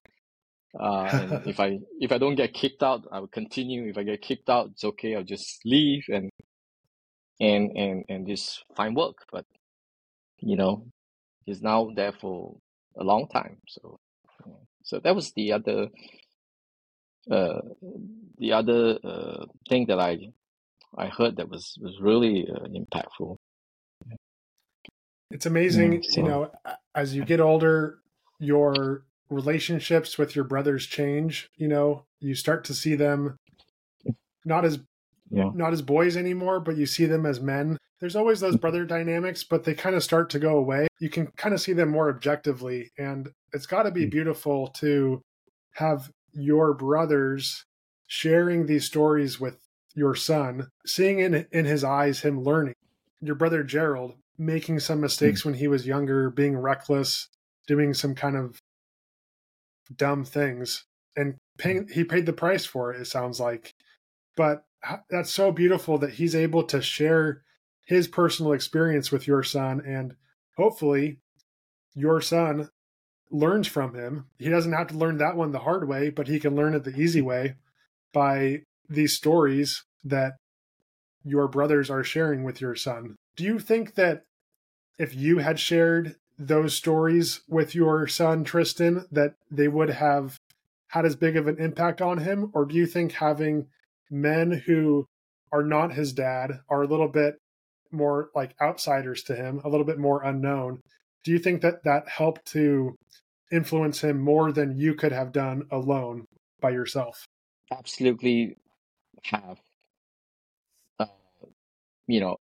uh, 0.79 1.09
and 1.11 1.47
if 1.53 1.59
i 1.59 1.79
if 1.99 2.11
i 2.11 2.17
don't 2.17 2.35
get 2.35 2.53
kicked 2.53 2.83
out 2.83 3.05
i 3.11 3.19
will 3.19 3.27
continue 3.27 3.89
if 3.89 3.97
i 3.97 4.03
get 4.03 4.21
kicked 4.21 4.49
out 4.49 4.69
it's 4.71 4.83
okay 4.83 5.15
i'll 5.15 5.23
just 5.23 5.59
leave 5.65 6.03
and 6.09 6.29
and 7.39 7.75
and 7.75 8.05
and 8.09 8.27
just 8.27 8.63
find 8.75 8.95
work 8.95 9.17
but 9.31 9.45
you 10.39 10.55
know 10.55 10.85
he's 11.47 11.63
now 11.63 11.89
there 11.95 12.11
for 12.11 12.57
a 12.97 13.03
long 13.03 13.27
time. 13.27 13.57
So, 13.67 13.99
so 14.83 14.99
that 14.99 15.15
was 15.15 15.31
the 15.31 15.53
other, 15.53 15.87
uh, 17.31 17.61
the 18.37 18.53
other 18.53 18.99
uh, 19.03 19.45
thing 19.67 19.87
that 19.87 19.99
I, 19.99 20.33
I 20.95 21.07
heard 21.07 21.37
that 21.37 21.49
was 21.49 21.77
was 21.81 21.99
really 21.99 22.47
uh, 22.49 22.67
impactful. 22.67 23.37
It's 25.29 25.45
amazing, 25.45 25.93
yeah, 25.93 25.99
so. 26.03 26.21
you 26.21 26.27
know, 26.27 26.51
as 26.95 27.15
you 27.15 27.25
get 27.25 27.41
older, 27.41 27.99
your 28.39 29.03
relationships 29.29 30.17
with 30.17 30.35
your 30.35 30.45
brothers 30.45 30.85
change. 30.85 31.49
You 31.57 31.67
know, 31.67 32.03
you 32.19 32.33
start 32.33 32.63
to 32.65 32.73
see 32.73 32.95
them 32.95 33.37
not 34.45 34.63
as 34.63 34.79
yeah. 35.29 35.49
not 35.53 35.73
as 35.73 35.81
boys 35.81 36.15
anymore, 36.15 36.59
but 36.59 36.77
you 36.77 36.85
see 36.85 37.05
them 37.05 37.25
as 37.25 37.41
men 37.41 37.77
there's 37.99 38.15
always 38.15 38.39
those 38.39 38.57
brother 38.57 38.85
dynamics, 38.85 39.43
but 39.43 39.63
they 39.63 39.73
kind 39.73 39.95
of 39.95 40.03
start 40.03 40.29
to 40.31 40.39
go 40.39 40.57
away. 40.57 40.87
You 40.99 41.09
can 41.09 41.27
kind 41.35 41.53
of 41.53 41.61
see 41.61 41.73
them 41.73 41.89
more 41.89 42.09
objectively. 42.09 42.91
And 42.97 43.29
it's 43.53 43.65
got 43.65 43.83
to 43.83 43.91
be 43.91 44.03
hmm. 44.03 44.09
beautiful 44.09 44.67
to 44.79 45.21
have 45.73 46.11
your 46.33 46.73
brothers 46.73 47.63
sharing 48.05 48.65
these 48.65 48.85
stories 48.85 49.39
with 49.39 49.57
your 49.97 50.13
son, 50.13 50.67
seeing 50.85 51.19
in, 51.19 51.47
in 51.51 51.65
his 51.65 51.83
eyes 51.83 52.21
him 52.21 52.43
learning. 52.43 52.75
your 53.19 53.33
brother 53.33 53.63
Gerald 53.63 54.13
making 54.37 54.79
some 54.79 55.01
mistakes 55.01 55.41
hmm. 55.41 55.49
when 55.49 55.57
he 55.57 55.67
was 55.67 55.87
younger, 55.87 56.29
being 56.29 56.55
reckless, 56.55 57.29
doing 57.65 57.95
some 57.95 58.13
kind 58.13 58.37
of 58.37 58.61
dumb 59.93 60.23
things, 60.23 60.85
and 61.15 61.35
paying, 61.57 61.87
he 61.91 62.03
paid 62.03 62.27
the 62.27 62.33
price 62.33 62.63
for 62.63 62.93
it. 62.93 63.01
It 63.01 63.05
sounds 63.05 63.39
like, 63.39 63.73
but 64.35 64.65
that's 65.09 65.31
so 65.31 65.51
beautiful 65.51 65.97
that 65.97 66.13
he's 66.13 66.35
able 66.35 66.61
to 66.65 66.79
share 66.79 67.41
his 67.83 68.07
personal 68.07 68.53
experience 68.53 69.11
with 69.11 69.25
your 69.25 69.41
son, 69.41 69.81
and 69.83 70.15
hopefully, 70.57 71.17
your 71.95 72.21
son 72.21 72.69
learns 73.31 73.67
from 73.67 73.95
him. 73.95 74.27
He 74.37 74.49
doesn't 74.49 74.73
have 74.73 74.87
to 74.87 74.97
learn 74.97 75.17
that 75.17 75.35
one 75.35 75.53
the 75.53 75.59
hard 75.59 75.87
way, 75.87 76.11
but 76.11 76.27
he 76.27 76.39
can 76.39 76.55
learn 76.55 76.75
it 76.75 76.83
the 76.83 76.95
easy 76.95 77.21
way 77.21 77.55
by 78.13 78.61
these 78.89 79.15
stories 79.15 79.83
that 80.03 80.33
your 81.23 81.47
brothers 81.47 81.89
are 81.89 82.03
sharing 82.03 82.43
with 82.43 82.61
your 82.61 82.75
son. 82.75 83.15
Do 83.35 83.43
you 83.43 83.59
think 83.59 83.95
that 83.95 84.23
if 84.97 85.13
you 85.15 85.39
had 85.39 85.59
shared 85.59 86.15
those 86.39 86.75
stories 86.75 87.41
with 87.47 87.75
your 87.75 88.07
son 88.07 88.43
Tristan 88.43 89.05
that 89.11 89.33
they 89.51 89.67
would 89.67 89.89
have 89.89 90.37
had 90.89 91.05
as 91.05 91.15
big 91.15 91.35
of 91.35 91.47
an 91.47 91.59
impact 91.59 92.01
on 92.01 92.19
him 92.19 92.51
or 92.53 92.65
do 92.65 92.75
you 92.75 92.85
think 92.85 93.13
having 93.13 93.67
men 94.09 94.63
who 94.65 95.05
are 95.51 95.63
not 95.63 95.93
his 95.93 96.13
dad 96.13 96.59
are 96.69 96.83
a 96.83 96.87
little 96.87 97.07
bit 97.07 97.35
more 97.91 98.29
like 98.35 98.53
outsiders 98.61 99.23
to 99.23 99.35
him, 99.35 99.61
a 99.63 99.69
little 99.69 99.85
bit 99.85 99.97
more 99.97 100.23
unknown? 100.23 100.79
Do 101.23 101.31
you 101.31 101.39
think 101.39 101.61
that 101.61 101.83
that 101.83 102.07
helped 102.07 102.45
to 102.53 102.95
influence 103.51 104.01
him 104.01 104.19
more 104.21 104.51
than 104.51 104.77
you 104.77 104.93
could 104.93 105.11
have 105.11 105.31
done 105.31 105.63
alone 105.71 106.25
by 106.61 106.69
yourself? 106.69 107.25
Absolutely 107.71 108.55
have. 109.23 109.57
Uh, 110.99 111.05
you 112.07 112.19
know, 112.19 112.37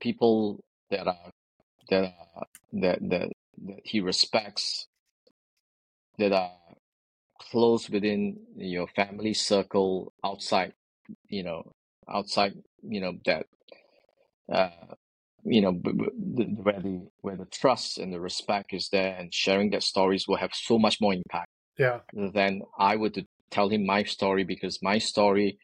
people 0.00 0.60
that 0.90 1.06
are 1.06 1.30
that 1.90 2.04
are, 2.04 2.46
that 2.74 2.98
that 3.10 3.32
that 3.66 3.80
he 3.84 4.00
respects 4.00 4.86
that 6.18 6.32
are 6.32 6.50
close 7.50 7.88
within 7.90 8.38
your 8.56 8.86
family 8.88 9.34
circle 9.34 10.12
outside 10.24 10.72
you 11.28 11.42
know 11.42 11.62
outside 12.08 12.54
you 12.82 13.00
know 13.00 13.14
that 13.24 13.46
uh 14.52 14.70
you 15.44 15.60
know 15.60 15.72
where 15.72 16.80
the 16.80 17.06
where 17.20 17.36
the 17.36 17.46
trust 17.46 17.98
and 17.98 18.12
the 18.12 18.20
respect 18.20 18.72
is 18.72 18.88
there 18.90 19.16
and 19.18 19.32
sharing 19.32 19.70
that 19.70 19.82
stories 19.82 20.26
will 20.26 20.36
have 20.36 20.52
so 20.54 20.78
much 20.78 21.00
more 21.00 21.12
impact 21.14 21.50
yeah 21.78 22.00
than 22.12 22.62
i 22.78 22.96
would 22.96 23.26
tell 23.50 23.68
him 23.68 23.86
my 23.86 24.02
story 24.02 24.44
because 24.44 24.80
my 24.82 24.98
story 24.98 25.58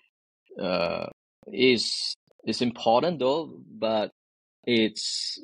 uh 0.61 1.07
is 1.53 2.17
is 2.47 2.63
important 2.63 3.19
though 3.19 3.59
but 3.79 4.11
it's 4.65 5.39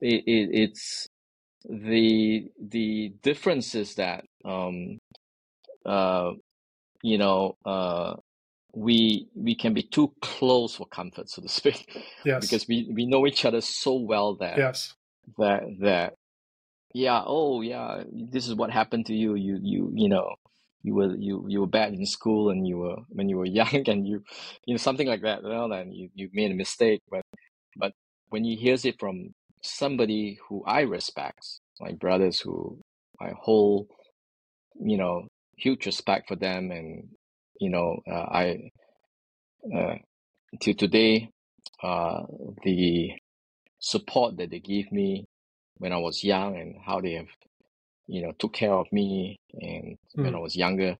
it, 0.00 0.24
it 0.26 0.48
it's 0.52 1.08
the 1.68 2.46
the 2.60 3.12
difference 3.22 3.74
is 3.74 3.94
that 3.94 4.24
um 4.44 4.98
uh 5.84 6.32
you 7.02 7.18
know 7.18 7.56
uh 7.64 8.14
we 8.74 9.26
we 9.34 9.54
can 9.54 9.72
be 9.72 9.82
too 9.82 10.12
close 10.20 10.74
for 10.74 10.86
comfort 10.86 11.28
so 11.30 11.40
to 11.40 11.48
speak 11.48 11.88
yes. 12.24 12.40
because 12.42 12.68
we 12.68 12.88
we 12.92 13.06
know 13.06 13.26
each 13.26 13.44
other 13.44 13.60
so 13.60 13.94
well 13.94 14.34
that 14.36 14.58
yes. 14.58 14.94
that 15.38 15.62
that 15.80 16.14
yeah 16.92 17.22
oh 17.26 17.62
yeah 17.62 18.02
this 18.12 18.46
is 18.46 18.54
what 18.54 18.70
happened 18.70 19.06
to 19.06 19.14
you 19.14 19.34
you 19.34 19.58
you 19.62 19.90
you 19.94 20.08
know 20.08 20.34
you 20.86 20.94
were 20.94 21.16
you 21.16 21.46
you 21.48 21.60
were 21.62 21.68
bad 21.80 21.94
in 21.94 22.06
school 22.06 22.50
and 22.50 22.68
you 22.68 22.78
were 22.78 22.98
when 23.10 23.28
you 23.30 23.38
were 23.38 23.46
young 23.60 23.84
and 23.88 24.08
you 24.08 24.22
you 24.66 24.74
know 24.74 24.78
something 24.78 25.08
like 25.08 25.22
that 25.22 25.42
well 25.44 25.72
and 25.72 25.94
you 25.94 26.10
you 26.14 26.30
made 26.34 26.52
a 26.52 26.54
mistake 26.54 27.02
but 27.10 27.24
but 27.76 27.92
when 28.30 28.44
you 28.44 28.56
hears 28.58 28.84
it 28.86 28.96
from 29.00 29.34
somebody 29.62 30.38
who 30.48 30.64
I 30.66 30.82
respect, 30.82 31.60
my 31.80 31.92
brothers 31.92 32.40
who 32.40 32.80
I 33.20 33.32
hold, 33.38 33.88
you 34.80 34.96
know, 34.98 35.28
huge 35.56 35.86
respect 35.86 36.28
for 36.28 36.36
them, 36.36 36.70
and 36.70 37.08
you 37.60 37.70
know, 37.70 38.00
uh, 38.10 38.26
I 38.30 38.70
uh, 39.74 39.96
today, 40.60 41.30
uh, 41.82 42.22
the 42.64 43.12
support 43.80 44.36
that 44.38 44.50
they 44.50 44.60
give 44.60 44.92
me 44.92 45.26
when 45.78 45.92
I 45.92 45.98
was 45.98 46.24
young 46.24 46.56
and 46.56 46.76
how 46.84 47.00
they 47.00 47.12
have, 47.14 47.28
you 48.06 48.22
know, 48.22 48.32
took 48.38 48.52
care 48.52 48.72
of 48.72 48.86
me 48.92 49.38
and 49.54 49.98
mm. 50.16 50.24
when 50.24 50.34
I 50.34 50.38
was 50.38 50.56
younger, 50.56 50.96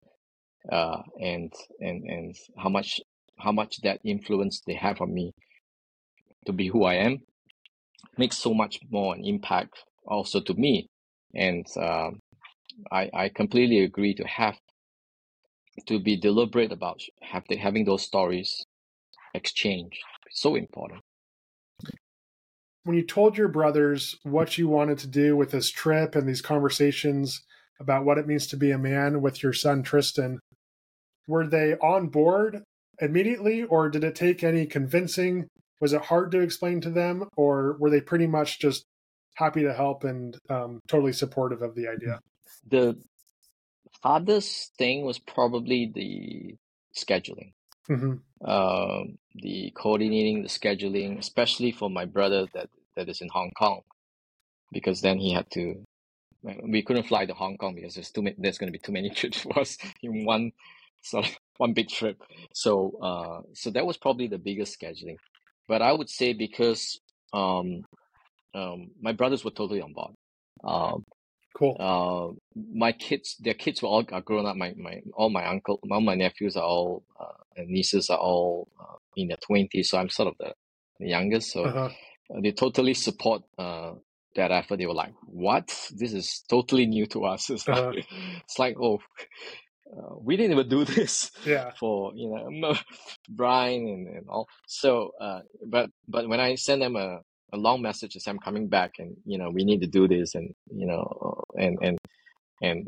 uh, 0.71 1.01
and 1.19 1.51
and 1.79 2.03
and 2.03 2.35
how 2.57 2.69
much 2.69 2.99
how 3.37 3.51
much 3.51 3.81
that 3.81 3.99
influence 4.03 4.61
they 4.65 4.73
have 4.73 5.01
on 5.01 5.13
me 5.13 5.33
to 6.45 6.53
be 6.53 6.67
who 6.67 6.85
I 6.85 6.95
am 6.95 7.19
makes 8.17 8.37
so 8.37 8.53
much 8.53 8.79
more 8.89 9.13
an 9.13 9.23
impact 9.23 9.83
also 10.05 10.41
to 10.41 10.53
me. 10.53 10.87
And 11.35 11.65
uh, 11.77 12.11
I, 12.91 13.09
I 13.13 13.29
completely 13.29 13.83
agree 13.83 14.13
to 14.15 14.23
have 14.27 14.57
to 15.87 15.99
be 15.99 16.17
deliberate 16.17 16.71
about 16.71 17.01
have 17.21 17.43
the, 17.49 17.55
having 17.55 17.85
those 17.85 18.01
stories 18.01 18.65
exchanged. 19.33 19.99
So 20.31 20.55
important. 20.55 21.01
When 22.87 22.95
you 22.95 23.03
told 23.03 23.37
your 23.37 23.49
brothers 23.49 24.15
what 24.23 24.57
you 24.57 24.69
wanted 24.69 24.97
to 24.99 25.07
do 25.07 25.35
with 25.35 25.51
this 25.51 25.69
trip 25.69 26.15
and 26.15 26.25
these 26.25 26.41
conversations 26.41 27.43
about 27.81 28.05
what 28.05 28.17
it 28.17 28.25
means 28.25 28.47
to 28.47 28.55
be 28.55 28.71
a 28.71 28.77
man 28.77 29.21
with 29.21 29.43
your 29.43 29.51
son 29.51 29.83
Tristan, 29.83 30.39
were 31.27 31.45
they 31.45 31.73
on 31.73 32.07
board 32.07 32.63
immediately 33.01 33.63
or 33.63 33.89
did 33.89 34.05
it 34.05 34.15
take 34.15 34.41
any 34.41 34.65
convincing? 34.65 35.49
Was 35.81 35.91
it 35.91 36.03
hard 36.03 36.31
to 36.31 36.39
explain 36.39 36.79
to 36.79 36.89
them 36.89 37.27
or 37.35 37.75
were 37.77 37.89
they 37.89 37.99
pretty 37.99 38.25
much 38.25 38.57
just 38.57 38.85
happy 39.35 39.63
to 39.63 39.73
help 39.73 40.05
and 40.05 40.37
um, 40.49 40.79
totally 40.87 41.11
supportive 41.11 41.61
of 41.61 41.75
the 41.75 41.89
idea? 41.89 42.21
The 42.65 42.97
hardest 44.01 44.77
thing 44.77 45.03
was 45.03 45.19
probably 45.19 45.91
the 45.93 46.55
scheduling. 46.97 47.51
Mm-hmm. 47.89 48.15
uh, 48.43 49.03
the 49.35 49.71
coordinating 49.73 50.43
the 50.43 50.49
scheduling 50.49 51.19
especially 51.19 51.71
for 51.71 51.89
my 51.89 52.03
brother 52.03 52.45
that 52.53 52.67
that 52.97 53.09
is 53.09 53.21
in 53.21 53.29
hong 53.29 53.51
kong 53.57 53.81
because 54.73 55.01
then 55.01 55.17
he 55.17 55.33
had 55.33 55.49
to 55.51 55.75
we 56.63 56.81
couldn't 56.81 57.07
fly 57.07 57.25
to 57.25 57.33
hong 57.33 57.57
kong 57.57 57.75
because 57.75 57.95
there's 57.95 58.11
too 58.11 58.21
many 58.21 58.35
there's 58.37 58.57
going 58.57 58.71
to 58.71 58.77
be 58.77 58.83
too 58.83 58.91
many 58.91 59.09
trips 59.19 59.39
for 59.39 59.57
us 59.59 59.77
in 60.03 60.25
one 60.25 60.51
sort 61.01 61.25
of 61.25 61.37
one 61.57 61.73
big 61.73 61.87
trip 61.87 62.21
so 62.53 62.91
uh 63.01 63.39
so 63.53 63.69
that 63.69 63.85
was 63.85 63.97
probably 63.97 64.27
the 64.27 64.37
biggest 64.37 64.77
scheduling 64.77 65.15
but 65.67 65.81
I 65.81 65.91
would 65.91 66.09
say 66.09 66.33
because 66.33 66.99
um, 67.33 67.83
um, 68.53 68.91
my 69.01 69.11
brothers 69.11 69.43
were 69.43 69.51
totally 69.51 69.81
on 69.81 69.93
board. 69.93 70.13
Um, 70.63 71.05
cool. 71.55 71.75
Uh, 71.79 72.59
my 72.73 72.93
kids, 72.93 73.35
their 73.39 73.53
kids 73.53 73.81
were 73.81 73.89
all 73.89 74.05
are 74.11 74.21
grown 74.21 74.45
up. 74.45 74.55
My 74.55 74.73
my 74.77 75.01
all 75.13 75.29
my 75.29 75.45
uncle, 75.45 75.79
all 75.91 76.01
my 76.01 76.15
nephews 76.15 76.55
are 76.55 76.63
all 76.63 77.03
uh, 77.19 77.43
and 77.57 77.67
nieces 77.69 78.09
are 78.09 78.17
all 78.17 78.67
uh, 78.79 78.95
in 79.15 79.27
their 79.27 79.37
twenties. 79.37 79.89
So 79.89 79.97
I'm 79.97 80.09
sort 80.09 80.29
of 80.29 80.35
the, 80.39 80.53
the 80.99 81.09
youngest. 81.09 81.51
So 81.51 81.65
uh-huh. 81.65 81.89
They 82.29 82.51
totally 82.51 82.93
support 82.93 83.43
uh, 83.57 83.93
that 84.35 84.51
effort. 84.51 84.77
They 84.77 84.85
were 84.85 84.93
like, 84.93 85.13
"What? 85.25 85.67
This 85.95 86.13
is 86.13 86.43
totally 86.49 86.85
new 86.85 87.05
to 87.07 87.25
us." 87.25 87.49
It's 87.49 87.67
uh-huh. 87.67 87.87
like 87.87 88.05
it's 88.43 88.59
like 88.59 88.77
oh, 88.79 88.99
uh, 89.97 90.15
we 90.21 90.37
didn't 90.37 90.53
even 90.53 90.69
do 90.69 90.85
this 90.95 91.31
yeah. 91.45 91.71
for 91.79 92.13
you 92.15 92.29
know 92.29 92.75
Brian 93.29 93.87
and, 93.87 94.07
and 94.07 94.29
all. 94.29 94.47
So, 94.67 95.11
uh, 95.19 95.41
but 95.65 95.89
but 96.07 96.27
when 96.27 96.39
I 96.39 96.55
send 96.55 96.81
them 96.81 96.95
a, 96.95 97.19
a 97.53 97.57
long 97.57 97.81
message 97.81 98.15
as 98.15 98.27
I'm 98.27 98.39
coming 98.39 98.67
back 98.67 98.93
and 98.99 99.17
you 99.25 99.37
know 99.37 99.49
we 99.49 99.63
need 99.63 99.81
to 99.81 99.87
do 99.87 100.07
this 100.07 100.35
and 100.35 100.53
you 100.73 100.85
know 100.85 101.43
and 101.57 101.77
and 101.81 101.97
and 102.61 102.87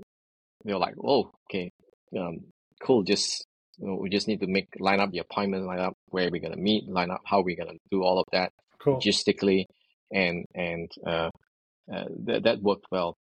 they're 0.64 0.78
like, 0.78 0.96
oh 1.04 1.32
okay, 1.50 1.72
um, 2.18 2.40
cool. 2.82 3.04
Just 3.04 3.46
you 3.78 3.88
know, 3.88 3.96
we 3.96 4.10
just 4.10 4.28
need 4.28 4.42
to 4.42 4.48
make 4.48 4.68
line 4.78 5.00
up 5.00 5.12
the 5.12 5.20
appointment, 5.20 5.66
line 5.66 5.80
up 5.80 5.96
where 6.08 6.30
we're 6.30 6.42
gonna 6.42 6.58
meet, 6.58 6.90
line 6.90 7.12
up 7.12 7.22
how 7.26 7.42
we're 7.42 7.56
gonna 7.56 7.80
do 7.90 8.04
all 8.04 8.20
of 8.20 8.26
that 8.34 8.52
cool. 8.82 9.00
logistically, 9.00 9.66
and 10.12 10.46
and 10.54 10.92
uh, 11.06 11.30
uh, 11.94 12.06
that 12.26 12.44
that 12.44 12.62
worked 12.62 12.86
well. 12.92 13.18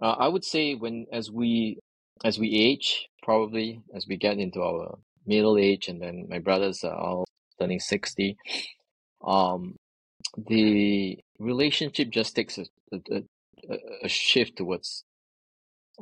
Uh, 0.00 0.16
I 0.18 0.28
would 0.28 0.44
say 0.44 0.74
when 0.74 1.06
as 1.12 1.30
we 1.30 1.78
as 2.24 2.38
we 2.38 2.54
age, 2.54 3.08
probably 3.22 3.82
as 3.94 4.06
we 4.06 4.16
get 4.16 4.38
into 4.38 4.62
our 4.62 4.98
middle 5.26 5.58
age, 5.58 5.88
and 5.88 6.00
then 6.00 6.26
my 6.28 6.38
brothers 6.38 6.84
are 6.84 6.96
all 6.96 7.26
turning 7.58 7.80
sixty, 7.80 8.36
um, 9.24 9.76
the 10.36 11.18
relationship 11.38 12.10
just 12.10 12.36
takes 12.36 12.58
a, 12.58 12.66
a, 12.92 13.22
a, 13.68 13.76
a 14.04 14.08
shift 14.08 14.56
towards 14.56 15.04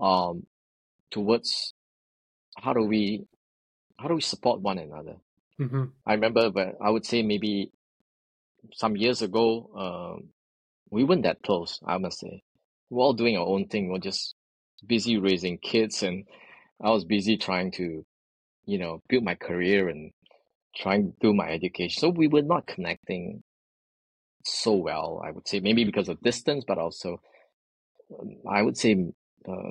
um 0.01 0.46
towards 1.11 1.74
how 2.59 2.72
do 2.72 2.82
we 2.82 3.24
how 3.99 4.09
do 4.09 4.14
we 4.14 4.20
support 4.20 4.61
one 4.61 4.78
another 4.78 5.16
mm-hmm. 5.61 5.84
i 6.07 6.14
remember 6.14 6.51
but 6.51 6.76
i 6.80 6.90
would 6.90 7.05
say 7.05 7.22
maybe 7.22 7.70
some 8.75 8.97
years 8.97 9.23
ago 9.23 9.71
um, 9.77 10.29
we 10.91 11.05
weren't 11.05 11.23
that 11.23 11.43
close 11.43 11.81
i 11.87 11.99
must 11.99 12.21
say 12.21 12.43
we're 12.91 13.03
all 13.03 13.12
doing 13.12 13.37
our 13.37 13.47
own 13.47 13.66
thing 13.69 13.91
we're 13.91 13.99
just 13.99 14.35
busy 14.87 15.19
raising 15.19 15.59
kids 15.59 16.03
and 16.03 16.25
I 16.83 16.91
was 16.91 17.05
busy 17.05 17.37
trying 17.37 17.73
to, 17.73 18.05
you 18.66 18.79
know, 18.79 19.03
build 19.09 19.25
my 19.25 19.35
career 19.35 19.89
and 19.89 20.12
trying 20.77 21.12
to 21.12 21.16
do 21.21 21.35
my 21.35 21.49
education. 21.49 21.99
So 22.01 22.09
we 22.11 22.29
were 22.29 22.43
not 22.43 22.66
connecting 22.66 23.43
so 24.45 24.75
well. 24.75 25.21
I 25.25 25.33
would 25.33 25.49
say 25.49 25.61
maybe 25.61 25.85
because 25.85 26.09
of 26.09 26.21
distance, 26.21 26.64
but 26.66 26.79
also 26.79 27.21
um, 28.19 28.37
I 28.49 28.62
would 28.62 28.77
say 28.77 28.97
uh, 29.49 29.71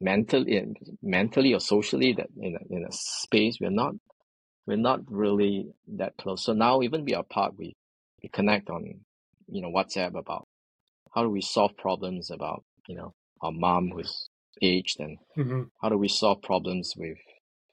mentally, 0.00 0.74
mentally 1.00 1.54
or 1.54 1.60
socially 1.60 2.12
that 2.14 2.28
in 2.40 2.56
a, 2.56 2.74
in 2.74 2.84
a 2.84 2.92
space 2.92 3.58
we're 3.60 3.70
not 3.70 3.94
we're 4.66 4.76
not 4.76 5.00
really 5.10 5.68
that 5.96 6.16
close. 6.16 6.44
So 6.44 6.52
now 6.52 6.82
even 6.82 7.04
we 7.04 7.14
are 7.14 7.22
apart, 7.22 7.54
we, 7.58 7.74
we 8.22 8.28
connect 8.28 8.70
on 8.70 9.00
you 9.48 9.62
know 9.62 9.70
WhatsApp 9.70 10.18
about 10.18 10.46
how 11.14 11.22
do 11.22 11.30
we 11.30 11.40
solve 11.40 11.76
problems 11.76 12.30
about 12.30 12.64
you 12.86 12.96
know 12.96 13.14
our 13.40 13.52
mom 13.52 13.90
who's 13.90 14.28
aged 14.60 15.00
and 15.00 15.18
mm-hmm. 15.36 15.62
how 15.80 15.88
do 15.88 15.98
we 15.98 16.08
solve 16.08 16.42
problems 16.42 16.94
with 16.96 17.18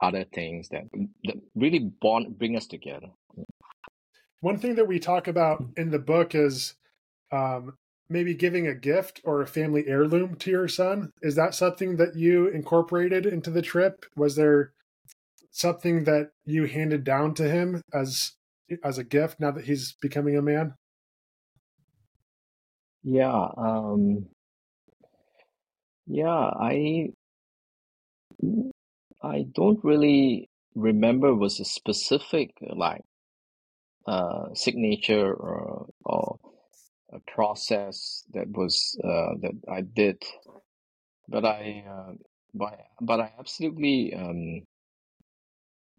other 0.01 0.23
things 0.33 0.69
that, 0.69 0.83
that 1.25 1.35
really 1.55 1.79
bond 1.79 2.37
bring 2.37 2.55
us 2.55 2.65
together 2.65 3.07
one 4.41 4.57
thing 4.57 4.75
that 4.75 4.87
we 4.87 4.99
talk 4.99 5.27
about 5.27 5.63
in 5.75 5.91
the 5.91 5.99
book 5.99 6.33
is 6.33 6.75
um, 7.31 7.75
maybe 8.09 8.33
giving 8.33 8.67
a 8.67 8.73
gift 8.73 9.21
or 9.23 9.41
a 9.41 9.47
family 9.47 9.85
heirloom 9.87 10.35
to 10.35 10.49
your 10.49 10.67
son. 10.67 11.11
Is 11.21 11.35
that 11.35 11.53
something 11.53 11.97
that 11.97 12.15
you 12.15 12.47
incorporated 12.47 13.25
into 13.25 13.49
the 13.49 13.61
trip? 13.61 14.05
Was 14.15 14.35
there 14.35 14.71
something 15.51 16.05
that 16.05 16.31
you 16.45 16.65
handed 16.65 17.03
down 17.03 17.33
to 17.35 17.49
him 17.49 17.81
as 17.93 18.33
as 18.83 18.97
a 18.97 19.03
gift 19.03 19.39
now 19.39 19.51
that 19.51 19.65
he's 19.65 19.93
becoming 20.01 20.37
a 20.37 20.41
man? 20.41 20.75
Yeah, 23.03 23.49
um, 23.57 24.29
yeah, 26.07 26.51
I 26.59 27.13
I 29.23 29.43
don't 29.43 29.81
really 29.81 30.49
remember 30.75 31.33
was 31.33 31.61
a 31.61 31.63
specific 31.63 32.51
like 32.61 33.05
uh, 34.05 34.53
signature 34.53 35.33
or, 35.33 35.87
or 36.05 36.39
a 37.13 37.19
process 37.31 38.23
that 38.33 38.49
was 38.49 38.97
uh, 39.03 39.35
that 39.41 39.53
I 39.69 39.81
did, 39.81 40.23
but 41.27 41.45
I 41.45 41.83
uh, 41.89 42.13
but 42.53 42.79
but 43.01 43.19
I 43.21 43.31
absolutely 43.39 44.13
um, 44.13 44.63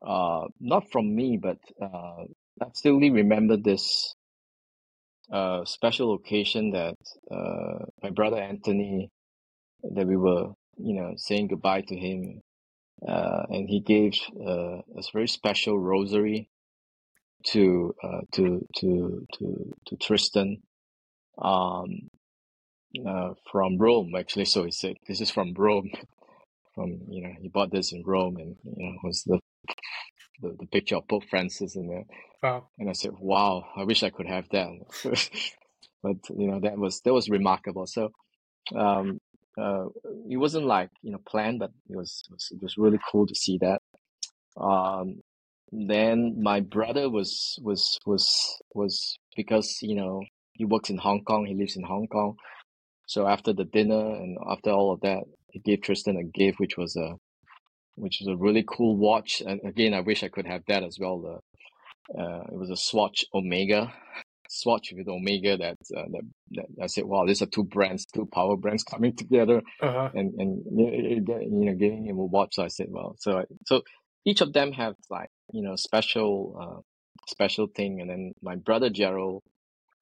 uh, 0.03 0.47
not 0.61 0.91
from 0.91 1.15
me, 1.15 1.37
but 1.37 1.59
uh, 1.81 2.25
absolutely 2.63 3.11
remember 3.11 3.57
this 3.57 4.15
uh, 5.33 5.65
special 5.65 6.15
occasion 6.15 6.73
that 6.73 6.97
uh, 7.31 7.87
my 8.03 8.11
brother 8.11 8.39
Anthony 8.39 9.11
that 9.83 10.07
we 10.07 10.17
were 10.17 10.49
you 10.79 10.95
know 10.95 11.15
saying 11.17 11.49
goodbye 11.49 11.83
to 11.83 11.97
him, 11.97 12.41
uh, 13.07 13.45
and 13.51 13.69
he 13.69 13.81
gave 13.81 14.15
uh, 14.41 14.79
a 14.79 15.03
very 15.13 15.29
special 15.29 15.79
rosary 15.79 16.49
to 17.47 17.95
uh, 18.03 18.21
to 18.33 18.67
to 18.79 19.27
to 19.39 19.75
to 19.87 19.97
Tristan 19.97 20.63
um, 21.41 22.09
uh, 23.07 23.35
from 23.51 23.79
Rome 23.79 24.15
actually. 24.19 24.47
So 24.47 24.65
he 24.65 24.73
said, 24.73 24.97
"This 25.09 25.21
is 25.21 25.31
from 25.31 25.55
Rome." 25.55 25.91
from 26.75 27.01
you 27.09 27.23
know, 27.23 27.35
he 27.41 27.49
bought 27.49 27.73
this 27.73 27.93
in 27.93 28.03
Rome, 28.07 28.37
and 28.37 28.57
you 28.65 28.87
know, 28.87 28.99
was 29.03 29.25
the 29.25 29.41
the, 30.41 30.57
the 30.59 30.67
picture 30.67 30.97
of 30.97 31.09
Pope 31.09 31.25
Francis 31.29 31.77
in 31.77 31.89
there. 31.89 32.05
Wow. 32.43 32.69
And 32.79 32.89
I 32.89 32.93
said, 32.93 33.13
"Wow, 33.19 33.67
I 33.77 33.85
wish 33.85 34.03
I 34.03 34.11
could 34.11 34.27
have 34.27 34.49
that." 34.51 34.69
but 36.03 36.17
you 36.37 36.51
know, 36.51 36.61
that 36.61 36.79
was 36.79 37.01
that 37.03 37.13
was 37.13 37.29
remarkable. 37.29 37.87
So. 37.87 38.11
Um, 38.75 39.19
uh, 39.61 39.87
it 40.29 40.37
wasn't 40.37 40.65
like 40.65 40.91
you 41.03 41.11
know 41.11 41.19
planned, 41.27 41.59
but 41.59 41.71
it 41.89 41.97
was, 41.97 42.23
it 42.29 42.33
was 42.33 42.49
it 42.53 42.63
was 42.63 42.79
really 42.79 43.01
cool 43.11 43.27
to 43.27 43.35
see 43.35 43.59
that. 43.59 43.83
Um, 44.57 45.23
then 45.73 46.43
my 46.43 46.61
brother 46.61 47.09
was 47.09 47.59
was 47.63 47.99
was 48.07 48.59
was 48.75 49.19
because 49.37 49.79
you 49.83 49.95
know 49.95 50.23
he 50.55 50.65
works 50.65 50.91
in 50.91 50.99
Hong 50.99 51.23
Kong, 51.25 51.47
he 51.47 51.55
lives 51.55 51.77
in 51.77 51.85
Hong 51.85 52.07
Kong. 52.09 52.37
So 53.07 53.27
after 53.27 53.53
the 53.53 53.65
dinner 53.65 54.15
and 54.15 54.39
after 54.49 54.71
all 54.71 54.93
of 54.93 55.01
that, 55.01 55.25
he 55.51 55.59
gave 55.59 55.83
Tristan 55.83 56.17
a 56.17 56.25
gift, 56.25 56.61
which 56.61 56.77
was 56.77 56.97
a 56.97 57.15
which 57.97 58.21
is 58.21 58.29
a 58.29 58.37
really 58.37 58.65
cool 58.67 58.97
watch. 58.97 59.43
And 59.45 59.61
again, 59.65 59.95
I 59.95 60.01
wish 60.01 60.23
I 60.23 60.29
could 60.29 60.47
have 60.47 60.63
that 60.69 60.83
as 60.83 60.99
well. 60.99 61.21
The 61.21 62.21
uh, 62.21 62.43
it 62.51 62.59
was 62.59 62.71
a 62.71 62.77
Swatch 62.77 63.25
Omega, 63.33 63.93
Swatch 64.49 64.93
with 64.97 65.07
Omega. 65.07 65.57
That, 65.57 65.77
uh, 65.97 66.07
that, 66.11 66.23
that 66.53 66.67
I 66.83 66.87
said, 66.87 67.05
wow, 67.05 67.25
these 67.25 67.41
are 67.41 67.47
two 67.47 67.65
brands, 67.65 68.07
two 68.07 68.27
power 68.27 68.57
brands 68.57 68.83
coming 68.83 69.15
together, 69.15 69.63
uh-huh. 69.81 70.11
and 70.15 70.35
and 70.39 70.65
you 70.67 71.67
know, 71.67 71.75
giving 71.75 72.07
him 72.07 72.19
a 72.19 72.25
watch. 72.25 72.55
So 72.55 72.65
I 72.65 72.69
said, 72.69 72.87
well, 72.91 73.15
so 73.19 73.39
I, 73.39 73.45
so 73.67 73.83
each 74.25 74.41
of 74.41 74.53
them 74.53 74.73
have 74.73 74.95
like 75.09 75.31
you 75.53 75.63
know 75.63 75.77
special 75.77 76.57
uh, 76.61 76.81
special 77.29 77.67
thing 77.67 78.01
and 78.01 78.11
then 78.11 78.33
my 78.43 78.57
brother 78.57 78.91
gerald 78.91 79.43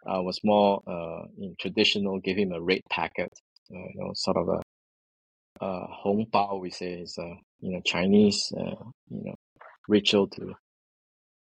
uh, 0.06 0.22
was 0.22 0.40
more 0.44 0.82
uh, 0.86 1.26
in 1.38 1.54
traditional 1.58 2.18
give 2.20 2.36
him 2.36 2.52
a 2.52 2.60
red 2.60 2.80
packet 2.90 3.32
uh, 3.72 3.78
you 3.78 4.00
know 4.00 4.12
sort 4.14 4.36
of 4.36 4.48
a 4.48 4.60
uh, 5.60 5.86
hong 5.88 6.26
bao 6.32 6.60
we 6.60 6.70
say 6.70 6.92
is 6.92 7.16
a 7.18 7.34
you 7.60 7.72
know 7.72 7.80
chinese 7.84 8.52
uh, 8.58 8.84
you 9.10 9.22
know 9.24 9.34
ritual 9.88 10.26
to 10.28 10.54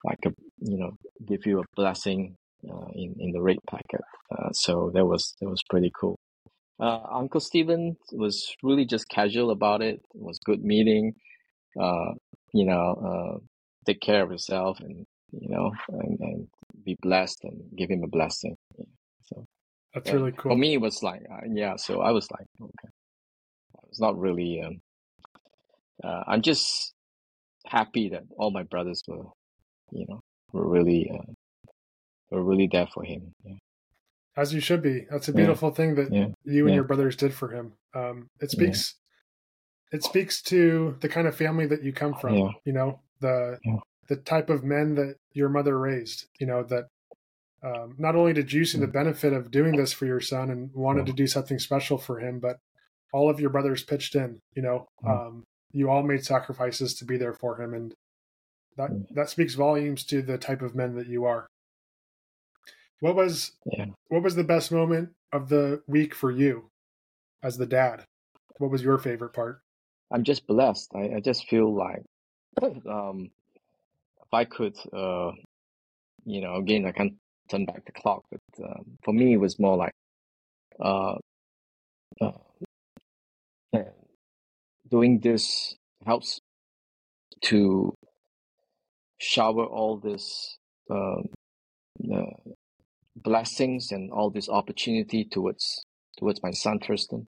like 0.03 0.19
a 0.25 0.31
you 0.59 0.77
know 0.77 0.91
give 1.25 1.45
you 1.45 1.59
a 1.59 1.63
blessing 1.75 2.35
uh, 2.69 2.87
in 2.93 3.15
in 3.19 3.31
the 3.31 3.41
red 3.41 3.57
packet 3.69 4.01
uh, 4.31 4.51
so 4.51 4.91
that 4.93 5.05
was 5.05 5.35
that 5.41 5.49
was 5.49 5.61
pretty 5.69 5.91
cool 5.99 6.17
uh, 6.79 6.99
uncle 7.09 7.39
Stephen 7.39 7.95
was 8.11 8.53
really 8.61 8.83
just 8.83 9.07
casual 9.07 9.51
about 9.51 9.81
it. 9.81 9.95
It 10.13 10.21
was 10.21 10.37
good 10.43 10.61
meeting. 10.61 11.13
Uh, 11.79 12.11
you 12.53 12.65
know, 12.65 12.85
uh, 13.09 13.39
take 13.85 14.01
care 14.01 14.23
of 14.23 14.31
yourself 14.31 14.79
and 14.79 15.05
you 15.31 15.49
know 15.49 15.71
and, 15.89 16.19
and 16.19 16.47
be 16.83 16.97
blessed 17.01 17.43
and 17.43 17.61
give 17.77 17.89
him 17.89 18.03
a 18.03 18.07
blessing 18.07 18.55
so 19.23 19.45
that's 19.93 20.11
really 20.11 20.31
cool 20.31 20.51
for 20.51 20.57
me 20.57 20.73
it 20.73 20.81
was 20.81 21.01
like 21.01 21.21
uh, 21.31 21.41
yeah 21.51 21.75
so 21.75 22.01
i 22.01 22.11
was 22.11 22.29
like 22.31 22.47
okay 22.61 22.89
it's 23.95 24.01
not 24.01 24.19
really 24.19 24.61
um, 24.61 24.81
uh, 26.03 26.23
i'm 26.27 26.41
just 26.41 26.93
happy 27.65 28.09
that 28.09 28.23
all 28.37 28.51
my 28.51 28.63
brothers 28.63 29.01
were 29.07 29.23
you 29.91 30.05
know 30.09 30.19
were 30.51 30.67
really 30.67 31.09
uh, 31.13 31.31
were 32.29 32.43
really 32.43 32.67
there 32.69 32.87
for 32.93 33.03
him 33.03 33.31
yeah. 33.45 33.55
as 34.35 34.53
you 34.53 34.59
should 34.59 34.81
be 34.81 35.05
that's 35.09 35.29
a 35.29 35.33
beautiful 35.33 35.69
yeah. 35.69 35.75
thing 35.75 35.95
that 35.95 36.11
yeah. 36.11 36.27
you 36.43 36.65
and 36.65 36.75
your 36.75 36.83
brothers 36.83 37.15
did 37.15 37.33
for 37.33 37.49
him 37.49 37.71
um, 37.93 38.27
it 38.41 38.51
speaks 38.51 38.95
it 39.91 40.03
speaks 40.03 40.41
to 40.41 40.97
the 40.99 41.07
kind 41.07 41.27
of 41.27 41.35
family 41.35 41.65
that 41.65 41.83
you 41.83 41.93
come 41.93 42.13
from 42.13 42.53
you 42.65 42.73
know 42.73 42.99
the 43.21 43.57
the 44.07 44.15
type 44.15 44.49
of 44.49 44.63
men 44.63 44.95
that 44.95 45.15
your 45.33 45.49
mother 45.49 45.77
raised. 45.77 46.25
You 46.39 46.47
know 46.47 46.63
that 46.63 46.87
um, 47.63 47.95
not 47.97 48.15
only 48.15 48.33
did 48.33 48.53
you 48.53 48.65
see 48.65 48.79
the 48.79 48.87
mm. 48.87 48.93
benefit 48.93 49.33
of 49.33 49.51
doing 49.51 49.75
this 49.75 49.93
for 49.93 50.05
your 50.05 50.19
son 50.19 50.49
and 50.49 50.71
wanted 50.73 51.05
to 51.07 51.13
do 51.13 51.27
something 51.27 51.59
special 51.59 51.97
for 51.97 52.19
him, 52.19 52.39
but 52.39 52.59
all 53.15 53.29
of 53.29 53.39
your 53.39 53.49
brothers 53.49 53.81
pitched 53.81 54.13
in. 54.15 54.39
You 54.55 54.61
know, 54.61 54.87
um, 55.07 55.45
you 55.71 55.89
all 55.89 56.03
made 56.03 56.25
sacrifices 56.25 56.93
to 56.95 57.05
be 57.05 57.17
there 57.17 57.33
for 57.33 57.61
him, 57.61 57.73
and 57.73 57.93
that 58.75 58.91
mm. 58.91 59.07
that 59.11 59.29
speaks 59.29 59.55
volumes 59.55 60.03
to 60.07 60.21
the 60.21 60.37
type 60.37 60.61
of 60.61 60.75
men 60.75 60.95
that 60.95 61.07
you 61.07 61.23
are. 61.23 61.47
What 62.99 63.15
was 63.15 63.53
yeah. 63.71 63.85
what 64.09 64.21
was 64.21 64.35
the 64.35 64.43
best 64.43 64.69
moment 64.69 65.09
of 65.31 65.47
the 65.47 65.81
week 65.87 66.13
for 66.13 66.29
you 66.29 66.69
as 67.41 67.57
the 67.57 67.65
dad? 67.65 68.03
What 68.57 68.69
was 68.69 68.83
your 68.83 68.97
favorite 68.97 69.33
part? 69.33 69.61
I'm 70.11 70.23
just 70.23 70.45
blessed. 70.45 70.91
I, 70.93 71.15
I 71.15 71.19
just 71.21 71.47
feel 71.47 71.73
like 71.73 72.03
um, 72.61 73.31
if 74.21 74.33
I 74.33 74.43
could, 74.43 74.77
uh, 74.93 75.31
you 76.25 76.41
know, 76.41 76.55
again, 76.55 76.85
I 76.85 76.91
can't 76.91 77.13
turn 77.49 77.65
back 77.65 77.85
the 77.85 77.93
clock, 77.93 78.23
but 78.29 78.41
um, 78.63 78.97
for 79.03 79.13
me, 79.13 79.33
it 79.33 79.39
was 79.39 79.57
more 79.57 79.77
like 79.77 79.93
uh, 80.81 81.15
uh, 83.75 83.83
doing 84.89 85.19
this 85.19 85.75
helps 86.05 86.39
to 87.41 87.93
shower 89.17 89.65
all 89.65 89.97
this 89.97 90.57
uh, 90.89 91.21
uh, 92.13 92.35
blessings 93.15 93.91
and 93.91 94.11
all 94.11 94.29
this 94.29 94.49
opportunity 94.49 95.25
towards 95.25 95.85
towards 96.17 96.41
my 96.43 96.51
son 96.51 96.79
Tristan, 96.79 97.27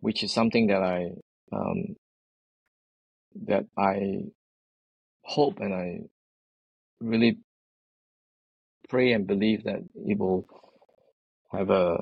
which 0.00 0.22
is 0.22 0.32
something 0.32 0.68
that 0.68 0.82
I 0.82 1.10
um, 1.52 1.96
that 3.46 3.66
I 3.76 4.24
hope 5.22 5.60
and 5.60 5.74
I 5.74 6.00
really 7.00 7.38
pray 8.88 9.12
and 9.12 9.26
believe 9.26 9.64
that 9.64 9.80
it 9.94 10.18
will 10.18 10.46
have 11.50 11.70
a 11.70 11.98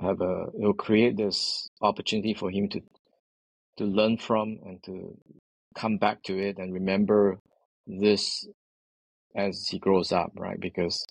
have 0.00 0.20
a 0.20 0.46
it 0.54 0.64
will 0.66 0.74
create 0.74 1.16
this 1.16 1.68
opportunity 1.80 2.34
for 2.34 2.50
him 2.50 2.68
to 2.70 2.80
to 3.76 3.84
learn 3.84 4.16
from 4.16 4.58
and 4.64 4.82
to 4.84 5.16
come 5.76 5.96
back 5.98 6.22
to 6.22 6.38
it 6.38 6.58
and 6.58 6.72
remember 6.72 7.38
this 7.86 8.46
as 9.36 9.66
he 9.68 9.78
grows 9.78 10.12
up 10.12 10.30
right 10.36 10.60
because 10.60 11.04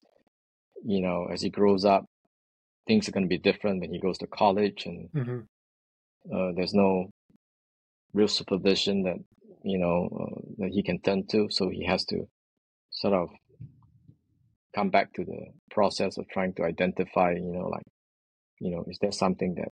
you 0.84 1.02
know 1.02 1.28
as 1.32 1.42
he 1.42 1.50
grows 1.50 1.86
up 1.86 2.06
things 2.88 3.08
are 3.08 3.12
going 3.12 3.24
to 3.24 3.30
be 3.30 3.38
different 3.38 3.82
when 3.82 3.92
he 3.92 4.00
goes 4.00 4.18
to 4.18 4.28
college 4.28 4.86
and 4.86 5.10
mm-hmm. 5.12 5.40
uh, 6.34 6.52
there's 6.56 6.74
no 6.74 7.10
real 8.14 8.28
supervision 8.28 9.04
that 9.04 9.18
you 9.64 9.78
know 9.78 10.10
uh, 10.22 10.42
that 10.58 10.72
he 10.72 10.82
can 10.82 11.00
turn 11.02 11.26
to 11.28 11.48
so 11.50 11.70
he 11.70 11.86
has 11.86 12.06
to 12.06 12.26
sort 12.92 13.14
of 13.14 13.30
come 14.74 14.90
back 14.90 15.14
to 15.14 15.24
the 15.24 15.46
process 15.70 16.18
of 16.18 16.28
trying 16.30 16.54
to 16.56 16.64
identify, 16.64 17.32
you 17.32 17.54
know, 17.54 17.68
like, 17.68 17.86
you 18.60 18.72
know, 18.72 18.84
is 18.88 18.98
there 19.00 19.12
something 19.12 19.56
that 19.56 19.70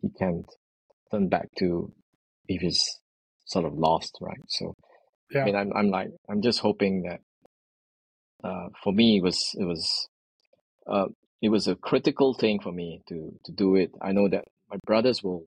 he 0.00 0.08
can't 0.18 0.46
turn 1.10 1.28
back 1.28 1.48
to 1.58 1.92
if 2.48 2.60
he's 2.60 2.82
sort 3.44 3.64
of 3.64 3.74
lost, 3.74 4.18
right? 4.20 4.36
So, 4.48 4.74
yeah. 5.30 5.42
I 5.42 5.44
mean, 5.44 5.56
I'm, 5.56 5.72
I'm 5.74 5.90
like, 5.90 6.08
I'm 6.28 6.42
just 6.42 6.60
hoping 6.60 7.02
that, 7.02 7.20
uh, 8.48 8.68
for 8.82 8.92
me, 8.92 9.18
it 9.18 9.22
was, 9.22 9.54
it 9.58 9.64
was, 9.64 10.08
uh, 10.86 11.06
it 11.42 11.48
was 11.48 11.66
a 11.66 11.74
critical 11.74 12.34
thing 12.34 12.60
for 12.60 12.72
me 12.72 13.02
to, 13.08 13.32
to 13.44 13.52
do 13.52 13.76
it. 13.76 13.90
I 14.00 14.12
know 14.12 14.28
that 14.28 14.44
my 14.70 14.76
brothers 14.84 15.22
will 15.22 15.44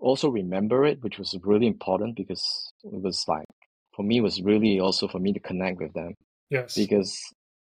also 0.00 0.28
remember 0.28 0.84
it, 0.84 1.02
which 1.02 1.18
was 1.18 1.36
really 1.42 1.66
important 1.66 2.16
because 2.16 2.72
it 2.84 3.02
was 3.02 3.24
like, 3.26 3.46
for 3.94 4.02
me, 4.02 4.18
it 4.18 4.22
was 4.22 4.40
really 4.42 4.78
also 4.78 5.08
for 5.08 5.18
me 5.18 5.32
to 5.32 5.40
connect 5.40 5.78
with 5.80 5.92
them. 5.92 6.14
Yes. 6.50 6.74
Because 6.74 7.18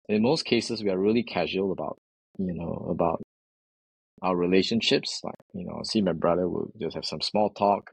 in 0.08 0.22
most 0.22 0.46
cases, 0.46 0.84
we 0.84 0.90
are 0.90 0.98
really 0.98 1.24
casual 1.24 1.72
about, 1.72 1.98
you 2.38 2.54
know, 2.54 2.88
about 2.90 3.22
our 4.22 4.36
relationships. 4.36 5.22
Like, 5.24 5.36
you 5.54 5.66
know, 5.66 5.82
see 5.84 6.02
my 6.02 6.14
brother, 6.14 6.48
will 6.48 6.72
just 6.80 6.96
have 6.96 7.06
some 7.06 7.22
small 7.22 7.50
talk, 7.50 7.90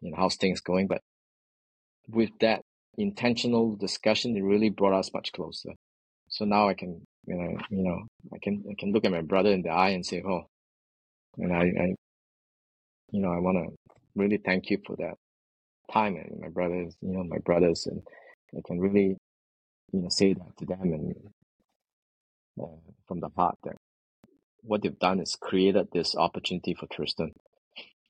you 0.00 0.10
know, 0.10 0.16
how's 0.16 0.36
things 0.36 0.60
going. 0.60 0.86
But 0.86 1.00
with 2.08 2.30
that 2.40 2.62
intentional 2.96 3.76
discussion, 3.76 4.36
it 4.36 4.42
really 4.42 4.70
brought 4.70 4.98
us 4.98 5.12
much 5.12 5.32
closer. 5.32 5.70
So 6.28 6.44
now 6.44 6.68
I 6.68 6.74
can, 6.74 7.02
you 7.26 7.36
know, 7.36 7.58
you 7.70 7.82
know, 7.82 8.02
I 8.32 8.38
can, 8.42 8.64
I 8.70 8.74
can 8.78 8.92
look 8.92 9.04
at 9.04 9.12
my 9.12 9.22
brother 9.22 9.50
in 9.50 9.62
the 9.62 9.70
eye 9.70 9.90
and 9.90 10.04
say, 10.04 10.22
oh, 10.26 10.46
and 11.38 11.52
I, 11.52 11.60
I 11.60 11.94
you 13.10 13.22
know, 13.22 13.32
I 13.32 13.38
want 13.38 13.56
to 13.58 13.74
really 14.14 14.38
thank 14.38 14.70
you 14.70 14.78
for 14.86 14.96
that 14.96 15.14
time 15.92 16.16
and 16.16 16.40
my 16.40 16.48
brothers, 16.48 16.94
you 17.00 17.12
know, 17.12 17.24
my 17.24 17.38
brothers, 17.38 17.86
and 17.86 18.02
I 18.56 18.60
can 18.66 18.78
really, 18.78 19.16
you 19.92 20.00
know, 20.00 20.08
say 20.10 20.34
that 20.34 20.56
to 20.58 20.66
them 20.66 20.82
and 20.82 21.14
uh, 22.60 22.66
from 23.06 23.20
the 23.20 23.30
heart 23.36 23.56
that 23.64 23.76
what 24.62 24.82
they've 24.82 24.98
done 24.98 25.20
is 25.20 25.36
created 25.40 25.88
this 25.92 26.14
opportunity 26.14 26.74
for 26.74 26.86
Tristan. 26.86 27.32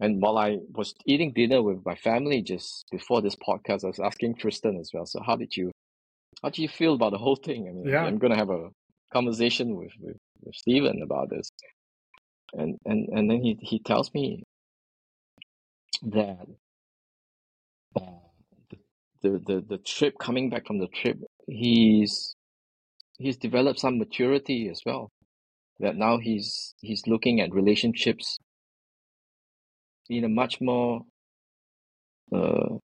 And 0.01 0.22
while 0.22 0.38
I 0.38 0.59
was 0.72 0.94
eating 1.07 1.32
dinner 1.32 1.61
with 1.61 1.84
my 1.84 1.96
family 1.96 2.42
just 2.42 2.86
before 2.90 3.20
this 3.20 3.34
podcast, 3.36 3.84
I 3.84 3.88
was 3.88 3.99
asking 3.99 4.36
Tristan 4.36 4.78
as 4.78 4.90
well. 4.94 5.07
So 5.07 5.20
how 5.24 5.36
did 5.36 5.57
you, 5.57 5.72
how 6.42 6.51
do 6.51 6.62
you 6.62 6.68
feel 6.68 6.94
about 6.94 7.12
the 7.12 7.18
whole 7.18 7.36
thing? 7.36 7.68
I 7.68 7.72
mean, 7.72 7.88
yeah. 7.88 8.05
I'm 8.05 8.18
going 8.18 8.32
to 8.32 8.38
have 8.38 8.51
a 8.51 8.68
conversation 9.12 9.74
with, 9.74 9.92
with, 9.99 10.16
with 10.42 10.55
Steven 10.55 11.03
about 11.03 11.30
this. 11.30 11.51
And, 12.53 12.78
and, 12.84 13.09
and 13.09 13.30
then 13.30 13.42
he, 13.42 13.59
he 13.61 13.80
tells 13.80 14.14
me 14.14 14.44
that 16.03 16.46
uh, 17.96 18.03
the, 18.70 18.78
the, 19.22 19.30
the, 19.44 19.64
the 19.68 19.78
trip 19.78 20.14
coming 20.20 20.49
back 20.49 20.66
from 20.66 20.78
the 20.78 20.86
trip, 20.86 21.18
he's, 21.49 22.34
he's 23.18 23.36
developed 23.36 23.80
some 23.80 23.99
maturity 23.99 24.68
as 24.68 24.80
well 24.86 25.11
that 25.80 25.96
now 25.96 26.18
he's 26.18 26.74
he's 26.80 27.06
looking 27.06 27.40
at 27.40 27.54
relationships 27.54 28.38
in 30.08 30.24
a 30.24 30.28
much 30.28 30.60
more 30.60 31.02
uh, 32.34 32.76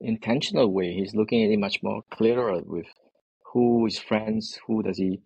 intentional 0.00 0.72
way. 0.72 0.92
He's 0.94 1.14
looking 1.14 1.44
at 1.44 1.50
it 1.50 1.58
much 1.58 1.82
more 1.82 2.02
clearer 2.10 2.60
with 2.64 2.86
who 3.52 3.86
is 3.86 3.98
friends, 3.98 4.58
who 4.66 4.82
does 4.82 4.98
he 4.98 5.20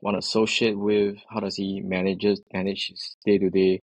want 0.00 0.14
to 0.14 0.18
associate 0.18 0.78
with, 0.78 1.16
how 1.30 1.40
does 1.40 1.56
he 1.56 1.80
manage 1.80 2.24
manage 2.52 2.88
his 2.88 3.16
day 3.24 3.38
to 3.38 3.50
day 3.50 3.80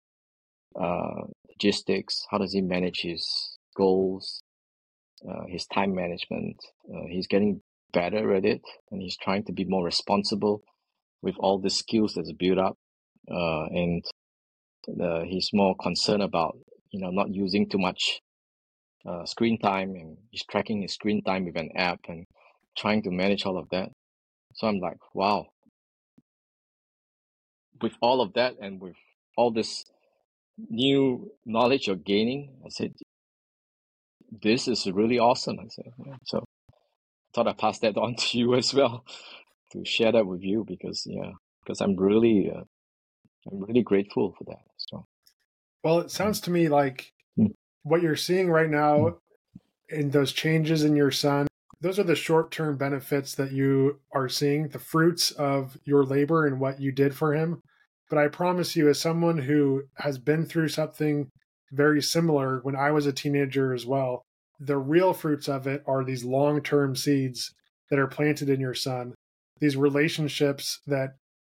logistics, 1.55 2.25
how 2.29 2.37
does 2.37 2.53
he 2.53 2.61
manage 2.61 3.01
his 3.01 3.57
goals, 3.75 4.41
uh, 5.27 5.45
his 5.47 5.65
time 5.67 5.95
management. 5.95 6.57
Uh, 6.93 7.05
he's 7.09 7.27
getting 7.27 7.61
better 7.93 8.33
at 8.35 8.45
it, 8.45 8.61
and 8.91 9.01
he's 9.01 9.17
trying 9.17 9.43
to 9.43 9.53
be 9.53 9.65
more 9.65 9.85
responsible 9.85 10.63
with 11.21 11.35
all 11.39 11.59
the 11.59 11.69
skills 11.69 12.13
that's 12.15 12.31
built 12.33 12.59
up, 12.59 12.77
uh, 13.29 13.65
and 13.65 14.03
uh, 15.01 15.21
he's 15.23 15.49
more 15.53 15.75
concerned 15.75 16.21
about 16.21 16.57
you 16.91 16.99
know 16.99 17.09
not 17.09 17.33
using 17.33 17.67
too 17.69 17.77
much 17.77 18.21
uh, 19.05 19.25
screen 19.25 19.59
time, 19.59 19.95
and 19.95 20.17
he's 20.31 20.43
tracking 20.49 20.81
his 20.81 20.93
screen 20.93 21.23
time 21.23 21.45
with 21.45 21.57
an 21.57 21.69
app 21.75 21.99
and 22.07 22.25
trying 22.77 23.03
to 23.03 23.11
manage 23.11 23.45
all 23.45 23.57
of 23.57 23.69
that. 23.69 23.89
So 24.55 24.67
I'm 24.67 24.79
like, 24.79 24.97
wow. 25.13 25.47
With 27.81 27.93
all 28.01 28.21
of 28.21 28.33
that 28.33 28.55
and 28.61 28.79
with 28.79 28.95
all 29.37 29.51
this 29.51 29.83
new 30.69 31.31
knowledge 31.45 31.87
you're 31.87 31.97
gaining, 31.97 32.55
I 32.65 32.69
said, 32.69 32.93
this 34.41 34.67
is 34.67 34.87
really 34.87 35.19
awesome. 35.19 35.59
I 35.59 35.67
said, 35.69 35.91
so 36.25 36.39
I 36.39 36.41
thought 37.33 37.47
I'd 37.47 37.57
pass 37.57 37.79
that 37.79 37.97
on 37.97 38.15
to 38.15 38.37
you 38.37 38.55
as 38.55 38.73
well 38.73 39.03
to 39.75 39.89
share 39.89 40.11
that 40.11 40.25
with 40.25 40.41
you 40.41 40.65
because 40.67 41.03
yeah, 41.05 41.31
because 41.63 41.81
I'm 41.81 41.95
really 41.95 42.51
uh, 42.53 42.63
I'm 43.51 43.59
really 43.63 43.83
grateful 43.83 44.33
for 44.37 44.43
that. 44.45 44.63
So, 44.77 45.05
well, 45.83 45.99
it 45.99 46.11
sounds 46.11 46.39
to 46.41 46.51
me 46.51 46.67
like 46.67 47.11
mm. 47.37 47.53
what 47.83 48.01
you're 48.01 48.15
seeing 48.15 48.49
right 48.49 48.69
now 48.69 48.97
mm. 48.97 49.15
in 49.89 50.11
those 50.11 50.31
changes 50.31 50.83
in 50.83 50.95
your 50.95 51.11
son. 51.11 51.47
Those 51.81 51.99
are 51.99 52.03
the 52.03 52.15
short 52.15 52.51
term 52.51 52.77
benefits 52.77 53.35
that 53.35 53.51
you 53.51 53.99
are 54.13 54.29
seeing, 54.29 54.69
the 54.69 54.79
fruits 54.79 55.31
of 55.31 55.77
your 55.83 56.03
labor 56.03 56.47
and 56.47 56.59
what 56.59 56.79
you 56.79 56.91
did 56.91 57.15
for 57.15 57.33
him. 57.33 57.61
But 58.09 58.19
I 58.19 58.27
promise 58.27 58.75
you, 58.75 58.87
as 58.89 58.99
someone 58.99 59.39
who 59.39 59.83
has 59.97 60.17
been 60.17 60.45
through 60.45 60.69
something 60.69 61.29
very 61.71 62.01
similar 62.01 62.59
when 62.61 62.75
I 62.75 62.91
was 62.91 63.05
a 63.05 63.13
teenager 63.13 63.73
as 63.73 63.85
well, 63.85 64.23
the 64.59 64.77
real 64.77 65.13
fruits 65.13 65.49
of 65.49 65.67
it 65.67 65.83
are 65.85 66.03
these 66.03 66.23
long 66.23 66.61
term 66.61 66.95
seeds 66.95 67.53
that 67.89 67.99
are 67.99 68.07
planted 68.07 68.49
in 68.49 68.59
your 68.59 68.73
son 68.73 69.13
these 69.59 69.77
relationships 69.77 70.79
that 70.87 71.15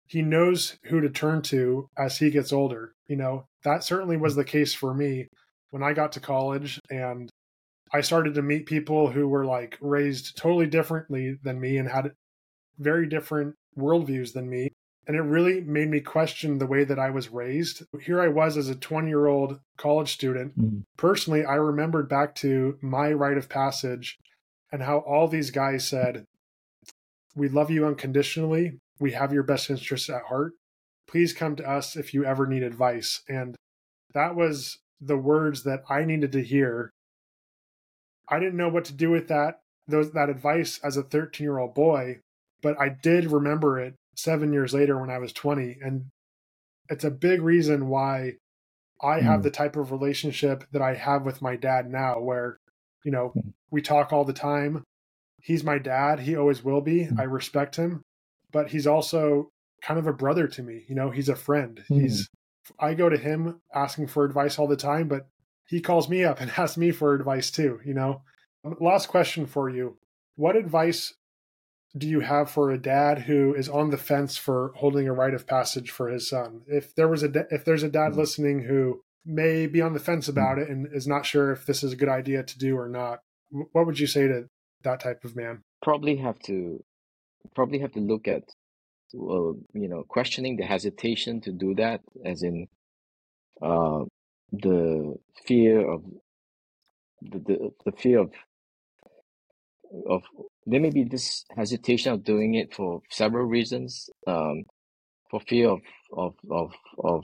he 0.08 0.22
knows 0.22 0.78
who 0.86 1.02
to 1.02 1.10
turn 1.10 1.42
to 1.44 1.90
as 1.98 2.18
he 2.18 2.30
gets 2.30 2.54
older. 2.54 2.94
You 3.08 3.18
know, 3.18 3.48
that 3.64 3.84
certainly 3.84 4.18
was 4.18 4.36
the 4.36 4.46
case 4.46 4.74
for 4.74 4.94
me 4.94 5.28
when 5.70 5.84
I 5.84 5.94
got 5.94 6.14
to 6.14 6.20
college 6.20 6.80
and 6.90 7.30
I 7.92 8.02
started 8.02 8.36
to 8.36 8.42
meet 8.42 8.66
people 8.66 9.12
who 9.12 9.28
were 9.28 9.46
like 9.46 9.78
raised 9.82 10.38
totally 10.38 10.68
differently 10.68 11.38
than 11.42 11.60
me 11.60 11.78
and 11.78 11.90
had 11.90 12.12
very 12.78 13.08
different 13.08 13.56
worldviews 13.78 14.34
than 14.34 14.50
me. 14.50 14.70
And 15.08 15.16
it 15.16 15.22
really 15.22 15.62
made 15.62 15.90
me 15.90 16.02
question 16.02 16.58
the 16.58 16.68
way 16.68 16.84
that 16.84 17.00
I 17.00 17.12
was 17.12 17.30
raised. 17.30 17.84
Here 18.02 18.20
I 18.20 18.28
was 18.28 18.58
as 18.58 18.68
a 18.68 18.76
20 18.76 19.08
year 19.08 19.28
old 19.28 19.60
college 19.78 20.12
student. 20.12 20.60
Mm-hmm. 20.60 20.80
Personally, 20.98 21.46
I 21.46 21.56
remembered 21.56 22.10
back 22.10 22.36
to 22.36 22.78
my 22.82 23.14
rite 23.14 23.38
of 23.38 23.48
passage 23.48 24.18
and 24.70 24.84
how 24.84 24.98
all 25.00 25.30
these 25.30 25.50
guys 25.50 25.88
said, 25.88 26.26
we 27.38 27.48
love 27.48 27.72
you 27.72 27.86
unconditionally. 27.86 28.80
We 29.00 29.12
have 29.12 29.32
your 29.32 29.44
best 29.44 29.70
interests 29.70 30.10
at 30.10 30.24
heart. 30.24 30.54
Please 31.08 31.32
come 31.32 31.56
to 31.56 31.70
us 31.70 31.96
if 31.96 32.14
you 32.14 32.26
ever 32.26 32.48
need 32.48 32.64
advice. 32.64 33.22
And 33.30 33.56
that 34.14 34.36
was 34.36 34.80
the 35.00 35.18
words 35.18 35.64
that 35.64 35.84
I 35.90 36.04
needed 36.04 36.32
to 36.34 36.44
hear. 36.44 36.90
I 38.28 38.40
didn't 38.40 38.58
know 38.58 38.70
what 38.70 38.86
to 38.86 38.94
do 38.94 39.12
with 39.12 39.28
that 39.30 39.60
those 39.88 40.12
that 40.12 40.30
advice 40.30 40.80
as 40.84 40.98
a 40.98 41.04
13 41.04 41.46
year 41.46 41.58
old 41.58 41.74
boy, 41.74 42.20
but 42.62 42.80
I 42.80 42.90
did 42.90 43.32
remember 43.32 43.80
it 43.80 43.96
seven 44.16 44.52
years 44.52 44.74
later 44.74 45.00
when 45.00 45.10
I 45.10 45.18
was 45.18 45.34
20. 45.34 45.78
And 45.82 46.06
it's 46.90 47.04
a 47.04 47.12
big 47.12 47.42
reason 47.42 47.88
why 47.88 48.34
I 49.02 49.22
have 49.22 49.42
mm. 49.42 49.44
the 49.44 49.52
type 49.52 49.76
of 49.76 49.92
relationship 49.92 50.66
that 50.72 50.82
I 50.82 50.96
have 50.96 51.24
with 51.24 51.42
my 51.42 51.56
dad 51.56 51.90
now, 51.90 52.20
where, 52.20 52.58
you 53.06 53.12
know, 53.12 53.30
hmm. 53.30 53.50
we 53.70 53.82
talk 53.82 54.12
all 54.12 54.26
the 54.26 54.34
time 54.34 54.84
he's 55.48 55.64
my 55.64 55.78
dad. 55.78 56.20
He 56.20 56.36
always 56.36 56.62
will 56.62 56.82
be. 56.82 57.06
Mm-hmm. 57.06 57.22
I 57.22 57.24
respect 57.24 57.78
him, 57.78 58.04
but 58.52 58.70
he's 58.72 58.86
also 58.86 59.50
kind 59.82 59.98
of 59.98 60.06
a 60.06 60.12
brother 60.12 60.46
to 60.46 60.62
me. 60.62 60.84
You 60.90 60.96
know, 60.96 61.10
he's 61.10 61.30
a 61.30 61.38
friend. 61.38 61.80
Mm-hmm. 61.90 62.02
He's 62.02 62.30
I 62.78 62.94
go 62.96 63.08
to 63.08 63.18
him 63.18 63.62
asking 63.74 64.08
for 64.08 64.26
advice 64.26 64.60
all 64.60 64.68
the 64.68 64.76
time, 64.76 65.08
but 65.08 65.28
he 65.66 65.80
calls 65.80 66.10
me 66.10 66.26
up 66.26 66.42
and 66.42 66.52
asks 66.58 66.78
me 66.78 66.92
for 66.92 67.16
advice 67.16 67.50
too, 67.50 67.80
you 67.86 67.94
know. 67.94 68.24
Um, 68.66 68.76
last 68.82 69.08
question 69.08 69.46
for 69.46 69.70
you. 69.70 69.98
What 70.36 70.58
advice 70.58 71.14
do 71.98 72.08
you 72.08 72.20
have 72.20 72.52
for 72.52 72.70
a 72.70 72.78
dad 72.78 73.20
who 73.20 73.56
is 73.56 73.70
on 73.70 73.90
the 73.90 73.98
fence 73.98 74.36
for 74.36 74.74
holding 74.76 75.08
a 75.08 75.14
rite 75.14 75.34
of 75.34 75.48
passage 75.48 75.92
for 75.92 76.10
his 76.10 76.28
son? 76.28 76.64
If 76.68 76.94
there 76.94 77.08
was 77.08 77.24
a 77.24 77.48
if 77.50 77.64
there's 77.64 77.84
a 77.84 77.90
dad 77.90 78.12
mm-hmm. 78.12 78.20
listening 78.20 78.64
who 78.64 79.00
may 79.26 79.66
be 79.66 79.82
on 79.82 79.94
the 79.94 80.00
fence 80.02 80.28
about 80.28 80.58
mm-hmm. 80.58 80.64
it 80.64 80.70
and 80.70 80.88
is 80.94 81.08
not 81.08 81.26
sure 81.26 81.54
if 81.54 81.66
this 81.66 81.84
is 81.84 81.94
a 81.94 81.98
good 81.98 82.10
idea 82.10 82.44
to 82.44 82.60
do 82.60 82.78
or 82.78 82.90
not, 82.90 83.20
what 83.72 83.86
would 83.86 84.00
you 84.00 84.08
say 84.08 84.28
to 84.28 84.50
that 84.88 85.00
type 85.02 85.24
of 85.24 85.36
man? 85.36 85.64
Probably 85.82 86.18
have 86.18 86.40
to 86.40 86.84
probably 87.56 87.80
have 87.80 87.94
to 87.94 88.00
look 88.00 88.28
at 88.28 88.44
well, 89.14 89.58
you 89.74 89.88
know, 89.88 90.04
questioning 90.08 90.58
the 90.58 90.66
hesitation 90.66 91.42
to 91.42 91.52
do 91.52 91.76
that, 91.76 92.02
as 92.26 92.44
in 92.44 92.68
uh, 93.62 94.04
the 94.52 95.16
fear 95.46 95.90
of 95.90 96.04
the, 97.22 97.40
the 97.40 97.72
the 97.86 97.92
fear 97.92 98.20
of 98.20 98.32
of 100.10 100.24
there 100.66 100.82
may 100.82 100.90
be 100.90 101.04
this 101.04 101.46
hesitation 101.56 102.12
of 102.14 102.24
doing 102.24 102.56
it 102.56 102.74
for 102.74 103.02
several 103.10 103.46
reasons. 103.46 104.10
Um, 104.26 104.66
for 105.30 105.42
fear 105.42 105.70
of 105.70 105.82
of 106.14 106.36
of 106.50 106.72
of 107.00 107.24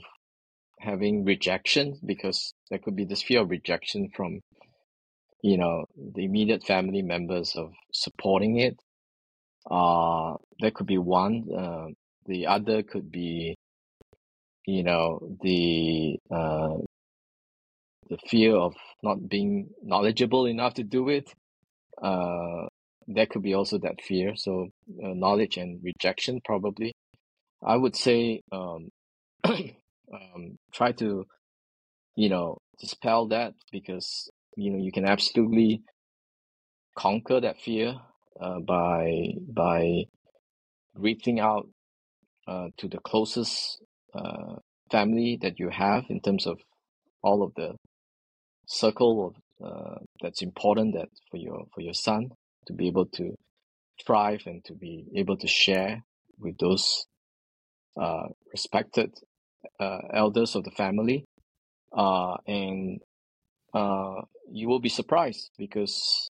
having 0.80 1.24
rejection, 1.24 1.98
because 2.04 2.52
there 2.70 2.78
could 2.78 2.96
be 2.96 3.04
this 3.04 3.22
fear 3.22 3.40
of 3.40 3.50
rejection 3.50 4.10
from 4.14 4.40
you 5.44 5.58
know, 5.58 5.84
the 5.94 6.24
immediate 6.24 6.64
family 6.64 7.02
members 7.02 7.54
of 7.54 7.74
supporting 7.92 8.58
it. 8.58 8.80
Uh, 9.70 10.36
that 10.60 10.74
could 10.74 10.86
be 10.86 10.96
one. 10.96 11.44
Uh, 11.54 11.88
the 12.24 12.46
other 12.46 12.82
could 12.82 13.12
be, 13.12 13.54
you 14.66 14.82
know, 14.82 15.20
the 15.42 16.16
uh, 16.30 16.78
the 18.08 18.16
fear 18.26 18.56
of 18.56 18.74
not 19.02 19.28
being 19.28 19.68
knowledgeable 19.82 20.46
enough 20.46 20.72
to 20.74 20.82
do 20.82 21.10
it. 21.10 21.30
Uh, 22.02 22.66
that 23.08 23.28
could 23.28 23.42
be 23.42 23.52
also 23.52 23.76
that 23.78 24.00
fear. 24.00 24.36
So 24.36 24.68
uh, 25.04 25.08
knowledge 25.12 25.58
and 25.58 25.78
rejection 25.84 26.40
probably. 26.42 26.94
I 27.62 27.76
would 27.76 27.96
say 27.96 28.40
um, 28.50 28.88
um, 29.44 30.56
try 30.72 30.92
to, 30.92 31.26
you 32.16 32.28
know, 32.30 32.56
dispel 32.80 33.28
that 33.28 33.52
because 33.70 34.30
you 34.56 34.70
know 34.70 34.78
you 34.78 34.92
can 34.92 35.04
absolutely 35.04 35.82
conquer 36.96 37.40
that 37.40 37.60
fear 37.60 37.94
uh, 38.40 38.60
by 38.60 39.32
by 39.48 40.04
reaching 40.94 41.40
out 41.40 41.68
uh, 42.46 42.68
to 42.76 42.88
the 42.88 42.98
closest 42.98 43.82
uh, 44.14 44.56
family 44.90 45.38
that 45.40 45.58
you 45.58 45.70
have 45.70 46.04
in 46.08 46.20
terms 46.20 46.46
of 46.46 46.58
all 47.22 47.42
of 47.42 47.52
the 47.56 47.74
circle 48.66 49.26
of 49.26 49.66
uh, 49.66 49.98
that's 50.20 50.42
important 50.42 50.94
that 50.94 51.08
for 51.30 51.36
your 51.36 51.64
for 51.74 51.80
your 51.80 51.94
son 51.94 52.30
to 52.66 52.72
be 52.72 52.86
able 52.86 53.06
to 53.06 53.34
thrive 54.04 54.42
and 54.46 54.64
to 54.64 54.74
be 54.74 55.04
able 55.14 55.36
to 55.36 55.46
share 55.46 56.02
with 56.38 56.56
those 56.58 57.06
uh, 57.96 58.26
respected 58.52 59.12
uh, 59.78 59.98
elders 60.12 60.54
of 60.54 60.64
the 60.64 60.70
family. 60.70 61.24
Uh, 61.96 62.36
and 62.46 63.00
uh, 63.72 64.22
you 64.50 64.68
will 64.68 64.80
be 64.80 64.88
surprised 64.88 65.50
because 65.58 66.28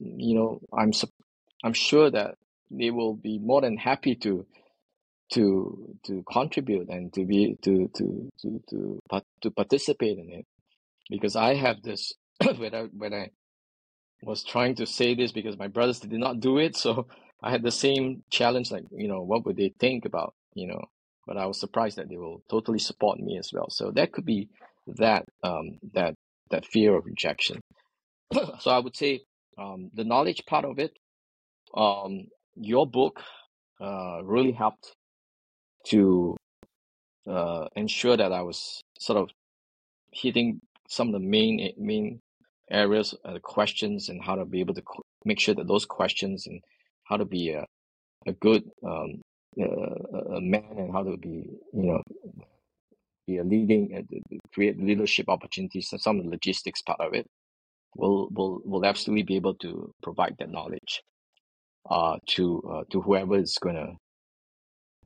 you 0.00 0.34
know 0.34 0.60
I'm 0.76 0.92
I'm 1.62 1.72
sure 1.72 2.10
that 2.10 2.36
they 2.70 2.90
will 2.90 3.14
be 3.14 3.38
more 3.38 3.60
than 3.60 3.76
happy 3.76 4.14
to 4.16 4.46
to 5.32 5.96
to 6.06 6.24
contribute 6.30 6.88
and 6.88 7.12
to 7.14 7.24
be 7.24 7.56
to 7.62 7.90
to 7.96 8.30
to 8.42 8.62
to 8.70 9.00
to 9.42 9.50
participate 9.50 10.18
in 10.18 10.30
it. 10.30 10.46
Because 11.10 11.36
I 11.36 11.54
have 11.54 11.82
this 11.82 12.12
when 12.56 12.74
I 12.74 12.82
when 12.92 13.14
I 13.14 13.30
was 14.22 14.44
trying 14.44 14.76
to 14.76 14.86
say 14.86 15.14
this 15.14 15.32
because 15.32 15.58
my 15.58 15.68
brothers 15.68 16.00
did 16.00 16.12
not 16.12 16.40
do 16.40 16.58
it 16.58 16.76
so 16.76 17.06
I 17.42 17.50
had 17.50 17.62
the 17.62 17.70
same 17.70 18.22
challenge 18.30 18.70
like 18.70 18.84
you 18.92 19.08
know 19.08 19.22
what 19.22 19.44
would 19.46 19.56
they 19.56 19.72
think 19.78 20.04
about 20.04 20.34
you 20.54 20.68
know? 20.68 20.84
But 21.26 21.36
I 21.38 21.46
was 21.46 21.58
surprised 21.58 21.96
that 21.96 22.08
they 22.08 22.18
will 22.18 22.42
totally 22.50 22.78
support 22.78 23.18
me 23.18 23.38
as 23.38 23.50
well. 23.52 23.70
So 23.70 23.90
that 23.92 24.12
could 24.12 24.26
be 24.26 24.48
that 24.86 25.24
um 25.42 25.78
that 25.94 26.14
that 26.50 26.66
fear 26.66 26.96
of 26.96 27.04
rejection. 27.06 27.60
So 28.60 28.70
I 28.70 28.78
would 28.78 28.96
say 28.96 29.20
um 29.58 29.90
the 29.94 30.04
knowledge 30.04 30.42
part 30.46 30.64
of 30.64 30.78
it 30.78 30.92
um 31.76 32.26
your 32.56 32.86
book 32.86 33.22
uh 33.80 34.22
really 34.24 34.52
helped 34.52 34.92
to 35.86 36.36
uh 37.28 37.66
ensure 37.76 38.16
that 38.16 38.32
I 38.32 38.42
was 38.42 38.80
sort 38.98 39.18
of 39.18 39.30
hitting 40.12 40.60
some 40.88 41.08
of 41.08 41.14
the 41.14 41.26
main 41.36 41.72
main 41.78 42.20
areas, 42.70 43.14
uh, 43.24 43.38
questions, 43.42 44.08
and 44.08 44.22
how 44.22 44.34
to 44.36 44.44
be 44.44 44.60
able 44.60 44.74
to 44.74 44.82
make 45.24 45.40
sure 45.40 45.54
that 45.54 45.68
those 45.68 45.84
questions 45.84 46.46
and 46.46 46.60
how 47.04 47.16
to 47.16 47.24
be 47.24 47.50
a 47.50 47.64
a 48.26 48.32
good 48.32 48.64
um, 48.86 49.20
uh, 49.60 50.36
a 50.36 50.40
man 50.40 50.64
and 50.78 50.92
how 50.92 51.02
to 51.02 51.16
be 51.16 51.46
you 51.72 51.82
know 51.82 52.02
be 53.26 53.38
a 53.38 53.44
leading 53.44 53.94
uh, 53.96 54.36
create 54.54 54.80
leadership 54.82 55.28
opportunities 55.28 55.88
and 55.92 56.00
some 56.00 56.18
of 56.18 56.24
the 56.24 56.30
logistics 56.30 56.82
part 56.82 57.00
of 57.00 57.14
it 57.14 57.26
will 57.96 58.28
will 58.32 58.60
will 58.64 58.84
absolutely 58.84 59.22
be 59.22 59.36
able 59.36 59.54
to 59.54 59.90
provide 60.02 60.34
that 60.38 60.50
knowledge 60.50 61.02
uh 61.90 62.16
to 62.26 62.62
uh, 62.72 62.82
to 62.90 63.00
whoever 63.02 63.38
is 63.38 63.58
gonna 63.60 63.92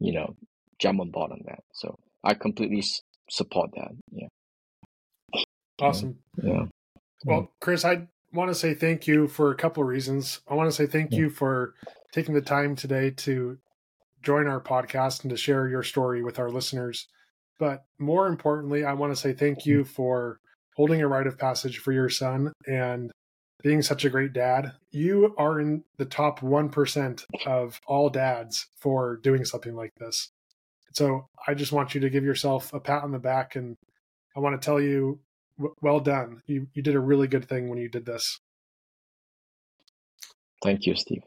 you 0.01 0.13
know 0.13 0.35
jump 0.79 1.01
on 1.01 1.11
board 1.11 1.33
on 1.33 1.41
that. 1.47 1.61
So 1.73 1.95
i 2.25 2.35
completely 2.35 2.79
s- 2.81 3.03
support 3.31 3.71
that 3.77 3.91
yeah. 4.13 4.29
Awesome. 5.81 6.19
Yeah. 6.43 6.67
Well 7.25 7.53
chris 7.61 7.85
i 7.85 8.09
want 8.33 8.51
to 8.51 8.55
say 8.55 8.75
thank 8.75 9.07
you 9.07 9.27
for 9.29 9.51
a 9.51 9.57
couple 9.57 9.83
of 9.83 9.89
reasons. 9.89 10.41
I 10.49 10.55
want 10.55 10.69
to 10.69 10.77
say 10.77 10.87
thank 10.87 11.13
Yeah. 11.13 11.21
you 11.21 11.31
for 11.31 11.75
taking 12.13 12.35
the 12.35 12.43
time 12.43 12.77
today 12.77 13.11
to 13.11 13.59
join 14.23 14.47
our 14.47 14.61
podcast 14.61 15.23
and 15.23 15.31
to 15.31 15.37
share 15.37 15.69
your 15.69 15.83
story 15.83 16.23
with 16.23 16.39
our 16.39 16.51
listeners 16.51 17.09
but 17.59 17.85
more 17.99 18.27
importantly 18.27 18.85
i 18.85 18.93
want 18.93 19.13
to 19.13 19.21
say 19.21 19.33
thank 19.33 19.67
you 19.67 19.83
mm. 19.83 19.89
for 19.89 20.39
holding 20.77 21.03
a 21.03 21.09
rite 21.09 21.27
of 21.27 21.39
passage 21.39 21.79
for 21.79 21.93
your 21.93 22.09
son 22.09 22.53
and 22.67 23.11
being 23.63 23.83
such 23.83 24.05
a 24.05 24.11
great 24.11 24.33
dad. 24.33 24.73
You 24.91 25.35
are 25.37 25.61
in 25.61 25.83
the 25.97 26.05
top 26.05 26.41
1% 26.41 27.25
of 27.47 27.81
all 27.87 28.09
dads 28.09 28.69
for 28.81 29.17
doing 29.17 29.45
something 29.45 29.75
like 29.75 29.93
this. 29.99 30.31
So 30.93 31.27
I 31.47 31.55
just 31.55 31.73
want 31.73 31.95
you 31.95 32.01
to 32.01 32.11
give 32.11 32.25
yourself 32.25 32.73
a 32.73 32.81
pat 32.81 33.03
on 33.03 33.13
the 33.13 33.19
back 33.19 33.57
and 33.57 33.77
I 34.37 34.41
want 34.41 34.61
to 34.61 34.65
tell 34.65 34.81
you 34.81 35.21
well 35.83 36.01
done. 36.01 36.43
You 36.47 36.69
you 36.73 36.83
did 36.83 36.95
a 36.95 37.01
really 37.01 37.27
good 37.27 37.49
thing 37.49 37.69
when 37.69 37.79
you 37.79 37.89
did 37.89 38.07
this. 38.07 38.39
thank 40.63 40.87
you 40.87 40.95
steven 40.95 41.23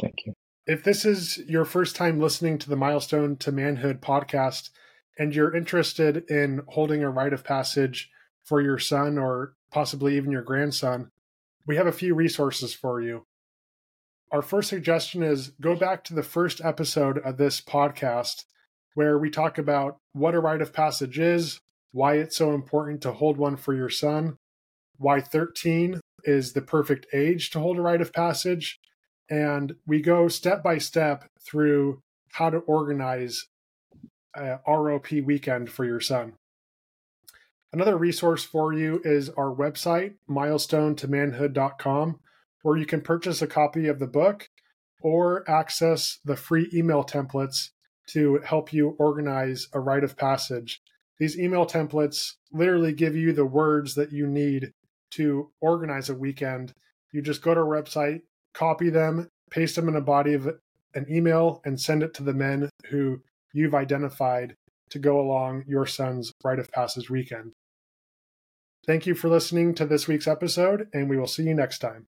thank 0.00 0.26
you 0.26 0.34
If 0.66 0.84
this 0.84 1.04
is 1.04 1.38
your 1.48 1.64
first 1.64 1.96
time 1.96 2.20
listening 2.20 2.58
to 2.58 2.68
the 2.68 2.76
Milestone 2.76 3.36
to 3.36 3.52
Manhood 3.52 4.00
podcast 4.00 4.70
and 5.18 5.34
you're 5.34 5.54
interested 5.54 6.30
in 6.30 6.62
holding 6.68 7.02
a 7.02 7.10
rite 7.10 7.32
of 7.32 7.44
passage 7.44 8.10
for 8.44 8.60
your 8.60 8.78
son 8.78 9.18
or 9.18 9.54
possibly 9.70 10.16
even 10.16 10.30
your 10.30 10.42
grandson, 10.42 11.10
we 11.66 11.76
have 11.76 11.86
a 11.86 11.92
few 11.92 12.14
resources 12.14 12.72
for 12.74 13.00
you. 13.00 13.24
Our 14.32 14.42
first 14.42 14.68
suggestion 14.68 15.22
is 15.22 15.52
go 15.60 15.74
back 15.76 16.04
to 16.04 16.14
the 16.14 16.22
first 16.22 16.60
episode 16.64 17.18
of 17.18 17.36
this 17.36 17.60
podcast 17.60 18.44
where 18.94 19.18
we 19.18 19.30
talk 19.30 19.58
about 19.58 19.98
what 20.12 20.34
a 20.34 20.40
rite 20.40 20.62
of 20.62 20.72
passage 20.72 21.18
is, 21.18 21.60
why 21.92 22.14
it's 22.14 22.36
so 22.36 22.52
important 22.54 23.02
to 23.02 23.12
hold 23.12 23.36
one 23.36 23.56
for 23.56 23.74
your 23.74 23.90
son, 23.90 24.36
why 24.96 25.20
13 25.20 26.00
is 26.24 26.52
the 26.52 26.62
perfect 26.62 27.06
age 27.12 27.50
to 27.50 27.60
hold 27.60 27.78
a 27.78 27.82
rite 27.82 28.00
of 28.00 28.12
passage, 28.12 28.80
and 29.28 29.74
we 29.86 30.00
go 30.00 30.28
step 30.28 30.62
by 30.62 30.78
step 30.78 31.24
through 31.40 32.00
how 32.32 32.50
to 32.50 32.58
organize 32.58 33.46
Uh, 34.36 34.58
a 34.66 34.70
ROP 34.70 35.24
weekend 35.24 35.70
for 35.70 35.84
your 35.84 36.00
son. 36.00 36.34
Another 37.72 37.96
resource 37.96 38.44
for 38.44 38.72
you 38.72 39.00
is 39.02 39.30
our 39.30 39.54
website, 39.54 40.14
milestonetomanhood.com, 40.28 42.20
where 42.62 42.76
you 42.76 42.86
can 42.86 43.00
purchase 43.00 43.40
a 43.40 43.46
copy 43.46 43.88
of 43.88 43.98
the 43.98 44.06
book 44.06 44.50
or 45.00 45.48
access 45.48 46.18
the 46.24 46.36
free 46.36 46.70
email 46.74 47.02
templates 47.02 47.70
to 48.08 48.40
help 48.44 48.72
you 48.72 48.90
organize 48.98 49.68
a 49.72 49.80
rite 49.80 50.04
of 50.04 50.16
passage. 50.16 50.82
These 51.18 51.38
email 51.38 51.64
templates 51.64 52.32
literally 52.52 52.92
give 52.92 53.16
you 53.16 53.32
the 53.32 53.46
words 53.46 53.94
that 53.94 54.12
you 54.12 54.26
need 54.26 54.72
to 55.12 55.50
organize 55.60 56.10
a 56.10 56.14
weekend. 56.14 56.74
You 57.12 57.22
just 57.22 57.42
go 57.42 57.54
to 57.54 57.60
our 57.60 57.66
website, 57.66 58.20
copy 58.52 58.90
them, 58.90 59.30
paste 59.50 59.76
them 59.76 59.88
in 59.88 59.96
a 59.96 60.02
body 60.02 60.34
of 60.34 60.46
an 60.94 61.06
email, 61.10 61.62
and 61.64 61.80
send 61.80 62.02
it 62.02 62.12
to 62.14 62.22
the 62.22 62.34
men 62.34 62.68
who 62.90 63.22
you've 63.56 63.74
identified 63.74 64.54
to 64.90 64.98
go 64.98 65.18
along 65.18 65.64
your 65.66 65.86
son's 65.86 66.32
rite 66.44 66.58
of 66.58 66.70
passage 66.70 67.08
weekend. 67.08 67.52
Thank 68.86 69.06
you 69.06 69.14
for 69.14 69.28
listening 69.28 69.74
to 69.76 69.86
this 69.86 70.06
week's 70.06 70.28
episode, 70.28 70.88
and 70.92 71.08
we 71.08 71.16
will 71.16 71.26
see 71.26 71.44
you 71.44 71.54
next 71.54 71.78
time. 71.78 72.06